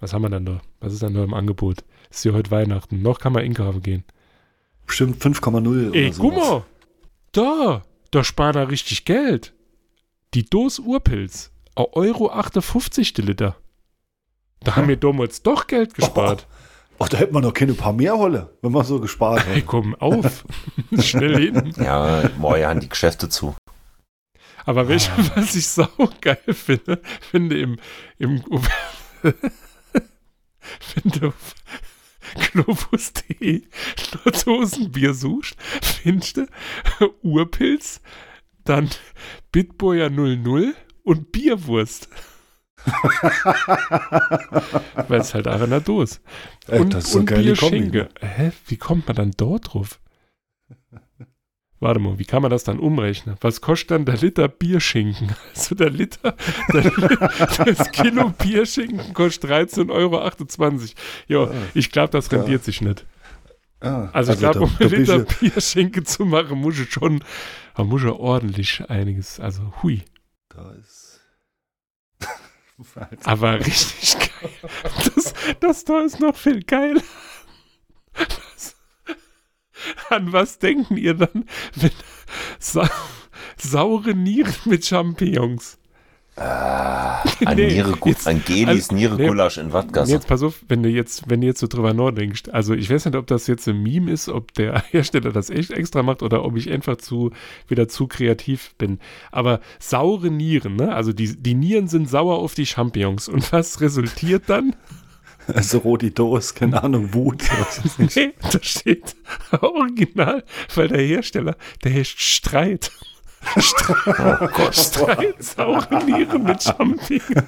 [0.00, 0.60] Was haben wir dann da?
[0.80, 1.84] Was ist dann da im Angebot?
[2.10, 3.02] Ist ja heute Weihnachten.
[3.02, 4.04] Noch kann man einkaufen gehen.
[4.86, 6.22] Bestimmt 5,0 Ey, oder so.
[6.22, 6.62] guck mal.
[7.32, 7.82] Da.
[8.10, 9.52] Da spart er richtig Geld.
[10.34, 11.50] Die Dose Urpilz.
[11.76, 13.56] Euro 58 die Liter.
[14.60, 16.46] Da haben wir damals doch Geld gespart.
[16.98, 19.66] Oh, da hätte man noch keine paar mehr Holle, wenn man so gespart Hey, hätte.
[19.66, 20.44] komm auf.
[20.98, 21.72] Schnell hin.
[21.78, 23.54] Ja, morgen haben die Geschäfte zu.
[24.64, 25.30] Aber welche, Ah.
[25.36, 25.88] was ich sau
[26.20, 27.78] geil finde, finde im,
[28.18, 28.42] im
[30.80, 31.54] finde auf
[32.52, 33.62] globus.de
[34.44, 36.46] Dosenbier suchst, findest du
[37.22, 38.00] Urpilz,
[38.64, 38.88] dann
[39.50, 42.08] Bitburger 00 und Bierwurst.
[45.08, 46.18] Weil es halt auch in der Dose.
[46.66, 48.08] Ey, Und, das ist so und geile Bierschenke.
[48.20, 48.50] Hä?
[48.66, 50.00] Wie kommt man dann dort drauf?
[51.82, 53.34] Warte mal, wie kann man das dann umrechnen?
[53.40, 55.34] Was kostet dann der Liter Bierschinken?
[55.54, 56.36] Also der Liter,
[56.72, 56.82] der,
[57.64, 60.22] das Kilo Bierschinken kostet 13,28 Euro.
[61.26, 62.38] Ja, ich glaube, das Ja.
[62.38, 63.04] rendiert sich nicht.
[63.80, 67.24] Ah, Also, ich glaube, um einen Liter Bierschinken zu machen, muss ich schon,
[67.74, 70.04] da muss ich ordentlich einiges, also hui.
[70.50, 71.20] Da ist.
[73.24, 74.50] Aber richtig geil.
[75.16, 77.02] Das, das da ist noch viel geiler.
[80.10, 81.44] An was denken ihr dann,
[81.76, 81.90] wenn
[82.58, 82.88] sa
[83.56, 85.78] saure Nieren mit Champignons?
[86.34, 90.12] An, Nee, Niere, jetzt- an Gelis also- Niere-Gulasch in Und Wattgasse.
[90.12, 93.04] jetzt pass auf, wenn du jetzt, wenn du jetzt so drüber nachdenkst, also ich weiß
[93.04, 96.42] nicht, ob das jetzt ein Meme ist, ob der Hersteller das echt extra macht oder
[96.44, 97.32] ob ich einfach zu,
[97.68, 98.98] wieder zu kreativ bin.
[99.30, 100.94] Aber saure Nieren, ne?
[100.94, 103.28] Also die, die Nieren sind sauer auf die Champignons.
[103.28, 104.74] Und was resultiert dann?
[105.54, 107.42] Also Rodidos, keine Ahnung, Wut.
[107.98, 109.16] Nee, da steht
[109.60, 110.44] original,
[110.74, 112.90] weil der Hersteller, der heißt Streit.
[113.56, 114.74] Oh Gott.
[114.76, 117.44] Streit, saure Nieren mit Champignons.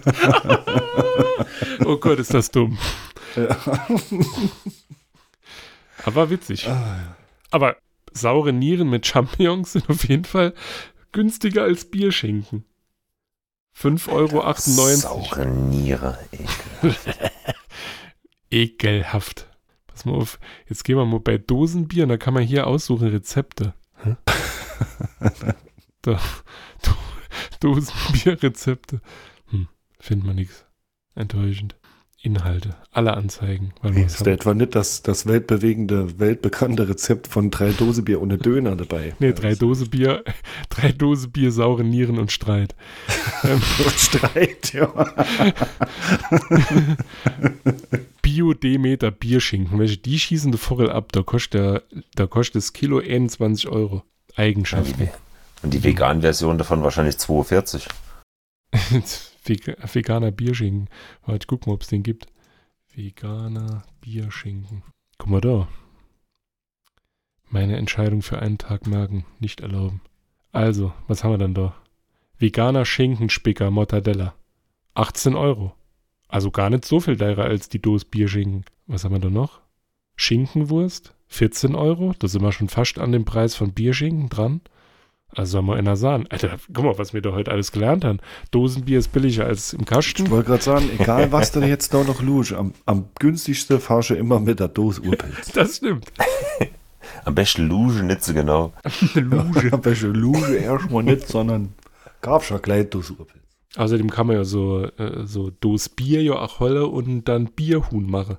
[1.84, 2.76] oh Gott, ist das dumm.
[6.04, 6.68] Aber witzig.
[7.52, 7.76] Aber
[8.12, 10.52] saure Nieren mit Champignons sind auf jeden Fall
[11.12, 12.64] günstiger als Bierschinken.
[13.80, 14.54] 5,98 Euro.
[14.96, 16.18] Saure Niere.
[16.32, 16.94] Ey.
[18.54, 19.48] Ekelhaft.
[19.88, 20.38] Pass mal auf.
[20.68, 23.74] Jetzt gehen wir mal bei Dosenbier und da kann man hier aussuchen Rezepte.
[24.02, 24.16] Hä?
[26.02, 26.20] da.
[26.82, 26.94] Do
[27.60, 29.00] Dosenbierrezepte.
[29.48, 29.68] Hm,
[29.98, 30.66] findet man nichts.
[31.14, 31.76] Enttäuschend.
[32.24, 32.74] Inhalte.
[32.90, 33.74] Alle Anzeigen.
[33.82, 38.22] Weil wir Ist da etwa nicht das, das weltbewegende, weltbekannte Rezept von drei Dose Bier
[38.22, 39.14] ohne Döner dabei?
[39.18, 40.24] Nee, drei Dose Bier,
[40.70, 42.74] drei Dose Bier, saure Nieren und Streit.
[43.44, 43.60] ähm,
[43.96, 44.90] Streit, ja.
[48.22, 49.78] Bio-Demeter Bierschinken.
[49.78, 51.12] Welche die schießen die Vogel ab.
[51.12, 51.82] Da kostet, der,
[52.14, 54.02] da kostet das Kilo 21 Euro.
[54.36, 55.10] Eigenschaften.
[55.62, 57.86] Und die Vegan-Version davon wahrscheinlich 42.
[59.44, 60.88] Vega veganer Bierschinken.
[61.26, 62.26] Warte, guck mal, ob es den gibt.
[62.94, 64.82] Veganer Bierschinken.
[65.18, 65.68] Guck mal da.
[67.48, 70.00] Meine Entscheidung für einen Tag merken, nicht erlauben.
[70.50, 71.74] Also, was haben wir dann da?
[72.38, 74.34] Veganer Schinkenspicker Mortadella.
[74.94, 75.74] 18 Euro.
[76.28, 78.64] Also gar nicht so viel teurer als die Dose Bierschinken.
[78.86, 79.60] Was haben wir da noch?
[80.16, 81.14] Schinkenwurst.
[81.28, 82.14] 14 Euro.
[82.18, 84.60] Da sind wir schon fast an dem Preis von Bierschinken dran.
[85.36, 86.26] Also haben wir in der Sahne.
[86.30, 88.18] Alter, guck mal, was wir da heute alles gelernt haben.
[88.52, 90.30] Dosenbier ist billiger als im Ich Kasten.
[90.30, 94.14] wollte gerade sagen, egal was du jetzt da noch lusch, am, am günstigsten fahrst du
[94.14, 95.52] immer mit der Dose Urpilz.
[95.52, 96.06] Das stimmt.
[97.24, 98.72] Am besten Luge, nicht so genau.
[99.14, 99.72] Eine Luge.
[99.72, 101.74] Am besten luge erstmal nicht, sondern
[102.20, 103.42] gab schon gleich Dose Urpilz.
[103.76, 108.08] Außerdem kann man ja so, äh, so Dos Bier ja auch holle und dann Bierhuhn
[108.08, 108.36] machen.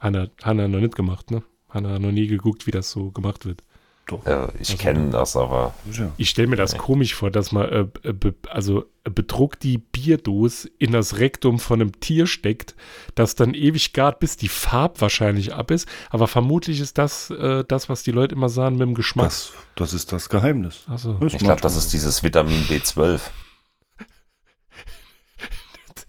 [0.00, 1.42] Hanna, Hanna noch nicht gemacht, ne?
[1.68, 3.62] Hanna noch nie geguckt, wie das so gemacht wird.
[4.06, 4.26] Doch.
[4.26, 5.74] Äh, ich kenne das, aber.
[6.16, 9.78] Ich stelle mir das komisch vor, dass man äh, äh, be, also äh, bedruckt die
[9.78, 12.74] Bierdose in das Rektum von einem Tier steckt,
[13.14, 15.88] das dann ewig gart, bis die Farbe wahrscheinlich ab ist.
[16.10, 19.26] Aber vermutlich ist das äh, das, was die Leute immer sagen mit dem Geschmack.
[19.26, 20.80] Das, das ist das Geheimnis.
[20.88, 23.20] Also, ich glaube, das ist dieses Vitamin B12.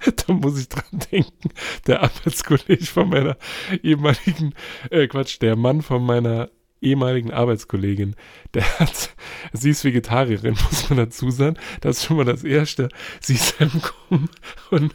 [0.28, 1.50] da muss ich dran denken.
[1.86, 3.38] Der Arbeitskollege von meiner
[3.84, 4.56] ehemaligen,
[4.90, 6.50] äh, Quatsch, der Mann von meiner
[6.84, 8.16] ehemaligen Arbeitskollegin,
[8.54, 9.12] der hat,
[9.54, 11.58] sie ist Vegetarierin, muss man dazu sagen.
[11.82, 12.90] Das ist schon mal das Erste.
[13.22, 14.30] Sie ist heimgekommen
[14.70, 14.94] und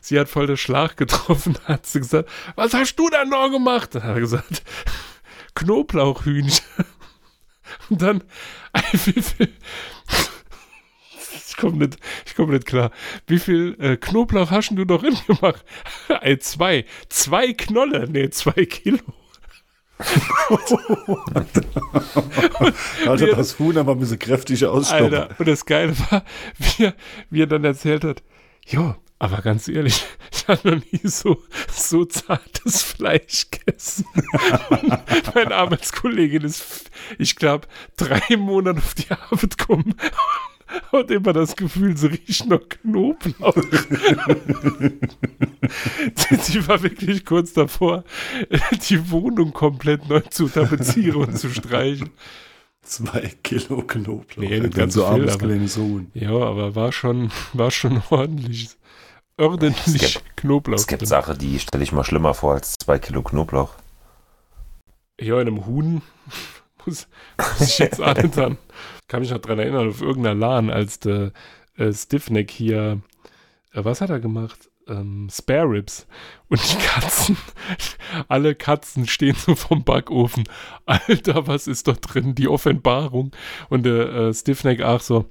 [0.00, 3.94] sie hat voll den Schlag getroffen, hat sie gesagt, was hast du denn noch gemacht?
[3.94, 4.62] Dann hat er gesagt,
[5.54, 6.64] Knoblauchhühnchen.
[7.88, 8.24] Und dann,
[8.92, 9.52] wie viel,
[11.52, 12.90] ich komme nicht, ich komm nicht klar.
[13.26, 15.64] Wie viel äh, Knoblauch hast du noch in gemacht?
[16.22, 16.86] Ey, zwei.
[17.08, 18.08] Zwei Knolle.
[18.10, 19.00] Nee, zwei Kilo.
[23.06, 25.14] Also Wir- das Huhn aber ein bisschen kräftig ausstoppen.
[25.14, 25.28] Alter.
[25.38, 26.24] Und das Geile war,
[26.58, 26.94] wie er,
[27.30, 28.22] wie er dann erzählt hat,
[28.66, 31.42] jo, aber ganz ehrlich, ich habe noch nie so,
[31.72, 34.04] so zartes Fleisch gegessen.
[34.70, 39.94] Und meine Arbeitskollegin ist, ich glaube, drei Monate auf die Arbeit gekommen
[40.92, 43.54] und immer das Gefühl, sie riecht noch Knoblauch.
[44.72, 48.04] die, die war wirklich kurz davor,
[48.88, 52.10] die Wohnung komplett neu zu tapezieren und zu streichen.
[52.82, 54.26] Zwei Kilo Knoblauch.
[54.36, 56.10] Nee, ganz so viel, aber- Huhn.
[56.14, 58.70] Ja, aber war schon, war schon ordentlich.
[59.38, 60.78] Ordentlich Es gibt- Knoblauch.
[60.78, 61.06] Es gibt.
[61.06, 63.70] Sachen, die stelle ich mal schlimmer vor als zwei Kilo Knoblauch.
[65.20, 66.02] Ja, in einem Huhn
[66.86, 67.06] muss,
[67.38, 68.58] muss ich jetzt nicht dran.
[69.12, 71.32] Kann mich noch dran erinnern, auf irgendeiner LAN, als der
[71.76, 73.02] äh, Stiffneck hier,
[73.74, 74.70] äh, was hat er gemacht?
[74.88, 76.06] Ähm, Spare Ribs.
[76.48, 77.36] Und die Katzen,
[78.28, 80.44] alle Katzen stehen so vom Backofen.
[80.86, 82.34] Alter, was ist da drin?
[82.34, 83.32] Die Offenbarung.
[83.68, 85.26] Und der äh, Stiffneck auch so,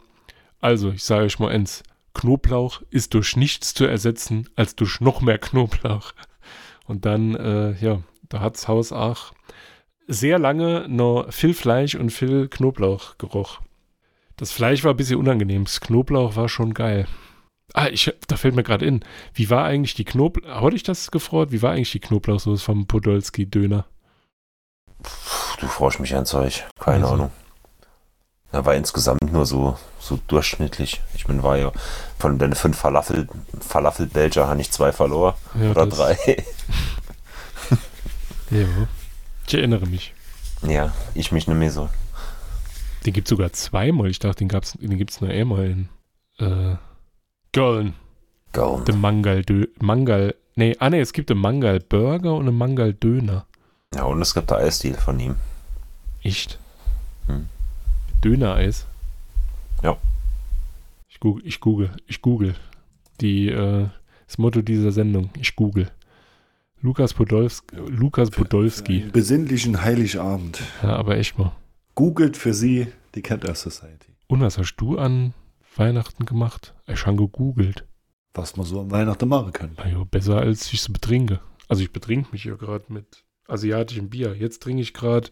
[0.60, 1.82] also, ich sage euch mal eins,
[2.14, 6.14] Knoblauch ist durch nichts zu ersetzen, als durch noch mehr Knoblauch.
[6.86, 9.34] Und dann, äh, ja, da hat's Haus auch
[10.06, 13.60] sehr lange noch viel Fleisch und viel Knoblauch geroch.
[14.38, 15.66] Das Fleisch war ein bisschen unangenehm.
[15.66, 17.08] Das Knoblauch war schon geil.
[17.74, 19.04] Ah, ich, da fällt mir gerade in.
[19.34, 20.62] Wie war eigentlich die Knoblauch...
[20.62, 21.52] Hatte ich das gefreut?
[21.52, 23.86] Wie war eigentlich die Knoblauchsoße vom Podolski-Döner?
[25.60, 26.64] Du forschst mich ein Zeug.
[26.80, 27.14] Keine Also.
[27.16, 27.32] Ahnung.
[28.52, 31.02] Er war insgesamt nur so, so durchschnittlich.
[31.16, 31.72] Ich bin, war ja
[32.20, 33.30] von den fünf Falafel,
[33.62, 35.36] Falafel-Belger habe ich zwei verloren.
[35.58, 36.18] Ja, oder das- drei.
[38.50, 38.66] Ja.
[39.48, 40.14] Ich erinnere mich.
[40.68, 41.88] ja, ich mich nicht mehr so.
[43.06, 44.10] Den gibt es sogar zweimal.
[44.10, 45.90] Ich dachte, den, gab's, den gibt es nur einmal in
[46.38, 46.76] äh,
[47.54, 47.96] Köln.
[48.54, 48.84] Gone.
[48.84, 49.44] Der Mangal,
[49.80, 53.46] Mangal, nee, ah nee, es gibt einen Mangal Burger und einen Mangal Döner.
[53.96, 55.36] Ja, und es gibt der Eisdeal von ihm.
[56.22, 56.60] Echt?
[57.28, 57.48] Hm.
[58.24, 58.86] Dönereis?
[59.84, 59.98] Ja.
[61.10, 62.56] Ich google, ich google, ich google.
[63.22, 63.88] Die, äh,
[64.28, 65.90] das Motto dieser Sendung, ich google.
[66.82, 69.04] Lukas Podolski, Lukas Podolski.
[69.04, 70.62] Einen besinnlichen Heiligabend.
[70.82, 71.52] Ja, aber echt mal.
[71.96, 74.14] Googelt für Sie die Cat Air Society.
[74.28, 75.34] Und was hast du an
[75.76, 76.74] Weihnachten gemacht?
[76.88, 77.86] Ich schon gegoogelt.
[78.34, 79.72] Was man so am Weihnachten machen kann.
[79.78, 81.40] Na ja, besser als ich so betrinke.
[81.68, 84.36] Also ich betrink mich ja gerade mit asiatischem Bier.
[84.36, 85.30] Jetzt trinke ich gerade,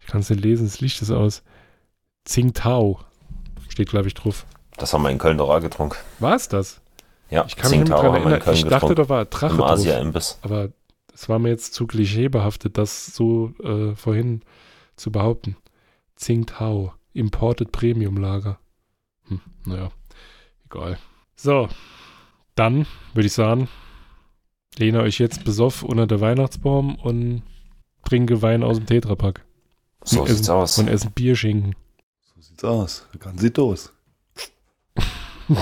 [0.00, 1.42] ich kann es nicht lesen, das Licht ist aus.
[2.24, 3.00] Tsingtao.
[3.68, 4.46] Steht, glaube ich, drauf.
[4.76, 5.96] Das haben wir in Köln doch auch getrunken.
[6.18, 6.80] War es das?
[7.30, 8.54] Ja, Ich kann mich nicht mehr Tsingtao dran haben wir in erinnern.
[8.54, 9.70] Ich dachte, da war Drache Im drauf.
[9.70, 10.38] Asia-Imbiss.
[10.42, 10.68] Aber
[11.14, 14.42] es war mir jetzt zu klischeebehaftet, das so äh, vorhin
[14.96, 15.56] zu behaupten.
[16.16, 16.94] Tsingtao.
[17.12, 18.58] Imported Premium Lager.
[19.28, 19.90] Hm, naja,
[20.66, 20.98] egal.
[21.34, 21.68] So,
[22.54, 23.68] dann würde ich sagen,
[24.76, 27.42] lehne euch jetzt besoff unter der Weihnachtsbaum und
[28.04, 29.44] trinke Wein aus dem Tetrapack.
[30.04, 30.78] So und sieht's essen, aus.
[30.78, 31.74] Und essen Bierschinken.
[32.34, 33.08] So sieht's aus.
[33.18, 33.92] Ganz sieht aus.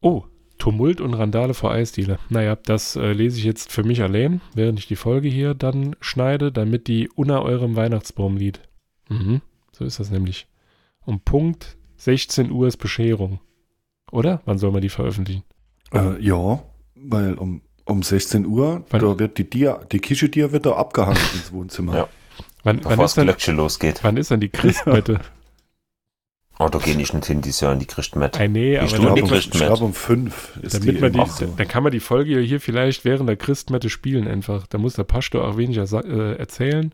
[0.00, 0.24] oh,
[0.60, 2.18] Tumult und Randale vor Eisdiele.
[2.28, 5.96] Naja, das äh, lese ich jetzt für mich allein, während ich die Folge hier dann
[6.00, 8.60] schneide, damit die unter eurem Weihnachtsbaum liegt.
[9.08, 9.40] Mhm,
[9.72, 10.46] so ist das nämlich.
[11.04, 13.40] Um Punkt 16 Uhr ist Bescherung.
[14.12, 14.40] Oder?
[14.44, 15.42] Wann soll man die veröffentlichen?
[15.92, 16.62] Äh, ja,
[16.94, 21.18] weil um, um 16 Uhr, Wann- da wird die Dia, die Kischedier wird da abgehangen
[21.34, 21.94] ins Wohnzimmer.
[21.96, 22.08] Ja.
[22.62, 24.00] Wann, wann, Bevor ist das Glöckchen losgeht.
[24.02, 25.20] wann ist dann die Christmette?
[26.62, 28.38] Oh, da geh ich nicht hin, die in die kriegt mit.
[28.50, 29.68] Nee, aber Ich Ich tue damit, glaube, die um, Christen ich mit.
[29.68, 31.00] glaub, um 5 ist damit die.
[31.00, 31.54] man die, so.
[31.56, 34.66] dann kann man die Folge ja hier vielleicht während der Christmette spielen einfach.
[34.66, 36.92] Da muss der Pastor auch weniger äh, erzählen.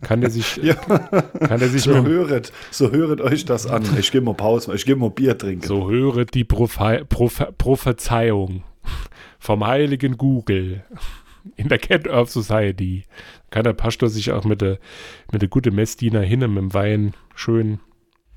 [0.00, 3.82] Kann der sich, Ja, kann der sich so höret, so höret euch das an.
[3.98, 5.66] Ich gehe mal Pause, ich gehe mal Bier trinken.
[5.66, 8.62] so höret die Prophe Prophe Prophezeiung
[9.40, 10.84] vom heiligen Google
[11.56, 13.06] in der Cat Earth Society.
[13.50, 14.78] Kann der Pastor sich auch mit der,
[15.32, 17.80] mit der gute Messdiener hinne mit dem Wein schön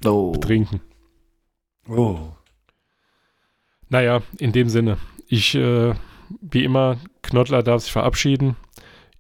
[0.05, 0.35] Oh.
[0.35, 0.81] trinken.
[1.87, 2.31] oh.
[3.89, 4.97] Naja, in dem Sinne.
[5.27, 5.93] Ich, äh,
[6.41, 8.55] wie immer, Knottler darf sich verabschieden.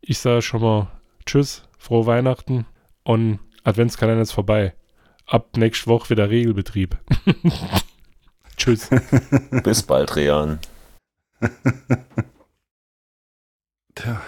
[0.01, 0.87] Ich sage schon mal
[1.25, 2.65] Tschüss, frohe Weihnachten
[3.03, 4.73] und Adventskalender ist vorbei.
[5.25, 6.97] Ab nächste Woche wieder Regelbetrieb.
[8.57, 8.89] Tschüss.
[9.63, 10.59] Bis bald, Rean.
[13.95, 14.21] Tja,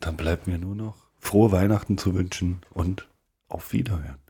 [0.00, 3.08] dann bleibt mir nur noch frohe Weihnachten zu wünschen und
[3.48, 4.23] auf Wiederhören.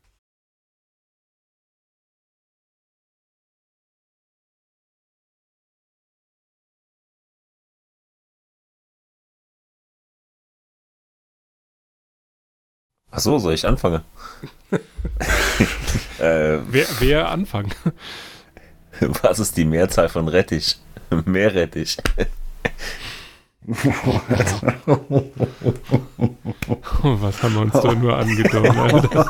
[13.17, 14.03] Ach so, soll ich anfangen?
[16.19, 17.73] äh, Wer, wer anfangen?
[19.23, 20.79] was ist die Mehrzahl von Rettich?
[21.25, 21.97] Meerrettich.
[23.67, 23.85] Was
[27.43, 29.27] haben wir uns da nur angetan, Alter?